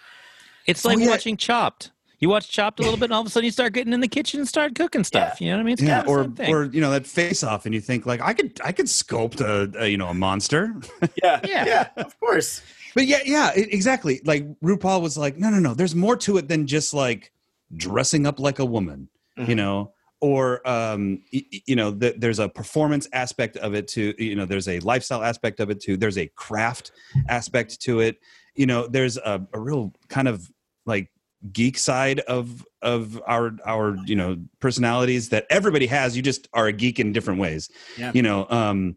It's 0.67 0.85
like 0.85 0.97
Oh, 0.99 1.01
yeah. 1.01 1.09
watching 1.11 1.37
Chopped. 1.37 1.91
You 2.21 2.29
watch 2.31 2.49
Chopped 2.49 2.81
a 2.81 2.83
little 2.83 2.97
bit, 2.97 3.07
and 3.07 3.12
all 3.12 3.21
of 3.21 3.27
a 3.27 3.31
sudden 3.31 3.45
you 3.45 3.51
start 3.51 3.75
getting 3.75 3.93
in 3.93 4.01
the 4.01 4.09
kitchen 4.09 4.41
and 4.41 4.49
start 4.49 4.75
cooking 4.75 5.05
stuff. 5.05 5.41
You 5.41 5.51
know 5.51 5.57
what 5.57 5.61
I 5.61 5.65
mean? 5.65 5.73
It's 5.75 5.83
Yeah, 5.83 6.03
kind 6.03 6.07
of 6.07 6.09
or 6.09 6.25
thing. 6.37 6.55
or 6.55 6.65
you 6.65 6.81
know 6.81 6.91
that 6.93 7.07
face 7.07 7.43
off, 7.43 7.67
and 7.67 7.75
you 7.75 7.81
think 7.83 8.07
like 8.07 8.23
I 8.23 8.33
could 8.33 8.59
I 8.65 8.73
could 8.73 8.87
sculpt 8.87 9.41
a, 9.43 9.79
a 9.79 9.89
you 9.89 9.99
know 9.99 10.09
a 10.09 10.15
monster. 10.15 10.75
yeah 11.23 11.41
Yeah. 11.45 11.65
yeah 11.67 11.87
of 11.99 12.19
course 12.21 12.62
But 12.95 13.07
yeah, 13.07 13.19
yeah, 13.27 13.51
exactly. 13.57 14.21
Like 14.25 14.47
RuPaul 14.61 15.03
was 15.03 15.19
like, 15.19 15.37
no, 15.37 15.51
no, 15.51 15.59
no. 15.59 15.75
There's 15.75 15.97
more 15.97 16.17
to 16.19 16.37
it 16.39 16.47
than 16.49 16.67
just 16.67 16.95
like 16.95 17.33
dressing 17.77 18.25
up 18.27 18.39
like 18.39 18.61
a 18.61 18.65
woman, 18.65 19.09
you 19.37 19.47
Mhm. 19.47 19.57
know, 19.57 19.94
or 20.25 20.66
um, 20.66 21.22
you 21.31 21.77
know, 21.77 21.95
th- 21.95 22.14
there's 22.16 22.39
a 22.39 22.49
performance 22.49 23.07
aspect 23.12 23.59
of 23.59 23.75
it 23.75 23.87
too. 23.89 24.14
You 24.16 24.35
know, 24.37 24.47
there's 24.47 24.68
a 24.68 24.81
lifestyle 24.81 25.22
aspect 25.22 25.61
of 25.61 25.68
it 25.68 25.81
too. 25.83 25.99
There's 25.99 26.16
a 26.16 26.29
craft 26.29 26.93
aspect 27.29 27.79
to 27.83 28.01
it. 28.01 28.16
You 28.55 28.64
know, 28.64 28.87
there's 28.87 29.18
a, 29.18 29.47
a 29.53 29.61
real 29.61 29.93
kind 30.09 30.27
of 30.27 30.51
like 30.87 31.11
geek 31.53 31.77
side 31.77 32.20
of 32.20 32.64
of 32.81 33.20
our 33.27 33.53
our 33.66 33.99
you 34.07 34.16
know 34.16 34.39
personalities 34.61 35.29
that 35.29 35.45
everybody 35.51 35.87
has. 35.89 36.16
You 36.16 36.22
just 36.22 36.49
are 36.55 36.68
a 36.68 36.72
geek 36.72 36.99
in 36.99 37.12
different 37.12 37.39
ways. 37.39 37.68
Yeah. 37.99 38.11
You 38.14 38.22
know, 38.22 38.47
um, 38.49 38.97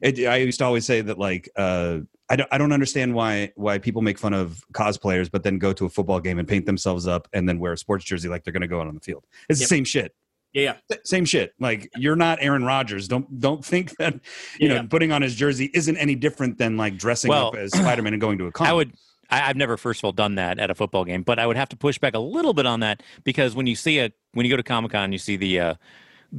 it, 0.00 0.24
I 0.28 0.36
used 0.36 0.60
to 0.60 0.64
always 0.64 0.86
say 0.86 1.00
that 1.00 1.18
like 1.18 1.48
uh, 1.56 1.98
I 2.30 2.36
don't 2.36 2.48
I 2.52 2.58
don't 2.58 2.72
understand 2.72 3.14
why 3.14 3.50
why 3.56 3.78
people 3.78 4.00
make 4.00 4.16
fun 4.16 4.32
of 4.32 4.62
cosplayers, 4.74 5.28
but 5.28 5.42
then 5.42 5.58
go 5.58 5.72
to 5.72 5.86
a 5.86 5.88
football 5.88 6.20
game 6.20 6.38
and 6.38 6.46
paint 6.46 6.66
themselves 6.66 7.08
up 7.08 7.26
and 7.32 7.48
then 7.48 7.58
wear 7.58 7.72
a 7.72 7.76
sports 7.76 8.04
jersey 8.04 8.28
like 8.28 8.44
they're 8.44 8.52
going 8.52 8.60
to 8.60 8.68
go 8.68 8.80
out 8.80 8.86
on 8.86 8.94
the 8.94 9.00
field. 9.00 9.26
It's 9.48 9.58
Yep. 9.58 9.68
the 9.68 9.74
same 9.74 9.84
shit. 9.84 10.14
Yeah 10.62 10.74
yeah 10.90 10.96
Same 11.04 11.24
shit. 11.24 11.54
Like 11.58 11.90
you're 11.96 12.16
not 12.16 12.38
Aaron 12.40 12.64
Rodgers. 12.64 13.08
Don't 13.08 13.40
don't 13.40 13.64
think 13.64 13.96
that 13.98 14.14
you 14.58 14.68
Yeah. 14.68 14.82
know 14.82 14.88
putting 14.88 15.12
on 15.12 15.22
his 15.22 15.34
jersey 15.34 15.70
isn't 15.74 15.96
any 15.96 16.14
different 16.14 16.58
than 16.58 16.76
like 16.76 16.96
dressing 16.96 17.28
Well, 17.30 17.48
up 17.48 17.54
as 17.56 17.72
Spider 17.72 18.02
Man 18.02 18.12
and 18.14 18.20
going 18.20 18.38
to 18.38 18.46
a 18.46 18.52
con. 18.52 18.66
I 18.66 18.72
would. 18.72 18.92
I, 19.30 19.50
I've 19.50 19.56
never, 19.56 19.76
first 19.76 20.00
of 20.00 20.04
all, 20.06 20.12
done 20.12 20.36
that 20.36 20.58
at 20.58 20.70
a 20.70 20.74
football 20.74 21.04
game, 21.04 21.22
but 21.22 21.38
I 21.38 21.46
would 21.46 21.56
have 21.58 21.68
to 21.68 21.76
push 21.76 21.98
back 21.98 22.14
a 22.14 22.18
little 22.18 22.54
bit 22.54 22.64
on 22.64 22.80
that 22.80 23.02
because 23.24 23.54
when 23.54 23.66
you 23.66 23.76
see 23.76 23.98
a 23.98 24.10
when 24.32 24.46
you 24.46 24.50
go 24.50 24.56
to 24.56 24.62
Comic 24.62 24.92
Con, 24.92 25.12
you 25.12 25.18
see 25.18 25.36
the 25.36 25.60
uh, 25.60 25.74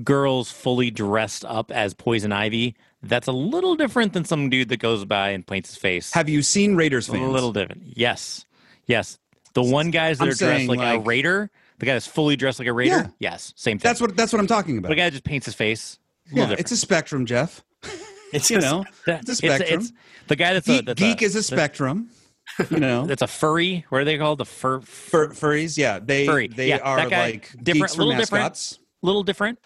girls 0.04 0.52
fully 0.52 0.92
dressed 0.92 1.46
up 1.46 1.72
as 1.72 1.94
Poison 1.94 2.32
Ivy. 2.32 2.76
That's 3.02 3.28
a 3.28 3.32
little 3.32 3.76
different 3.76 4.14
than 4.14 4.26
some 4.26 4.50
dude 4.50 4.70
that 4.70 4.80
goes 4.80 5.06
by 5.06 5.30
and 5.30 5.46
paints 5.46 5.70
his 5.70 5.78
face. 5.78 6.12
Have 6.14 6.28
you 6.30 6.42
seen 6.42 6.76
Raiders 6.76 7.08
a 7.10 7.14
little 7.14 7.54
different. 7.54 7.84
Yes, 7.96 8.46
yes. 8.88 9.20
The 9.54 9.64
one 9.64 9.90
guys 9.92 10.18
that 10.18 10.26
I'm 10.26 10.30
are 10.32 10.34
dressed 10.34 10.40
saying, 10.40 10.68
like, 10.68 11.00
a 11.00 11.00
raider, 11.00 11.50
the 11.80 11.86
guy 11.86 11.94
that's 11.94 12.06
fully 12.08 12.36
dressed 12.36 12.60
like 12.60 12.68
a 12.68 12.74
raider. 12.74 13.12
Yes, 13.20 13.54
same 13.56 13.80
thing. 13.80 13.90
That's 13.90 14.00
what 14.02 14.16
that's 14.16 14.32
what 14.34 14.40
I'm 14.40 14.48
talking 14.48 14.76
But 14.82 14.88
about. 14.88 14.92
a 14.94 14.96
guy 14.96 15.04
that 15.06 15.12
just 15.12 15.24
paints 15.24 15.46
his 15.46 15.56
face. 15.56 15.98
A 16.32 16.36
Yeah, 16.36 16.56
it's 16.58 16.72
a 16.72 16.78
spectrum, 16.78 17.26
Jeff. 17.26 17.64
it's 18.34 18.52
You 18.52 18.60
know, 18.60 18.86
That- 19.06 19.22
it's 19.22 19.30
a 19.32 19.36
spectrum. 19.36 19.88
the 20.28 20.36
guy 20.36 20.54
that's 20.54 20.68
a 20.68 20.72
geek, 20.78 20.86
that's 20.86 21.00
geek 21.02 21.22
a, 21.22 21.26
is 21.26 21.36
a 21.36 21.44
spectrum. 21.44 22.10
You 22.72 22.80
know, 22.80 23.06
That's 23.06 23.22
a 23.22 23.28
furry. 23.28 23.86
What 23.90 24.02
are 24.02 24.06
they 24.06 24.18
called? 24.18 24.40
The 24.40 24.46
fur. 24.46 24.82
Fur, 24.82 25.30
furries, 25.30 25.78
yeah, 25.78 26.00
they 26.00 26.26
Furry. 26.26 26.48
they 26.48 26.70
Yeah, 26.70 26.78
are 26.80 27.08
guy, 27.08 27.26
like 27.32 27.42
different- 27.52 27.66
geeks 27.66 27.96
for 27.96 28.04
little 28.04 28.20
different. 28.20 28.44
mascots. 28.44 28.80
little 29.04 29.22
different. 29.24 29.60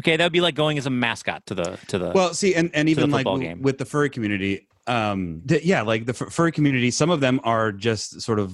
Okay, 0.00 0.16
that 0.16 0.24
would 0.24 0.32
be 0.32 0.40
like 0.40 0.56
going 0.56 0.76
as 0.76 0.86
a 0.86 0.90
mascot 0.90 1.46
to 1.46 1.54
the 1.54 1.78
to 1.86 1.98
the. 1.98 2.10
Well, 2.10 2.34
see, 2.34 2.54
and, 2.56 2.70
and 2.74 2.88
even 2.88 3.10
like 3.12 3.24
w- 3.26 3.42
game. 3.42 3.62
with 3.62 3.78
the 3.78 3.84
furry 3.84 4.10
community, 4.10 4.66
um, 4.88 5.42
th- 5.46 5.62
yeah, 5.64 5.82
like 5.82 6.04
the 6.04 6.12
f- 6.20 6.32
furry 6.32 6.50
community, 6.52 6.90
some 6.90 7.10
of 7.10 7.20
them 7.20 7.40
are 7.44 7.70
just 7.72 8.20
sort 8.20 8.40
of 8.40 8.52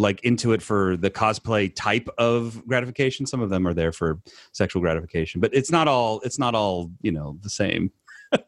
like 0.00 0.20
into 0.24 0.52
it 0.52 0.62
for 0.62 0.96
the 0.96 1.10
cosplay 1.10 1.72
type 1.74 2.08
of 2.18 2.66
gratification. 2.66 3.26
Some 3.26 3.40
of 3.40 3.50
them 3.50 3.66
are 3.66 3.74
there 3.74 3.92
for 3.92 4.20
sexual 4.52 4.80
gratification, 4.82 5.40
but 5.40 5.54
it's 5.54 5.70
not 5.70 5.86
all. 5.88 6.20
It's 6.24 6.38
not 6.38 6.54
all 6.54 6.90
you 7.02 7.12
know 7.12 7.38
the 7.42 7.50
same. 7.50 7.92
yeah 8.32 8.38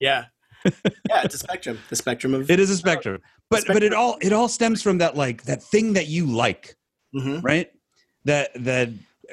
yeah 0.00 0.24
yeah. 0.64 1.22
it's 1.24 1.34
a 1.34 1.38
spectrum 1.38 1.78
the 1.88 1.96
spectrum 1.96 2.34
of 2.34 2.50
It 2.50 2.60
is 2.60 2.70
a 2.70 2.76
spectrum, 2.76 3.20
but 3.50 3.64
but 3.66 3.82
it 3.82 3.92
all 3.92 4.16
it 4.20 4.32
all 4.32 4.48
stems 4.48 4.82
from 4.82 4.98
that 4.98 5.16
like 5.16 5.44
that 5.44 5.62
thing 5.62 5.92
that 5.92 6.06
you 6.08 6.26
like. 6.26 6.76
Mhm. 7.14 7.42
right? 7.42 7.70
That 8.24 8.50
that 8.64 8.90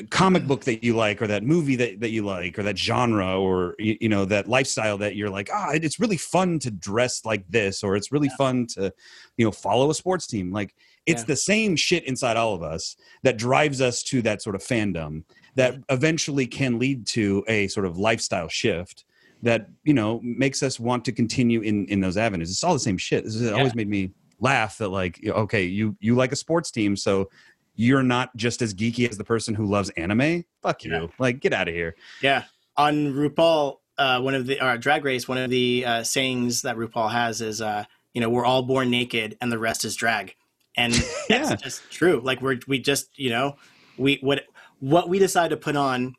comic 0.10 0.46
book 0.46 0.64
that 0.66 0.84
you 0.84 0.96
like, 0.96 1.22
or 1.22 1.28
that 1.28 1.44
movie 1.44 1.76
that, 1.78 2.00
that 2.02 2.10
you 2.10 2.24
like, 2.26 2.60
or 2.60 2.64
that 2.64 2.78
genre, 2.78 3.40
or 3.40 3.76
you, 3.80 3.98
you 4.02 4.10
know 4.10 4.26
that 4.26 4.48
lifestyle 4.48 4.98
that 4.98 5.16
you're 5.16 5.30
like, 5.30 5.50
ah, 5.54 5.72
it's 5.74 6.00
really 6.00 6.18
fun 6.18 6.60
to 6.60 6.72
dress 6.72 7.24
like 7.26 7.48
this, 7.50 7.84
or 7.84 7.96
it's 7.96 8.12
really 8.12 8.30
fun 8.38 8.68
to, 8.68 8.94
you 9.38 9.46
know, 9.46 9.52
follow 9.52 9.90
a 9.90 9.94
sports 9.94 10.28
team. 10.28 10.52
Like 10.52 10.76
it's 11.06 11.22
Yeah. 11.22 11.26
the 11.28 11.36
same 11.36 11.76
shit 11.76 12.04
inside 12.06 12.38
all 12.38 12.54
of 12.54 12.64
us 12.64 12.96
that 13.24 13.38
drives 13.38 13.82
us 13.82 14.02
to 14.04 14.22
that 14.24 14.42
sort 14.42 14.56
of 14.56 14.62
fandom 14.62 15.24
that 15.56 15.76
eventually 15.90 16.46
can 16.48 16.80
lead 16.80 17.06
to 17.08 17.44
a 17.48 17.68
sort 17.68 17.86
of 17.86 17.98
lifestyle 17.98 18.48
shift 18.50 19.06
that 19.42 19.68
you 19.84 19.94
know 19.94 20.20
makes 20.24 20.64
us 20.64 20.80
want 20.80 21.06
to 21.06 21.12
continue 21.12 21.62
in 21.62 21.86
in 21.88 22.00
those 22.02 22.18
avenues. 22.18 22.50
It's 22.50 22.64
all 22.64 22.74
the 22.74 22.80
same 22.80 22.98
shit. 22.98 23.24
This 23.24 23.40
has 23.40 23.52
always 23.52 23.76
made 23.76 23.88
me 23.90 24.12
laugh 24.40 24.78
that 24.80 24.90
like 24.90 25.20
okay, 25.26 25.64
you 25.64 25.96
you 26.00 26.16
like 26.16 26.32
a 26.32 26.36
sports 26.36 26.72
team, 26.72 26.96
so 26.96 27.30
you're 27.76 28.04
not 28.04 28.36
just 28.38 28.62
as 28.62 28.74
geeky 28.74 29.08
as 29.10 29.18
the 29.18 29.24
person 29.24 29.54
who 29.54 29.66
loves 29.66 29.90
anime. 29.92 30.46
Fuck 30.62 30.84
you. 30.86 30.92
Yeah. 30.92 31.08
Like 31.20 31.42
get 31.42 31.52
out 31.54 31.68
of 31.68 31.74
here. 31.74 31.96
Yeah, 32.22 32.44
on 32.78 33.14
RuPaul, 33.14 33.78
uh, 33.98 34.22
one 34.22 34.34
of 34.34 34.46
the 34.48 34.60
uh, 34.60 34.78
Drag 34.78 35.04
Race, 35.04 35.28
one 35.28 35.38
of 35.38 35.50
the 35.50 35.86
uh, 35.86 36.04
sayings 36.04 36.62
that 36.64 36.78
RuPaul 36.78 37.12
has 37.12 37.42
is, 37.42 37.62
uh, 37.62 37.84
you 38.14 38.22
know, 38.22 38.30
we're 38.30 38.46
all 38.46 38.64
born 38.64 38.90
naked 38.90 39.38
and 39.42 39.52
the 39.52 39.60
rest 39.60 39.84
is 39.86 39.96
drag, 39.96 40.36
and 40.78 40.94
that's 41.30 41.50
Yeah. 41.50 41.56
just 41.56 41.90
true. 41.92 42.22
Like 42.24 42.42
we're 42.42 42.60
we 42.68 42.80
just 42.80 43.10
you 43.18 43.30
know 43.30 43.56
we 43.98 44.20
what 44.22 44.46
what 44.80 45.10
we 45.10 45.20
decide 45.20 45.50
to 45.52 45.58
put 45.58 45.76
on 45.76 46.16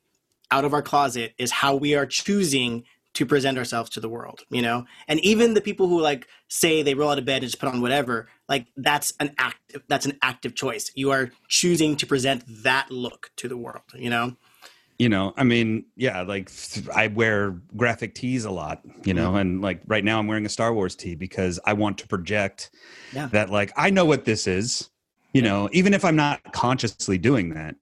out 0.51 0.65
of 0.65 0.73
our 0.73 0.83
closet 0.83 1.35
is 1.39 1.51
how 1.51 1.75
we 1.75 1.95
are 1.95 2.07
choosing 2.07 2.85
to 3.15 3.25
present 3.27 3.57
ourselves 3.57 3.89
to 3.89 3.99
the 3.99 4.11
world 4.11 4.43
you 4.51 4.61
know 4.61 4.85
and 5.09 5.19
even 5.21 5.55
the 5.55 5.61
people 5.63 5.89
who 5.89 6.01
like 6.03 6.27
say 6.49 6.83
they 6.83 6.93
roll 6.95 7.11
out 7.11 7.19
of 7.19 7.25
bed 7.25 7.43
and 7.43 7.51
just 7.51 7.59
put 7.59 7.69
on 7.69 7.81
whatever 7.81 8.29
like 8.47 8.67
that's 8.77 9.15
an 9.21 9.35
act 9.39 9.57
that's 9.89 10.05
an 10.05 10.19
active 10.21 10.55
choice 10.55 10.91
you 10.95 11.11
are 11.11 11.31
choosing 11.49 11.97
to 11.97 12.07
present 12.07 12.45
that 12.63 12.91
look 12.91 13.31
to 13.37 13.49
the 13.49 13.57
world 13.57 13.81
you 13.95 14.11
know 14.11 14.37
You 14.99 15.11
know, 15.11 15.34
I 15.36 15.44
mean, 15.44 15.84
yeah, 15.97 16.22
like 16.22 16.51
I 16.94 17.09
wear 17.09 17.61
graphic 17.76 18.14
tees 18.14 18.47
a 18.47 18.51
lot, 18.51 18.80
you 19.05 19.12
know, 19.12 19.34
and 19.36 19.61
like 19.61 19.82
right 19.86 20.03
now 20.03 20.18
I'm 20.18 20.26
wearing 20.26 20.47
a 20.47 20.49
Star 20.49 20.72
Wars 20.72 20.94
tee 20.97 21.14
because 21.14 21.61
I 21.66 21.74
want 21.74 21.99
to 21.99 22.09
project 22.09 22.70
Yeah. 23.12 23.26
that 23.26 23.51
like 23.51 23.72
I 23.76 23.90
know 23.90 24.07
what 24.07 24.24
this 24.24 24.47
is. 24.47 24.88
You 25.34 25.42
know, 25.42 25.68
even 25.72 25.92
if 25.92 26.03
I'm 26.03 26.16
not 26.16 26.40
consciously 26.55 27.18
doing 27.18 27.51
that, 27.53 27.74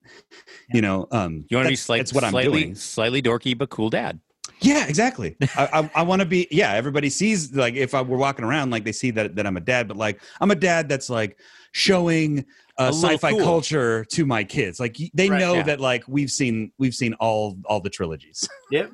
you 0.73 0.81
know, 0.81 1.07
um, 1.13 1.45
you 1.49 1.57
want 1.57 1.67
to 1.67 1.71
be 1.71 1.75
that's- 1.77 1.81
slight, 1.83 1.99
that's 1.99 2.13
what 2.13 2.25
I'm 2.25 2.33
slightly 2.33 2.63
doing. 2.65 2.75
slightly 2.75 3.23
dorky 3.23 3.57
but 3.57 3.71
cool 3.71 3.91
dad. 3.91 4.19
Yeah, 4.61 4.87
exactly. 4.89 5.37
I, 5.57 5.69
I, 5.73 5.91
I 5.97 6.03
want 6.03 6.19
to 6.21 6.27
be. 6.27 6.49
Yeah, 6.51 6.73
everybody 6.73 7.11
sees 7.11 7.55
like 7.55 7.75
if 7.75 7.95
I 7.95 8.03
were 8.03 8.17
walking 8.17 8.45
around, 8.45 8.71
like 8.71 8.83
they 8.85 8.91
see 8.93 9.13
that 9.13 9.37
that 9.37 9.47
I'm 9.47 9.57
a 9.57 9.61
dad, 9.61 9.87
but 9.87 9.97
like 9.97 10.21
I'm 10.41 10.51
a 10.51 10.57
dad 10.57 10.89
that's 10.89 11.09
like 11.09 11.39
showing 11.75 12.47
A 12.79 12.85
uh, 12.85 12.89
sci-fi 12.89 13.33
cool. 13.33 13.41
culture 13.41 14.05
to 14.07 14.25
my 14.25 14.43
kids. 14.45 14.81
Like 14.81 14.97
they 15.13 15.29
Right, 15.29 15.39
know 15.41 15.55
yeah. 15.57 15.63
that 15.65 15.81
like 15.81 16.05
we've 16.09 16.31
seen 16.31 16.73
we've 16.79 16.95
seen 16.95 17.15
all 17.15 17.59
all 17.67 17.81
the 17.81 17.91
trilogies, 17.91 18.49
yeah 18.71 18.87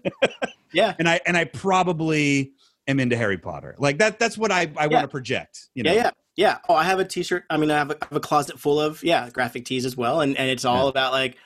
yeah 0.73 0.95
and 0.99 1.09
I 1.09 1.21
and 1.27 1.37
I 1.37 1.45
probably 1.45 2.53
am 2.89 2.99
into 3.01 3.17
Harry 3.17 3.39
Potter. 3.39 3.77
Like 3.79 3.99
that. 3.99 4.19
That's 4.19 4.37
what 4.37 4.51
I 4.51 4.63
I 4.77 4.85
Yeah. 4.85 4.87
want 4.89 5.03
to 5.05 5.09
project. 5.09 5.69
You 5.75 5.83
know. 5.85 5.93
yeah 5.93 6.03
yeah 6.03 6.11
Yeah. 6.37 6.59
Oh, 6.69 6.75
I 6.75 6.85
have 6.85 6.99
a 7.01 7.05
T-shirt. 7.05 7.45
I 7.51 7.57
mean, 7.59 7.71
I 7.71 7.77
have 7.77 7.91
a, 7.91 7.97
I 8.03 8.07
have 8.09 8.17
a 8.17 8.21
closet 8.21 8.59
full 8.59 8.81
of 8.81 9.03
yeah 9.05 9.29
graphic 9.31 9.65
tees 9.67 9.85
as 9.85 9.97
well, 9.97 10.21
and 10.23 10.37
and 10.37 10.49
it's 10.51 10.65
all 10.65 10.85
Yeah. 10.85 10.91
about 10.91 11.13
like, 11.13 11.37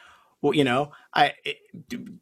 well, 0.42 0.54
you 0.54 0.64
know, 0.64 0.92
I 1.12 1.32
it, 1.44 1.56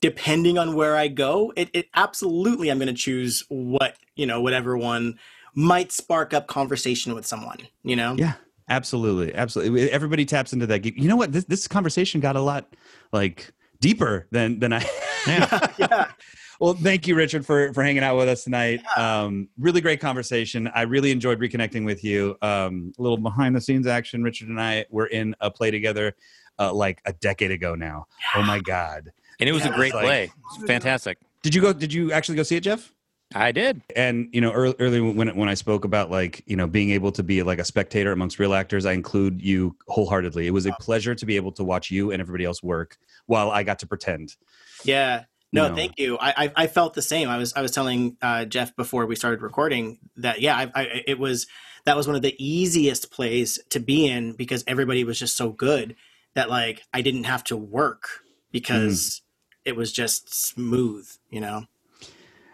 depending 0.01 0.59
on 0.59 0.75
where 0.75 0.97
I 0.97 1.09
go, 1.09 1.53
it, 1.57 1.69
it 1.73 1.87
absolutely 1.95 2.71
I'm 2.71 2.79
going 2.79 2.89
to 2.89 2.95
choose 3.09 3.45
what 3.49 3.97
you 4.17 4.27
know 4.27 4.41
whatever 4.41 4.77
one 4.77 5.19
might 5.55 5.93
spark 5.93 6.33
up 6.35 6.47
conversation 6.47 7.15
with 7.15 7.27
someone. 7.27 7.59
You 7.83 7.97
know. 7.97 8.15
Yeah, 8.17 8.35
absolutely, 8.69 9.35
absolutely. 9.35 9.91
Everybody 9.91 10.25
taps 10.25 10.53
into 10.53 10.67
that. 10.67 10.85
You 10.85 11.09
know 11.09 11.17
what? 11.17 11.33
This 11.33 11.45
this 11.45 11.69
conversation 11.69 12.21
got 12.21 12.37
a 12.37 12.41
lot 12.41 12.75
like 13.13 13.53
deeper 13.81 14.27
than 14.31 14.59
than 14.59 14.73
I. 14.73 14.85
Yeah. 15.27 15.67
yeah. 15.79 16.11
well, 16.61 16.75
thank 16.75 17.07
you, 17.07 17.15
Richard, 17.15 17.47
for 17.47 17.73
for 17.73 17.83
hanging 17.83 18.03
out 18.03 18.17
with 18.17 18.29
us 18.29 18.45
tonight. 18.45 18.81
Um, 18.97 19.49
really 19.59 19.81
great 19.81 20.01
conversation. 20.01 20.69
I 20.75 20.83
really 20.83 21.11
enjoyed 21.13 21.39
reconnecting 21.39 21.85
with 21.85 22.03
you. 22.03 22.37
Um, 22.43 22.93
a 22.99 23.03
little 23.03 23.19
behind 23.19 23.55
the 23.55 23.61
scenes 23.61 23.87
action. 23.87 24.23
Richard 24.23 24.49
and 24.49 24.61
I 24.61 24.87
were 24.91 25.07
in 25.07 25.35
a 25.41 25.51
play 25.51 25.71
together 25.71 26.15
uh, 26.59 26.73
like 26.73 27.01
a 27.05 27.13
decade 27.13 27.51
ago 27.51 27.75
now. 27.75 28.07
Oh 28.35 28.43
my 28.43 28.59
god! 28.61 29.13
And 29.39 29.49
it 29.49 29.53
was 29.53 29.65
Yeah, 29.65 29.73
a 29.73 29.75
great 29.77 29.87
it's 29.89 29.95
like- 29.95 30.05
play. 30.05 30.33
It's 30.57 30.65
fantastic. 30.65 31.19
Did 31.43 31.55
you 31.55 31.61
go? 31.61 31.73
Did 31.73 31.93
you 31.93 32.13
actually 32.13 32.37
go 32.37 32.43
see 32.43 32.57
it, 32.57 32.63
Jeff? 32.63 32.93
I 33.35 33.53
did. 33.53 33.83
and 33.97 34.28
you 34.33 34.41
know 34.41 34.53
early, 34.53 34.74
early 34.78 35.01
when 35.01 35.35
when 35.37 35.49
I 35.49 35.55
spoke 35.55 35.85
about 35.85 36.11
like 36.11 36.43
you 36.47 36.57
know 36.57 36.66
being 36.66 36.91
able 36.91 37.12
to 37.12 37.22
be 37.22 37.43
like 37.43 37.59
a 37.59 37.64
spectator 37.64 38.12
amongst 38.12 38.39
real 38.39 38.55
actors, 38.55 38.87
I 38.87 38.93
include 38.93 39.41
you 39.43 39.76
wholeheartedly. 39.89 40.47
It 40.47 40.51
was 40.53 40.66
a 40.66 40.72
pleasure 40.80 41.14
to 41.14 41.26
be 41.26 41.37
able 41.37 41.53
to 41.53 41.64
watch 41.64 41.91
you 41.91 42.11
and 42.11 42.20
everybody 42.20 42.45
else 42.45 42.62
work 42.62 42.99
while 43.26 43.51
I 43.51 43.62
got 43.62 43.78
to 43.80 43.87
pretend. 43.87 44.37
Yeah. 44.85 45.24
No, 45.55 45.64
You 45.64 45.68
know. 45.68 45.74
thank 45.76 45.99
you. 45.99 46.18
I, 46.18 46.35
I 46.37 46.53
I 46.57 46.66
felt 46.66 46.95
the 46.95 47.03
same. 47.03 47.28
I 47.28 47.37
was 47.37 47.53
I 47.55 47.61
was 47.61 47.72
telling 47.72 48.16
uh, 48.22 48.47
Jeff 48.47 48.74
before 48.74 49.05
we 49.07 49.16
started 49.16 49.43
recording 49.43 49.99
that 50.16 50.41
yeah, 50.41 50.57
I, 50.57 50.70
I 50.74 51.03
it 51.07 51.18
was 51.18 51.47
that 51.85 51.97
was 51.97 52.07
one 52.07 52.16
of 52.16 52.22
the 52.22 52.35
easiest 52.39 53.11
plays 53.11 53.59
to 53.70 53.80
be 53.80 54.07
in 54.07 54.33
because 54.33 54.64
everybody 54.66 55.05
was 55.05 55.18
just 55.18 55.37
so 55.37 55.51
good 55.51 55.95
that 56.35 56.49
like 56.49 56.83
I 56.95 57.03
didn't 57.03 57.24
have 57.24 57.45
to 57.45 57.57
work 57.57 58.22
because 58.51 59.20
it 59.64 59.76
was 59.76 59.93
just 59.93 60.35
smooth, 60.35 61.07
you 61.28 61.41
know. 61.41 61.66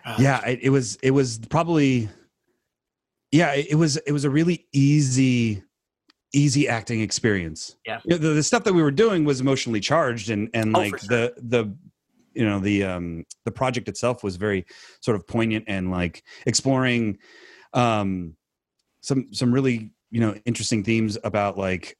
Uh, 0.08 0.16
Yeah, 0.18 0.44
it, 0.46 0.60
it 0.62 0.70
was 0.70 0.96
it 1.02 1.10
was 1.10 1.38
probably 1.50 2.08
yeah 3.30 3.52
it, 3.52 3.66
it 3.70 3.74
was 3.74 3.96
it 3.98 4.12
was 4.12 4.24
a 4.24 4.30
really 4.30 4.66
easy 4.72 5.62
easy 6.32 6.68
acting 6.68 7.00
experience. 7.00 7.76
Yeah. 7.86 8.00
You 8.04 8.10
know, 8.10 8.18
the, 8.18 8.28
the 8.30 8.42
stuff 8.42 8.64
that 8.64 8.72
we 8.72 8.82
were 8.82 8.90
doing 8.90 9.24
was 9.24 9.40
emotionally 9.40 9.80
charged 9.80 10.30
and 10.30 10.48
and 10.54 10.76
Oh, 10.76 10.80
like 10.80 10.98
for 10.98 11.06
the 11.06 11.34
the 11.36 11.76
you 12.32 12.44
know 12.44 12.58
the 12.58 12.84
um 12.84 13.24
the 13.44 13.50
project 13.50 13.88
itself 13.88 14.24
was 14.24 14.36
very 14.36 14.64
sort 15.00 15.16
of 15.16 15.26
poignant 15.26 15.64
and 15.68 15.90
like 15.90 16.22
exploring 16.46 17.18
um 17.74 18.36
some 19.00 19.32
some 19.32 19.52
really 19.52 19.90
you 20.10 20.20
know 20.20 20.34
interesting 20.46 20.84
themes 20.84 21.18
about 21.22 21.58
like 21.58 21.98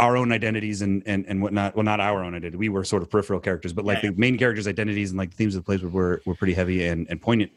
our 0.00 0.16
own 0.16 0.32
identities 0.32 0.82
and 0.82 1.02
and 1.06 1.24
and 1.28 1.40
whatnot. 1.42 1.76
Well, 1.76 1.84
not 1.84 2.00
our 2.00 2.24
own 2.24 2.34
identity. 2.34 2.56
We 2.56 2.68
were 2.70 2.82
sort 2.84 3.02
of 3.02 3.10
peripheral 3.10 3.38
characters, 3.40 3.72
but 3.72 3.84
like 3.84 4.02
Yeah. 4.02 4.10
the 4.10 4.16
main 4.16 4.36
characters' 4.38 4.66
identities 4.66 5.10
and 5.10 5.18
like 5.18 5.30
the 5.30 5.36
themes 5.36 5.54
of 5.54 5.62
the 5.62 5.66
plays 5.66 5.82
were 5.82 5.88
were, 5.90 6.22
were 6.26 6.34
pretty 6.34 6.54
heavy 6.54 6.86
and 6.86 7.06
and 7.10 7.20
poignant. 7.20 7.52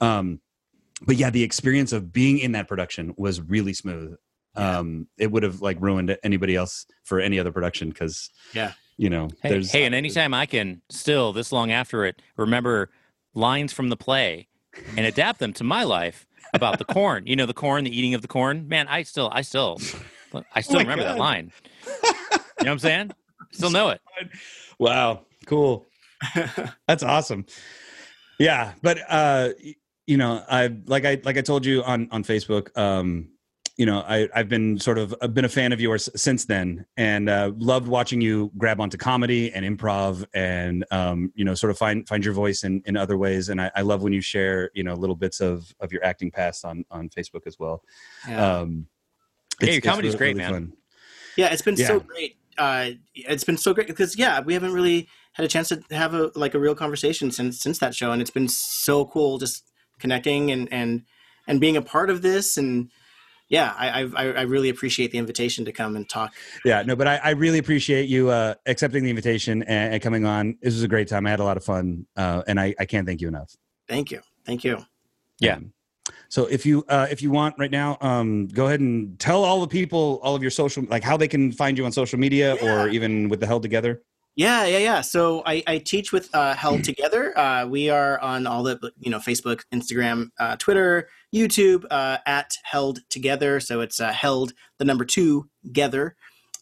Um, 0.00 0.40
but 1.06 1.16
yeah, 1.16 1.30
the 1.30 1.42
experience 1.42 1.92
of 1.92 2.12
being 2.12 2.38
in 2.38 2.52
that 2.52 2.68
production 2.68 3.14
was 3.16 3.40
really 3.40 3.72
smooth. 3.74 4.16
Yeah. 4.56 4.78
Um, 4.78 5.06
it 5.18 5.30
would 5.30 5.42
have 5.42 5.60
like 5.60 5.76
ruined 5.80 6.16
anybody 6.24 6.56
else 6.56 6.86
for 7.04 7.20
any 7.20 7.38
other 7.38 7.52
production 7.52 7.90
because 7.90 8.30
Yeah. 8.54 8.72
you 8.96 9.08
know, 9.10 9.28
Hey, 9.42 9.50
there's 9.50 9.70
hey, 9.70 9.84
and 9.84 9.94
anytime 9.94 10.34
I 10.34 10.46
can 10.46 10.82
still 10.88 11.32
this 11.32 11.52
long 11.52 11.70
after 11.70 12.04
it 12.04 12.20
remember 12.36 12.90
lines 13.34 13.72
from 13.72 13.88
the 13.88 13.96
play 13.96 14.48
and 14.96 15.06
adapt 15.06 15.38
them 15.38 15.52
to 15.54 15.64
my 15.64 15.84
life 15.84 16.26
about 16.54 16.78
the 16.78 16.84
corn. 16.84 17.26
You 17.26 17.36
know, 17.36 17.46
the 17.46 17.54
corn, 17.54 17.84
the 17.84 17.96
eating 17.96 18.14
of 18.14 18.22
the 18.22 18.28
corn. 18.28 18.66
Man, 18.68 18.88
I 18.88 19.02
still, 19.04 19.28
I 19.32 19.42
still, 19.42 19.78
I 20.54 20.60
still 20.60 20.76
my 20.76 20.82
remember 20.82 21.04
that 21.04 21.18
line. 21.18 21.52
You 21.86 21.92
know 21.92 22.40
what 22.58 22.68
I'm 22.68 22.78
saying? 22.80 23.10
Still 23.52 23.70
know 23.70 23.88
it. 23.90 24.00
Wow, 24.78 25.22
cool. 25.46 25.86
That's 26.86 27.02
awesome. 27.02 27.46
Yeah, 28.38 28.74
but 28.82 28.98
uh 29.08 29.50
you 30.06 30.16
know, 30.16 30.42
I 30.48 30.76
like 30.86 31.04
I 31.04 31.20
like 31.24 31.38
I 31.38 31.40
told 31.40 31.64
you 31.64 31.82
on 31.82 32.08
on 32.10 32.24
Facebook 32.24 32.76
um 32.76 33.30
you 33.76 33.86
know, 33.86 34.00
I 34.00 34.28
I've 34.34 34.48
been 34.48 34.78
sort 34.78 34.98
of 34.98 35.14
I've 35.22 35.34
been 35.34 35.44
a 35.44 35.48
fan 35.48 35.72
of 35.72 35.80
yours 35.80 36.08
since 36.16 36.44
then 36.46 36.84
and 36.96 37.28
uh 37.30 37.52
loved 37.56 37.86
watching 37.86 38.20
you 38.20 38.50
grab 38.58 38.80
onto 38.80 38.98
comedy 38.98 39.52
and 39.52 39.64
improv 39.64 40.24
and 40.34 40.84
um 40.90 41.32
you 41.34 41.44
know, 41.44 41.54
sort 41.54 41.70
of 41.70 41.78
find 41.78 42.06
find 42.08 42.24
your 42.24 42.34
voice 42.34 42.64
in 42.64 42.82
in 42.86 42.96
other 42.96 43.16
ways 43.16 43.48
and 43.48 43.62
I, 43.62 43.70
I 43.76 43.82
love 43.82 44.02
when 44.02 44.12
you 44.12 44.20
share, 44.20 44.70
you 44.74 44.82
know, 44.82 44.94
little 44.94 45.16
bits 45.16 45.40
of 45.40 45.72
of 45.80 45.92
your 45.92 46.04
acting 46.04 46.30
past 46.32 46.64
on 46.64 46.84
on 46.90 47.08
Facebook 47.08 47.46
as 47.46 47.58
well. 47.58 47.82
yeah. 48.28 48.58
Um 48.58 48.88
Yeah, 48.88 48.97
it's- 49.60 49.74
your 49.74 49.78
it's 49.78 49.86
comedy's 49.86 50.14
really- 50.14 50.18
great, 50.18 50.36
really 50.36 50.52
man. 50.52 50.52
fun. 50.52 50.72
Yeah, 51.36 51.52
it's 51.52 51.62
been 51.62 51.76
Yeah. 51.76 51.86
so 51.86 52.00
great. 52.00 52.36
Uh, 52.56 52.90
it's 53.14 53.44
been 53.44 53.56
so 53.56 53.72
great 53.72 53.86
because 53.86 54.18
yeah, 54.18 54.40
we 54.40 54.52
haven't 54.54 54.72
really 54.72 55.08
had 55.34 55.44
a 55.44 55.48
chance 55.48 55.68
to 55.68 55.80
have 55.92 56.14
a 56.14 56.32
like 56.34 56.54
a 56.54 56.58
real 56.58 56.74
conversation 56.74 57.30
since 57.30 57.60
since 57.60 57.78
that 57.78 57.94
show, 57.94 58.10
and 58.10 58.20
it's 58.20 58.30
been 58.32 58.48
so 58.48 59.04
cool 59.04 59.38
just 59.38 59.64
connecting 60.00 60.50
and 60.50 60.72
and 60.72 61.02
and 61.46 61.60
being 61.60 61.76
a 61.76 61.82
part 61.82 62.10
of 62.10 62.22
this. 62.22 62.56
And 62.56 62.90
yeah, 63.48 63.72
I 63.78 64.02
I, 64.02 64.24
I 64.32 64.42
really 64.42 64.68
appreciate 64.68 65.12
the 65.12 65.18
invitation 65.18 65.64
to 65.66 65.72
come 65.72 65.94
and 65.94 66.08
talk. 66.08 66.34
Yeah, 66.64 66.82
no, 66.82 66.96
but 66.96 67.06
I, 67.06 67.16
I 67.22 67.30
really 67.30 67.58
appreciate 67.58 68.08
you 68.08 68.30
uh, 68.30 68.54
accepting 68.66 69.04
the 69.04 69.10
invitation 69.10 69.62
and, 69.62 69.94
and 69.94 70.02
coming 70.02 70.24
on. 70.26 70.58
This 70.60 70.74
was 70.74 70.82
a 70.82 70.88
great 70.88 71.06
time. 71.06 71.24
I 71.26 71.30
had 71.30 71.38
a 71.40 71.44
lot 71.44 71.56
of 71.56 71.64
fun, 71.64 72.06
uh, 72.16 72.42
and 72.48 72.58
I, 72.58 72.74
I 72.80 72.84
can't 72.86 73.06
thank 73.06 73.20
you 73.20 73.28
enough. 73.28 73.54
Thank 73.86 74.10
you, 74.10 74.20
thank 74.44 74.64
you. 74.64 74.84
Yeah. 75.38 75.54
Um, 75.54 75.72
so 76.28 76.46
if 76.46 76.66
you 76.66 76.84
uh, 76.88 77.06
if 77.10 77.22
you 77.22 77.30
want 77.30 77.54
right 77.58 77.70
now, 77.70 77.96
um, 78.00 78.48
go 78.48 78.66
ahead 78.66 78.80
and 78.80 79.18
tell 79.18 79.44
all 79.44 79.60
the 79.60 79.66
people 79.68 80.20
all 80.22 80.34
of 80.34 80.42
your 80.42 80.50
social 80.50 80.84
like 80.88 81.02
how 81.02 81.16
they 81.16 81.28
can 81.28 81.52
find 81.52 81.78
you 81.78 81.84
on 81.84 81.92
social 81.92 82.18
media 82.18 82.56
Yeah. 82.60 82.84
or 82.84 82.88
even 82.88 83.28
with 83.28 83.40
the 83.40 83.46
held 83.46 83.62
together. 83.62 84.02
Yeah, 84.36 84.66
yeah, 84.66 84.78
yeah. 84.78 85.00
So 85.00 85.42
I, 85.46 85.64
I 85.66 85.78
teach 85.78 86.12
with 86.12 86.32
uh, 86.32 86.54
Held 86.54 86.84
Together. 86.84 87.36
Uh, 87.36 87.66
we 87.66 87.90
are 87.90 88.20
on 88.20 88.46
all 88.46 88.62
the 88.62 88.92
you 89.00 89.10
know 89.10 89.18
Facebook, 89.18 89.62
Instagram, 89.74 90.28
uh, 90.38 90.54
Twitter, 90.56 91.08
YouTube 91.34 91.84
uh, 91.90 92.18
at 92.24 92.52
Held 92.62 93.00
Together. 93.10 93.58
So 93.58 93.80
it's 93.80 93.98
uh, 93.98 94.12
Held 94.12 94.52
the 94.78 94.84
number 94.84 95.04
two 95.04 95.48
Together. 95.64 96.14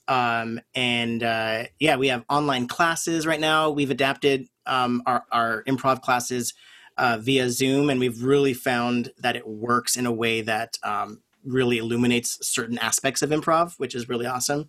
Um, 0.08 0.58
and 0.74 1.22
uh, 1.22 1.64
yeah, 1.78 1.96
we 1.96 2.08
have 2.08 2.24
online 2.30 2.66
classes 2.66 3.26
right 3.26 3.40
now. 3.40 3.68
We've 3.70 3.90
adapted 3.90 4.46
um, 4.64 5.02
our 5.04 5.24
our 5.30 5.62
improv 5.64 6.00
classes 6.00 6.54
uh, 6.98 7.18
via 7.20 7.50
Zoom, 7.50 7.90
and 7.90 8.00
we've 8.00 8.22
really 8.22 8.54
found 8.54 9.10
that 9.18 9.36
it 9.36 9.46
works 9.46 9.96
in 9.96 10.06
a 10.06 10.12
way 10.12 10.40
that 10.42 10.78
um, 10.82 11.22
really 11.44 11.78
illuminates 11.78 12.38
certain 12.46 12.78
aspects 12.78 13.22
of 13.22 13.30
improv, 13.30 13.74
which 13.78 13.94
is 13.94 14.08
really 14.08 14.26
awesome. 14.26 14.68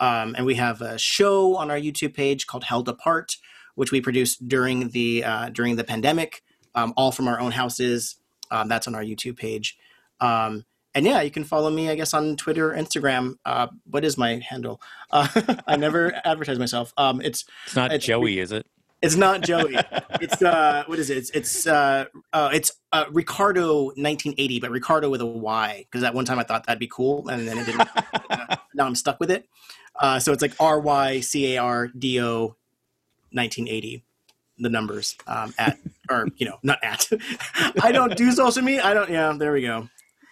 Um, 0.00 0.34
and 0.36 0.46
we 0.46 0.54
have 0.56 0.80
a 0.82 0.98
show 0.98 1.56
on 1.56 1.70
our 1.70 1.78
YouTube 1.78 2.14
page 2.14 2.46
called 2.46 2.64
Held 2.64 2.88
Apart, 2.88 3.36
which 3.74 3.90
we 3.92 4.00
produced 4.00 4.46
during 4.48 4.90
the 4.90 5.24
uh, 5.24 5.48
during 5.50 5.76
the 5.76 5.84
pandemic, 5.84 6.42
um, 6.74 6.92
all 6.96 7.10
from 7.12 7.28
our 7.28 7.40
own 7.40 7.52
houses. 7.52 8.16
Um, 8.50 8.68
that's 8.68 8.86
on 8.88 8.94
our 8.94 9.02
YouTube 9.04 9.36
page. 9.36 9.76
Um, 10.20 10.64
and 10.94 11.04
yeah, 11.04 11.20
you 11.20 11.30
can 11.30 11.44
follow 11.44 11.70
me, 11.70 11.90
I 11.90 11.94
guess, 11.96 12.14
on 12.14 12.34
Twitter, 12.36 12.70
Instagram. 12.72 13.34
Uh, 13.44 13.68
what 13.84 14.04
is 14.04 14.16
my 14.16 14.40
handle? 14.48 14.80
Uh, 15.10 15.28
I 15.66 15.76
never 15.76 16.12
advertise 16.24 16.58
myself. 16.58 16.92
Um, 16.96 17.20
it's 17.20 17.44
It's 17.66 17.76
not 17.76 17.92
It's- 17.92 18.04
Joey, 18.06 18.38
is 18.38 18.50
it? 18.52 18.66
It's 19.00 19.16
not 19.16 19.42
Joey. 19.42 19.76
it's 20.20 20.42
uh, 20.42 20.84
what 20.86 20.98
is 20.98 21.10
it? 21.10 21.18
It's 21.18 21.30
it's 21.30 21.66
uh, 21.66 22.06
uh, 22.32 22.50
it's 22.52 22.72
uh, 22.92 23.04
Ricardo 23.10 23.84
1980, 23.84 24.60
but 24.60 24.70
Ricardo 24.70 25.08
with 25.08 25.20
a 25.20 25.26
Y. 25.26 25.86
Because 25.90 26.02
at 26.04 26.14
one 26.14 26.24
time 26.24 26.38
I 26.38 26.42
thought 26.42 26.66
that'd 26.66 26.80
be 26.80 26.88
cool, 26.88 27.28
and 27.28 27.46
then 27.46 27.58
it 27.58 27.66
didn't. 27.66 27.88
uh, 28.30 28.56
now 28.74 28.86
I'm 28.86 28.94
stuck 28.94 29.20
with 29.20 29.30
it. 29.30 29.48
Uh, 30.00 30.18
so 30.18 30.32
it's 30.32 30.42
like 30.42 30.54
R 30.60 30.80
Y 30.80 31.20
C 31.20 31.54
A 31.54 31.58
R 31.58 31.88
D 31.88 32.20
O 32.20 32.56
1980. 33.32 34.04
The 34.60 34.68
numbers 34.68 35.16
um, 35.28 35.54
at 35.56 35.78
or 36.10 36.26
you 36.36 36.46
know 36.46 36.58
not 36.64 36.78
at. 36.82 37.08
I 37.82 37.92
don't 37.92 38.16
do 38.16 38.32
social 38.32 38.62
media. 38.62 38.84
I 38.84 38.92
don't. 38.94 39.08
Yeah, 39.08 39.32
there 39.38 39.52
we 39.52 39.62
go. 39.62 39.88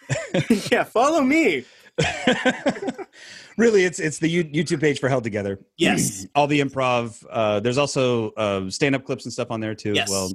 yeah, 0.73 0.83
follow 0.83 1.21
me. 1.21 1.65
really, 3.57 3.85
it's 3.85 3.99
it's 3.99 4.19
the 4.19 4.45
YouTube 4.45 4.81
page 4.81 5.01
for 5.01 5.09
Held 5.09 5.25
Together. 5.25 5.59
Yes. 5.77 6.27
all 6.35 6.47
the 6.47 6.61
improv. 6.61 7.25
Uh, 7.31 7.61
there's 7.61 7.79
also 7.79 8.31
uh, 8.33 8.69
stand 8.71 8.95
up 8.95 9.05
clips 9.05 9.25
and 9.25 9.33
stuff 9.33 9.51
on 9.51 9.61
there 9.61 9.75
too 9.75 9.93
Yes. 9.95 10.09
as 10.09 10.11
well. 10.11 10.31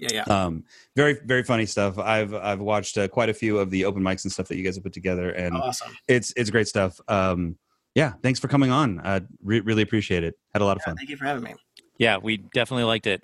Yeah, 0.00 0.08
yeah. 0.12 0.22
Um, 0.24 0.64
very 0.96 1.18
very 1.24 1.42
funny 1.42 1.66
stuff. 1.66 1.98
I've 1.98 2.34
I've 2.34 2.60
watched 2.60 2.98
uh, 2.98 3.08
quite 3.08 3.28
a 3.28 3.34
few 3.34 3.58
of 3.58 3.70
the 3.70 3.84
open 3.84 4.02
mics 4.02 4.24
and 4.24 4.32
stuff 4.32 4.48
that 4.48 4.56
you 4.56 4.64
guys 4.64 4.74
have 4.76 4.84
put 4.84 4.92
together, 4.92 5.30
and 5.30 5.54
Awesome. 5.56 5.92
it's 6.08 6.32
it's 6.36 6.50
great 6.50 6.66
stuff. 6.68 6.98
Um, 7.08 7.56
yeah, 7.94 8.14
thanks 8.22 8.40
for 8.40 8.48
coming 8.48 8.70
on. 8.70 9.00
I 9.04 9.20
re- 9.44 9.60
really 9.60 9.82
appreciate 9.82 10.24
it. 10.24 10.34
Had 10.54 10.62
a 10.62 10.64
lot 10.64 10.76
of 10.78 10.82
fun. 10.82 10.96
Thank 10.96 11.10
you 11.10 11.16
for 11.16 11.26
having 11.26 11.42
me. 11.44 11.54
Yeah, 11.98 12.16
we 12.16 12.38
definitely 12.38 12.84
liked 12.84 13.06
it. 13.06 13.22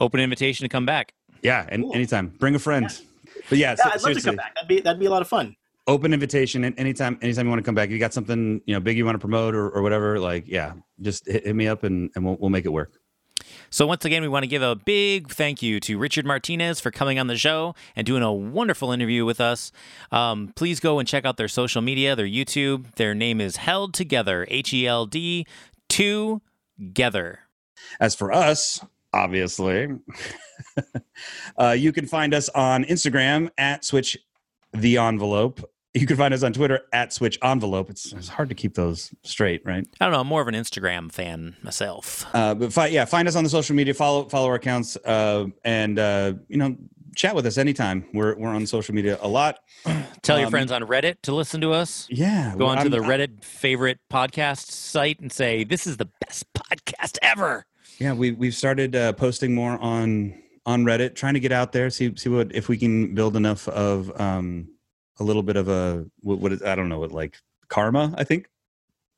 Open 0.00 0.18
invitation 0.20 0.64
to 0.64 0.68
come 0.68 0.84
back. 0.84 1.14
Yeah, 1.42 1.64
and 1.68 1.84
Cool. 1.84 1.94
anytime, 1.94 2.28
bring 2.40 2.56
a 2.56 2.58
friend. 2.58 2.86
But 3.48 3.58
yeah, 3.58 3.70
Yeah, 3.70 3.74
se- 3.76 3.82
I'd 3.84 3.86
love 3.86 3.92
to 3.94 4.00
seriously, 4.00 4.22
come 4.30 4.36
back. 4.36 4.54
That'd 4.56 4.68
be 4.68 4.80
that'd 4.80 4.98
be 5.00 5.06
a 5.06 5.10
lot 5.10 5.22
of 5.22 5.28
fun. 5.28 5.54
Open 5.86 6.12
invitation. 6.12 6.64
And 6.64 6.78
anytime, 6.78 7.18
anytime 7.22 7.46
you 7.46 7.50
want 7.50 7.60
to 7.60 7.64
come 7.64 7.74
back, 7.74 7.88
if 7.88 7.92
you 7.92 7.98
got 7.98 8.14
something 8.14 8.60
you 8.66 8.74
know 8.74 8.80
big 8.80 8.96
you 8.96 9.04
want 9.04 9.14
to 9.14 9.20
promote 9.20 9.54
or, 9.54 9.70
or 9.70 9.82
whatever, 9.82 10.18
like 10.18 10.46
yeah, 10.46 10.74
just 11.00 11.26
hit, 11.26 11.44
hit 11.44 11.56
me 11.56 11.68
up 11.68 11.84
and, 11.84 12.10
and 12.14 12.24
we'll 12.24 12.36
we'll 12.36 12.50
make 12.50 12.64
it 12.64 12.70
work. 12.70 12.98
So, 13.70 13.86
once 13.86 14.04
again, 14.04 14.22
we 14.22 14.28
want 14.28 14.44
to 14.44 14.48
give 14.48 14.62
a 14.62 14.76
big 14.76 15.30
thank 15.30 15.60
you 15.60 15.80
to 15.80 15.98
Richard 15.98 16.24
Martinez 16.24 16.80
for 16.80 16.90
coming 16.90 17.18
on 17.18 17.26
the 17.26 17.36
show 17.36 17.74
and 17.96 18.06
doing 18.06 18.22
a 18.22 18.32
wonderful 18.32 18.92
interview 18.92 19.24
with 19.24 19.40
us. 19.40 19.72
Um, 20.12 20.52
please 20.54 20.80
go 20.80 20.98
and 20.98 21.08
check 21.08 21.24
out 21.24 21.36
their 21.36 21.48
social 21.48 21.82
media, 21.82 22.14
their 22.14 22.26
YouTube. 22.26 22.94
Their 22.94 23.14
name 23.14 23.40
is 23.40 23.56
Held 23.56 23.92
Together, 23.92 24.46
H 24.48 24.72
E 24.72 24.86
L 24.86 25.06
D, 25.06 25.46
Together. 25.88 27.40
As 28.00 28.14
for 28.14 28.32
us, 28.32 28.84
obviously, 29.12 29.88
uh, 31.58 31.70
you 31.70 31.92
can 31.92 32.06
find 32.06 32.32
us 32.32 32.48
on 32.50 32.84
Instagram 32.84 33.50
at 33.58 33.84
Switch 33.84 34.16
the 34.72 34.98
Envelope. 34.98 35.68
You 35.96 36.06
can 36.06 36.16
find 36.16 36.34
us 36.34 36.42
on 36.42 36.52
Twitter 36.52 36.80
at 36.92 37.12
Switch 37.12 37.38
Envelope. 37.40 37.88
It's, 37.88 38.12
it's 38.12 38.26
hard 38.28 38.48
to 38.48 38.54
keep 38.56 38.74
those 38.74 39.14
straight, 39.22 39.64
right? 39.64 39.86
I 40.00 40.04
don't 40.04 40.12
know. 40.12 40.20
I'm 40.20 40.26
more 40.26 40.42
of 40.42 40.48
an 40.48 40.54
Instagram 40.54 41.12
fan 41.12 41.56
myself. 41.62 42.26
Uh, 42.34 42.52
but 42.54 42.72
fi- 42.72 42.88
yeah, 42.88 43.04
find 43.04 43.28
us 43.28 43.36
on 43.36 43.44
the 43.44 43.50
social 43.50 43.76
media. 43.76 43.94
Follow 43.94 44.28
follow 44.28 44.48
our 44.48 44.56
accounts, 44.56 44.96
uh, 45.04 45.46
and 45.64 45.98
uh, 46.00 46.32
you 46.48 46.56
know, 46.56 46.76
chat 47.14 47.36
with 47.36 47.46
us 47.46 47.58
anytime. 47.58 48.04
We're 48.12 48.34
we're 48.36 48.48
on 48.48 48.66
social 48.66 48.92
media 48.92 49.18
a 49.22 49.28
lot. 49.28 49.60
Tell 50.22 50.36
your 50.38 50.46
Um, 50.46 50.50
friends 50.50 50.72
on 50.72 50.82
Reddit 50.82 51.22
to 51.22 51.34
listen 51.34 51.60
to 51.60 51.72
us. 51.72 52.08
Yeah, 52.10 52.54
Go 52.58 52.66
on 52.66 52.76
to 52.78 52.82
I'm- 52.82 52.90
the 52.90 52.98
Reddit 52.98 53.44
favorite 53.44 54.00
podcast 54.12 54.70
site 54.72 55.20
and 55.20 55.30
say, 55.30 55.62
This 55.62 55.86
is 55.86 55.96
the 55.96 56.08
best 56.26 56.52
podcast 56.54 57.18
ever. 57.22 57.66
Yeah, 58.00 58.14
we 58.14 58.32
we've 58.32 58.54
started 58.56 58.96
uh, 58.96 59.12
posting 59.12 59.54
more 59.54 59.78
on 59.78 60.34
on 60.66 60.84
Reddit, 60.84 61.14
trying 61.14 61.34
to 61.34 61.40
get 61.40 61.52
out 61.52 61.70
there, 61.70 61.88
see 61.88 62.12
see 62.16 62.30
what 62.30 62.52
if 62.52 62.68
we 62.68 62.76
can 62.78 63.14
build 63.14 63.36
enough 63.36 63.68
of 63.68 64.10
um 64.20 64.66
a 65.20 65.24
little 65.24 65.42
bit 65.42 65.56
of 65.56 65.68
a 65.68 66.06
what, 66.20 66.38
what 66.38 66.52
is 66.52 66.62
I 66.62 66.74
don't 66.74 66.88
know 66.88 66.98
what 66.98 67.12
like 67.12 67.36
karma 67.68 68.14
I 68.16 68.24
think 68.24 68.48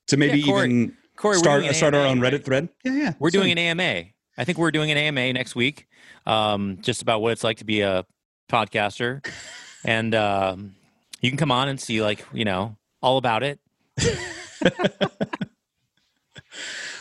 to 0.08 0.16
maybe 0.16 0.40
Yeah, 0.40 0.46
Corey, 0.46 0.66
even 0.66 0.96
Corey, 1.16 1.38
start 1.38 1.64
start 1.74 1.94
our 1.94 2.06
own 2.06 2.18
Reddit 2.18 2.32
right? 2.32 2.44
thread. 2.44 2.68
Yeah, 2.84 2.92
yeah, 2.92 3.12
We're 3.18 3.30
doing 3.30 3.52
an 3.52 3.58
AMA. 3.58 4.04
I 4.38 4.44
think 4.44 4.58
we're 4.58 4.70
doing 4.70 4.90
an 4.90 4.98
AMA 4.98 5.32
next 5.32 5.54
week, 5.56 5.86
um, 6.26 6.78
just 6.82 7.00
about 7.00 7.22
what 7.22 7.32
it's 7.32 7.42
like 7.42 7.56
to 7.58 7.64
be 7.64 7.80
a 7.80 8.04
podcaster. 8.50 9.26
and 9.84 10.14
um, 10.14 10.74
you 11.22 11.30
can 11.30 11.38
come 11.38 11.50
on 11.50 11.68
and 11.68 11.80
see, 11.80 12.02
like, 12.02 12.22
you 12.34 12.44
know, 12.44 12.76
all 13.00 13.16
about 13.16 13.42
it. 13.42 13.58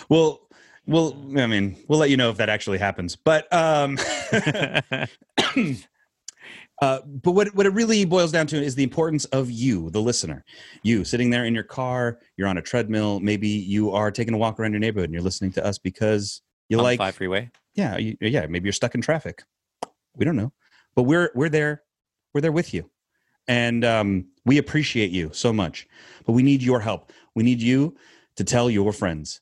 Well, 0.09 0.41
well, 0.85 1.15
I 1.37 1.47
mean, 1.47 1.77
we'll 1.87 1.99
let 1.99 2.09
you 2.09 2.17
know 2.17 2.29
if 2.29 2.37
that 2.37 2.49
actually 2.49 2.77
happens. 2.77 3.15
But 3.15 3.51
um, 3.51 3.97
uh, 6.81 6.99
but 7.05 7.31
what 7.31 7.53
what 7.55 7.65
it 7.65 7.73
really 7.73 8.03
boils 8.05 8.31
down 8.31 8.47
to 8.47 8.61
is 8.61 8.75
the 8.75 8.83
importance 8.83 9.25
of 9.25 9.49
you, 9.49 9.89
the 9.91 10.01
listener. 10.01 10.43
You 10.83 11.05
sitting 11.05 11.29
there 11.29 11.45
in 11.45 11.53
your 11.53 11.63
car, 11.63 12.19
you're 12.37 12.47
on 12.47 12.57
a 12.57 12.61
treadmill, 12.61 13.19
maybe 13.19 13.47
you 13.47 13.91
are 13.91 14.11
taking 14.11 14.33
a 14.33 14.37
walk 14.37 14.59
around 14.59 14.73
your 14.73 14.79
neighborhood 14.79 15.09
and 15.09 15.13
you're 15.13 15.23
listening 15.23 15.51
to 15.53 15.65
us 15.65 15.77
because 15.77 16.41
you 16.69 16.77
On 16.77 16.83
like 16.83 16.97
Five 16.97 17.15
Freeway. 17.15 17.49
yeah, 17.75 17.97
you, 17.97 18.17
yeah, 18.19 18.45
maybe 18.47 18.65
you're 18.65 18.73
stuck 18.73 18.95
in 18.95 19.01
traffic. 19.01 19.43
We 20.15 20.25
don't 20.25 20.35
know. 20.35 20.51
But 20.95 21.03
we're 21.03 21.31
we're 21.35 21.49
there. 21.49 21.83
We're 22.33 22.41
there 22.41 22.51
with 22.51 22.73
you. 22.73 22.89
And 23.47 23.85
um, 23.85 24.25
we 24.45 24.57
appreciate 24.57 25.11
you 25.11 25.29
so 25.31 25.53
much. 25.53 25.87
But 26.25 26.33
we 26.33 26.43
need 26.43 26.63
your 26.63 26.79
help. 26.79 27.11
We 27.35 27.43
need 27.43 27.61
you 27.61 27.95
to 28.37 28.43
tell 28.43 28.69
your 28.69 28.91
friends. 28.91 29.39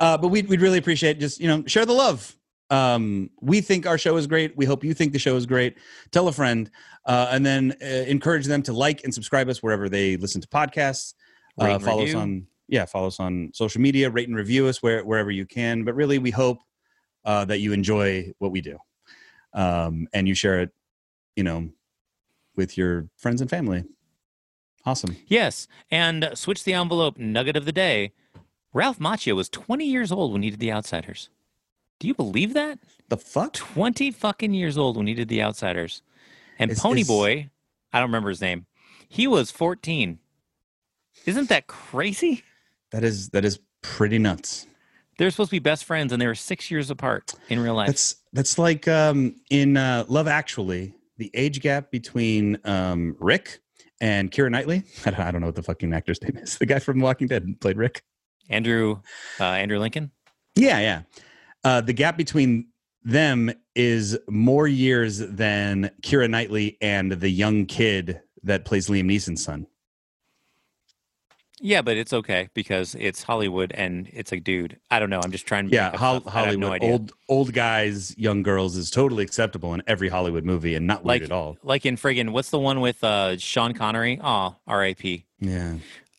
Uh, 0.00 0.16
but 0.16 0.28
we'd, 0.28 0.48
we'd 0.48 0.60
really 0.60 0.78
appreciate 0.78 1.20
just, 1.20 1.40
you 1.40 1.48
know, 1.48 1.64
share 1.66 1.84
the 1.84 1.92
love. 1.92 2.36
Um, 2.70 3.30
we 3.40 3.60
think 3.60 3.86
our 3.86 3.98
show 3.98 4.16
is 4.16 4.26
great. 4.26 4.56
We 4.56 4.64
hope 4.64 4.84
you 4.84 4.94
think 4.94 5.12
the 5.12 5.18
show 5.18 5.36
is 5.36 5.46
great. 5.46 5.76
Tell 6.10 6.28
a 6.28 6.32
friend 6.32 6.70
uh, 7.04 7.28
and 7.30 7.44
then 7.44 7.74
uh, 7.82 7.86
encourage 7.86 8.46
them 8.46 8.62
to 8.62 8.72
like 8.72 9.04
and 9.04 9.12
subscribe 9.12 9.48
us 9.48 9.62
wherever 9.62 9.88
they 9.88 10.16
listen 10.16 10.40
to 10.40 10.48
podcasts. 10.48 11.14
Uh, 11.58 11.78
follow 11.78 12.04
us 12.04 12.14
on, 12.14 12.46
yeah, 12.68 12.84
follow 12.84 13.06
us 13.06 13.20
on 13.20 13.50
social 13.54 13.80
media, 13.80 14.10
rate 14.10 14.28
and 14.28 14.36
review 14.36 14.66
us 14.66 14.82
where, 14.82 15.04
wherever 15.04 15.30
you 15.30 15.46
can. 15.46 15.84
But 15.84 15.94
really, 15.94 16.18
we 16.18 16.30
hope 16.30 16.58
uh, 17.24 17.44
that 17.44 17.58
you 17.58 17.72
enjoy 17.72 18.32
what 18.38 18.50
we 18.50 18.60
do 18.60 18.78
um, 19.52 20.08
and 20.12 20.26
you 20.26 20.34
share 20.34 20.60
it, 20.60 20.70
you 21.36 21.44
know, 21.44 21.68
with 22.56 22.76
your 22.76 23.08
friends 23.16 23.40
and 23.40 23.48
family. 23.48 23.84
Awesome. 24.86 25.16
Yes. 25.26 25.66
And 25.90 26.30
switch 26.34 26.64
the 26.64 26.74
envelope 26.74 27.18
nugget 27.18 27.56
of 27.56 27.64
the 27.64 27.72
day. 27.72 28.12
Ralph 28.72 28.98
Macchio 28.98 29.34
was 29.34 29.48
20 29.48 29.84
years 29.86 30.12
old 30.12 30.32
when 30.32 30.42
he 30.42 30.50
did 30.50 30.60
The 30.60 30.72
Outsiders. 30.72 31.30
Do 32.00 32.08
you 32.08 32.14
believe 32.14 32.54
that? 32.54 32.78
The 33.08 33.16
fuck? 33.16 33.54
20 33.54 34.10
fucking 34.10 34.52
years 34.52 34.76
old 34.76 34.96
when 34.96 35.06
he 35.06 35.14
did 35.14 35.28
The 35.28 35.42
Outsiders. 35.42 36.02
And 36.58 36.70
Is- 36.70 36.80
Pony 36.80 37.02
is- 37.02 37.08
Boy, 37.08 37.50
I 37.92 37.98
don't 38.00 38.08
remember 38.08 38.28
his 38.30 38.40
name. 38.40 38.66
He 39.08 39.26
was 39.26 39.50
14. 39.50 40.18
Isn't 41.26 41.48
that 41.48 41.66
crazy? 41.66 42.42
That 42.90 43.04
is 43.04 43.30
that 43.30 43.44
is 43.44 43.60
pretty 43.82 44.18
nuts. 44.18 44.66
They're 45.18 45.30
supposed 45.30 45.50
to 45.50 45.54
be 45.56 45.60
best 45.60 45.84
friends 45.84 46.12
and 46.12 46.20
they 46.20 46.26
were 46.26 46.34
six 46.34 46.70
years 46.70 46.90
apart 46.90 47.32
in 47.48 47.60
real 47.60 47.74
life. 47.74 47.86
That's 47.86 48.16
that's 48.32 48.58
like 48.58 48.88
um, 48.88 49.36
in 49.50 49.76
uh, 49.76 50.04
Love 50.08 50.26
Actually, 50.26 50.92
the 51.18 51.30
age 51.34 51.60
gap 51.60 51.90
between 51.90 52.58
um, 52.64 53.16
Rick 53.20 53.60
and 54.00 54.30
Keira 54.30 54.50
Knightley. 54.50 54.82
I 55.06 55.10
don't, 55.10 55.20
I 55.20 55.30
don't 55.30 55.40
know 55.40 55.46
what 55.48 55.54
the 55.56 55.62
fucking 55.62 55.92
actor's 55.92 56.20
name 56.22 56.36
is. 56.36 56.58
The 56.58 56.66
guy 56.66 56.80
from 56.80 57.00
Walking 57.00 57.28
Dead 57.28 57.46
played 57.60 57.76
Rick. 57.76 58.02
Andrew 58.50 59.00
uh, 59.40 59.44
Andrew 59.44 59.78
Lincoln. 59.78 60.10
Yeah, 60.56 60.80
yeah. 60.80 61.02
Uh, 61.64 61.80
the 61.80 61.92
gap 61.92 62.16
between 62.16 62.66
them 63.02 63.50
is 63.74 64.18
more 64.28 64.68
years 64.68 65.18
than 65.18 65.90
Keira 66.02 66.28
Knightley 66.28 66.76
and 66.80 67.12
the 67.12 67.28
young 67.30 67.66
kid 67.66 68.20
that 68.42 68.64
plays 68.64 68.88
Liam 68.88 69.06
Neeson's 69.06 69.42
son. 69.42 69.66
Yeah, 71.60 71.80
but 71.82 71.96
it's 71.96 72.12
okay 72.12 72.48
because 72.52 72.94
it's 72.98 73.22
Hollywood 73.22 73.72
and 73.72 74.08
it's 74.12 74.32
a 74.32 74.40
dude. 74.40 74.78
I 74.90 74.98
don't 74.98 75.08
know. 75.08 75.20
I'm 75.24 75.30
just 75.30 75.46
trying 75.46 75.68
to 75.68 75.74
Yeah, 75.74 75.84
make 75.86 75.94
up 75.94 76.00
Hol- 76.00 76.20
stuff. 76.20 76.34
No 76.34 76.40
Hollywood, 76.68 76.82
old 76.82 77.12
old 77.28 77.52
guys, 77.54 78.14
young 78.18 78.42
girls 78.42 78.76
is 78.76 78.90
totally 78.90 79.24
acceptable 79.24 79.72
in 79.72 79.82
every 79.86 80.08
Hollywood 80.10 80.44
movie 80.44 80.74
and 80.74 80.86
not 80.86 81.04
weird 81.04 81.22
Like- 81.22 81.22
at 81.22 81.32
all. 81.32 81.56
Like 81.62 81.86
in 81.86 81.96
friggin' 81.96 82.30
what's 82.30 82.50
the 82.50 82.58
one 82.58 82.80
with 82.80 83.02
uh, 83.02 83.38
Sean 83.38 83.72
Connery? 83.72 84.20
Oh, 84.22 84.56
R.I.P. 84.66 85.24
Yeah, 85.40 85.76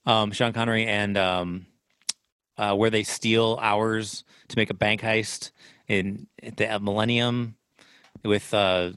Um, 0.08 0.32
Sean 0.32 0.52
Connery 0.54 0.88
and 0.88 1.16
um, 1.18 1.68
uh, 2.58 2.76
where 2.76 2.90
they 2.90 3.04
steal 3.04 3.58
hours 3.62 4.24
to 4.50 4.58
make 4.58 4.70
a 4.70 4.74
bank 4.74 5.02
heist 5.02 5.52
in 5.88 6.28
at 6.42 6.58
the 6.58 6.80
Millennium 6.80 7.56
with 8.24 8.54
uh, 8.54 8.92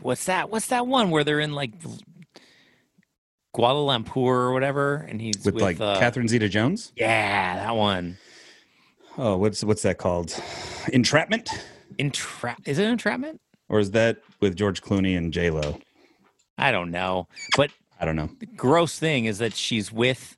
what's 0.00 0.24
that? 0.26 0.50
What's 0.50 0.68
that 0.68 0.86
one 0.86 1.10
where 1.10 1.24
they're 1.24 1.40
in 1.40 1.52
like 1.52 1.72
Kuala 3.54 4.04
Lumpur 4.04 4.16
or 4.16 4.52
whatever, 4.52 4.96
and 5.08 5.20
he's 5.20 5.44
with, 5.44 5.54
with, 5.54 5.62
like 5.62 5.80
uh, 5.80 5.98
Catherine 5.98 6.28
Zeta-Jones. 6.28 6.92
Yeah, 6.96 7.56
that 7.56 7.76
one. 7.76 8.18
Oh, 9.18 9.36
what's 9.36 9.64
what's 9.64 9.82
that 9.82 9.98
called? 9.98 10.34
Entrapment, 10.92 11.50
Entrap? 11.98 12.60
Is 12.66 12.78
it 12.78 12.86
entrapment? 12.86 13.40
or 13.68 13.78
is 13.78 13.92
that 13.92 14.18
with 14.40 14.56
George 14.56 14.82
Clooney 14.82 15.16
and 15.16 15.32
J 15.32 15.50
Lo? 15.50 15.78
I 16.58 16.72
don't 16.72 16.90
know. 16.90 17.28
But 17.56 17.70
I 17.98 18.04
don't 18.04 18.16
know. 18.16 18.28
the 18.38 18.46
gross 18.46 18.98
thing 18.98 19.24
is 19.24 19.38
that 19.38 19.54
she's 19.54 19.90
with 19.90 20.36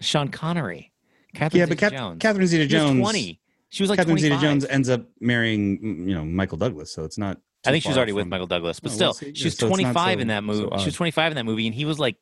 Sean 0.00 0.28
Connery. 0.28 0.89
Catherine 1.34 1.60
yeah, 1.60 1.66
but 1.66 1.78
Zeta-Jones. 1.80 2.18
Catherine 2.20 2.46
Zeta-Jones. 2.46 3.00
twenty. 3.00 3.40
She 3.68 3.82
was 3.82 3.90
like 3.90 3.98
Catherine 3.98 4.16
25. 4.16 4.40
Zeta-Jones 4.40 4.64
ends 4.66 4.88
up 4.88 5.06
marrying, 5.20 5.78
mm, 5.78 6.08
you 6.08 6.14
know, 6.14 6.24
Michael 6.24 6.58
Douglas, 6.58 6.92
so 6.92 7.04
it's 7.04 7.16
not. 7.18 7.38
I 7.64 7.70
think 7.70 7.82
she 7.82 7.88
was 7.88 7.94
far 7.96 8.00
already 8.00 8.12
with 8.12 8.26
Michael 8.26 8.46
Douglas, 8.48 8.80
but 8.80 8.90
Oh, 8.90 8.94
still, 8.94 9.06
well, 9.08 9.14
she 9.14 9.26
yeah, 9.26 9.44
was 9.44 9.56
so 9.56 9.68
25 9.68 10.16
so- 10.16 10.20
in 10.20 10.28
that 10.28 10.38
so 10.38 10.46
movie. 10.46 10.78
she 10.78 10.84
was 10.86 10.94
25 10.94 11.32
in 11.32 11.36
that 11.36 11.44
movie, 11.44 11.66
and 11.66 11.74
he 11.74 11.84
was 11.84 11.98
like 12.00 12.16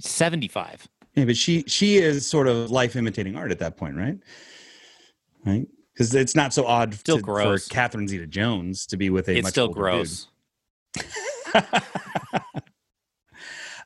75. 0.00 0.88
Yeah, 1.14 1.24
but 1.26 1.36
she 1.36 1.62
she 1.66 1.96
is 1.98 2.26
sort 2.26 2.48
of 2.48 2.70
life 2.70 2.96
imitating 2.96 3.36
art 3.36 3.50
at 3.52 3.58
that 3.60 3.76
point, 3.76 3.96
right? 3.96 4.18
Right? 5.44 5.66
Because 5.92 6.14
it's 6.14 6.34
not 6.34 6.52
so 6.52 6.66
odd 6.66 6.94
Still 6.94 7.16
to, 7.18 7.22
gross. 7.22 7.68
for 7.68 7.72
Catherine 7.72 8.08
Zeta 8.08 8.26
Jones 8.26 8.84
to 8.86 8.96
be 8.96 9.08
with 9.10 9.28
a 9.28 9.36
It's 9.36 9.44
much 9.44 9.52
still 9.52 9.68
older 9.68 9.80
gross. 9.80 10.26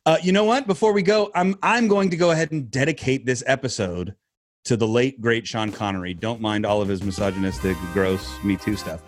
uh, 0.06 0.18
you 0.22 0.32
know 0.32 0.44
what? 0.44 0.66
Before 0.66 0.92
we 0.92 1.02
go, 1.02 1.30
I'm 1.34 1.56
I'm 1.62 1.88
going 1.88 2.10
to 2.10 2.16
go 2.16 2.30
ahead 2.30 2.52
and 2.52 2.70
dedicate 2.70 3.26
this 3.26 3.42
episode 3.46 4.14
to 4.64 4.76
the 4.76 4.88
late 4.88 5.20
great 5.20 5.46
Sean 5.46 5.72
Connery. 5.72 6.14
Don't 6.14 6.40
mind 6.40 6.64
all 6.64 6.80
of 6.80 6.88
his 6.88 7.02
misogynistic, 7.02 7.76
gross 7.92 8.42
Me 8.42 8.56
Too 8.56 8.76
stuff, 8.76 9.02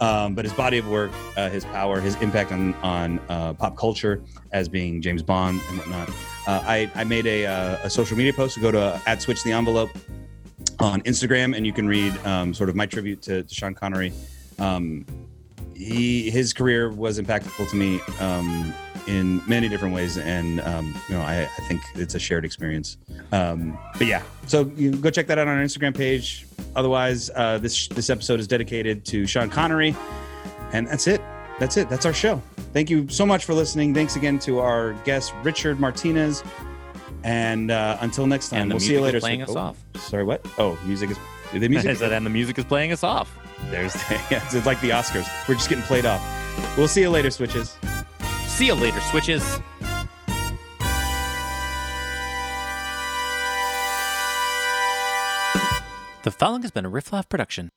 um, 0.00 0.34
but 0.34 0.44
his 0.44 0.54
body 0.54 0.78
of 0.78 0.88
work, 0.88 1.10
uh, 1.36 1.50
his 1.50 1.64
power, 1.66 2.00
his 2.00 2.14
impact 2.16 2.52
on 2.52 2.74
on 2.76 3.18
uh, 3.28 3.52
pop 3.54 3.76
culture 3.76 4.22
as 4.52 4.68
being 4.68 5.02
James 5.02 5.22
Bond 5.22 5.60
and 5.68 5.78
whatnot. 5.78 6.08
Uh, 6.46 6.62
I 6.64 6.90
I 6.94 7.04
made 7.04 7.26
a 7.26 7.46
uh, 7.46 7.78
a 7.84 7.90
social 7.90 8.16
media 8.16 8.32
post 8.32 8.54
to 8.54 8.60
go 8.60 8.70
to 8.70 9.00
at 9.06 9.20
Switch 9.20 9.42
the 9.44 9.52
Envelope 9.52 9.90
on 10.78 11.02
Instagram, 11.02 11.54
and 11.54 11.66
you 11.66 11.72
can 11.72 11.86
read 11.86 12.16
um, 12.24 12.54
sort 12.54 12.70
of 12.70 12.76
my 12.76 12.86
tribute 12.86 13.20
to, 13.22 13.42
to 13.42 13.54
Sean 13.54 13.74
Connery. 13.74 14.12
Um, 14.58 15.04
he 15.80 16.30
his 16.30 16.52
career 16.52 16.90
was 16.90 17.18
impactful 17.18 17.68
to 17.70 17.76
me 17.76 18.00
um, 18.20 18.72
in 19.06 19.42
many 19.48 19.68
different 19.68 19.94
ways, 19.94 20.18
and 20.18 20.60
um, 20.60 20.94
you 21.08 21.14
know 21.14 21.22
I, 21.22 21.42
I 21.42 21.62
think 21.68 21.80
it's 21.94 22.14
a 22.14 22.18
shared 22.18 22.44
experience. 22.44 22.96
Um, 23.32 23.78
but 23.98 24.06
yeah, 24.06 24.22
so 24.46 24.64
go 24.64 25.10
check 25.10 25.26
that 25.28 25.38
out 25.38 25.48
on 25.48 25.56
our 25.56 25.64
Instagram 25.64 25.96
page. 25.96 26.46
Otherwise, 26.76 27.30
uh, 27.34 27.58
this 27.58 27.88
this 27.88 28.10
episode 28.10 28.40
is 28.40 28.46
dedicated 28.46 29.04
to 29.06 29.26
Sean 29.26 29.48
Connery, 29.48 29.96
and 30.72 30.86
that's 30.86 31.06
it. 31.06 31.20
That's 31.58 31.76
it. 31.76 31.88
That's 31.88 32.06
our 32.06 32.14
show. 32.14 32.40
Thank 32.72 32.88
you 32.88 33.08
so 33.08 33.26
much 33.26 33.44
for 33.44 33.54
listening. 33.54 33.92
Thanks 33.94 34.16
again 34.16 34.38
to 34.40 34.60
our 34.60 34.92
guest 35.04 35.34
Richard 35.42 35.80
Martinez. 35.80 36.42
And 37.22 37.70
uh, 37.70 37.98
until 38.00 38.26
next 38.26 38.48
time, 38.48 38.70
we'll 38.70 38.80
see 38.80 38.94
you 38.94 39.00
later. 39.02 39.18
is 39.18 39.22
playing 39.22 39.44
So- 39.44 39.52
us 39.52 39.56
oh, 39.56 39.60
off. 39.60 39.76
Sorry, 39.96 40.24
what? 40.24 40.46
Oh, 40.56 40.78
music 40.86 41.10
is 41.10 41.18
The 41.52 41.68
music 41.68 41.90
I 41.90 41.94
said, 41.94 42.12
and 42.12 42.24
the 42.24 42.30
music 42.30 42.58
is 42.58 42.64
playing 42.64 42.92
us 42.92 43.04
off. 43.04 43.30
There's 43.66 43.94
yeah, 44.30 44.42
it's 44.50 44.66
like 44.66 44.80
the 44.80 44.90
Oscars. 44.90 45.28
We're 45.48 45.54
just 45.54 45.68
getting 45.68 45.84
played 45.84 46.06
off. 46.06 46.22
We'll 46.76 46.88
see 46.88 47.02
you 47.02 47.10
later, 47.10 47.30
switches. 47.30 47.76
See 48.46 48.66
you 48.66 48.74
later, 48.74 49.00
switches. 49.00 49.60
The 56.22 56.30
following 56.30 56.62
has 56.62 56.70
been 56.70 56.84
a 56.84 56.90
Riff 56.90 57.12
Laugh 57.12 57.28
production. 57.28 57.70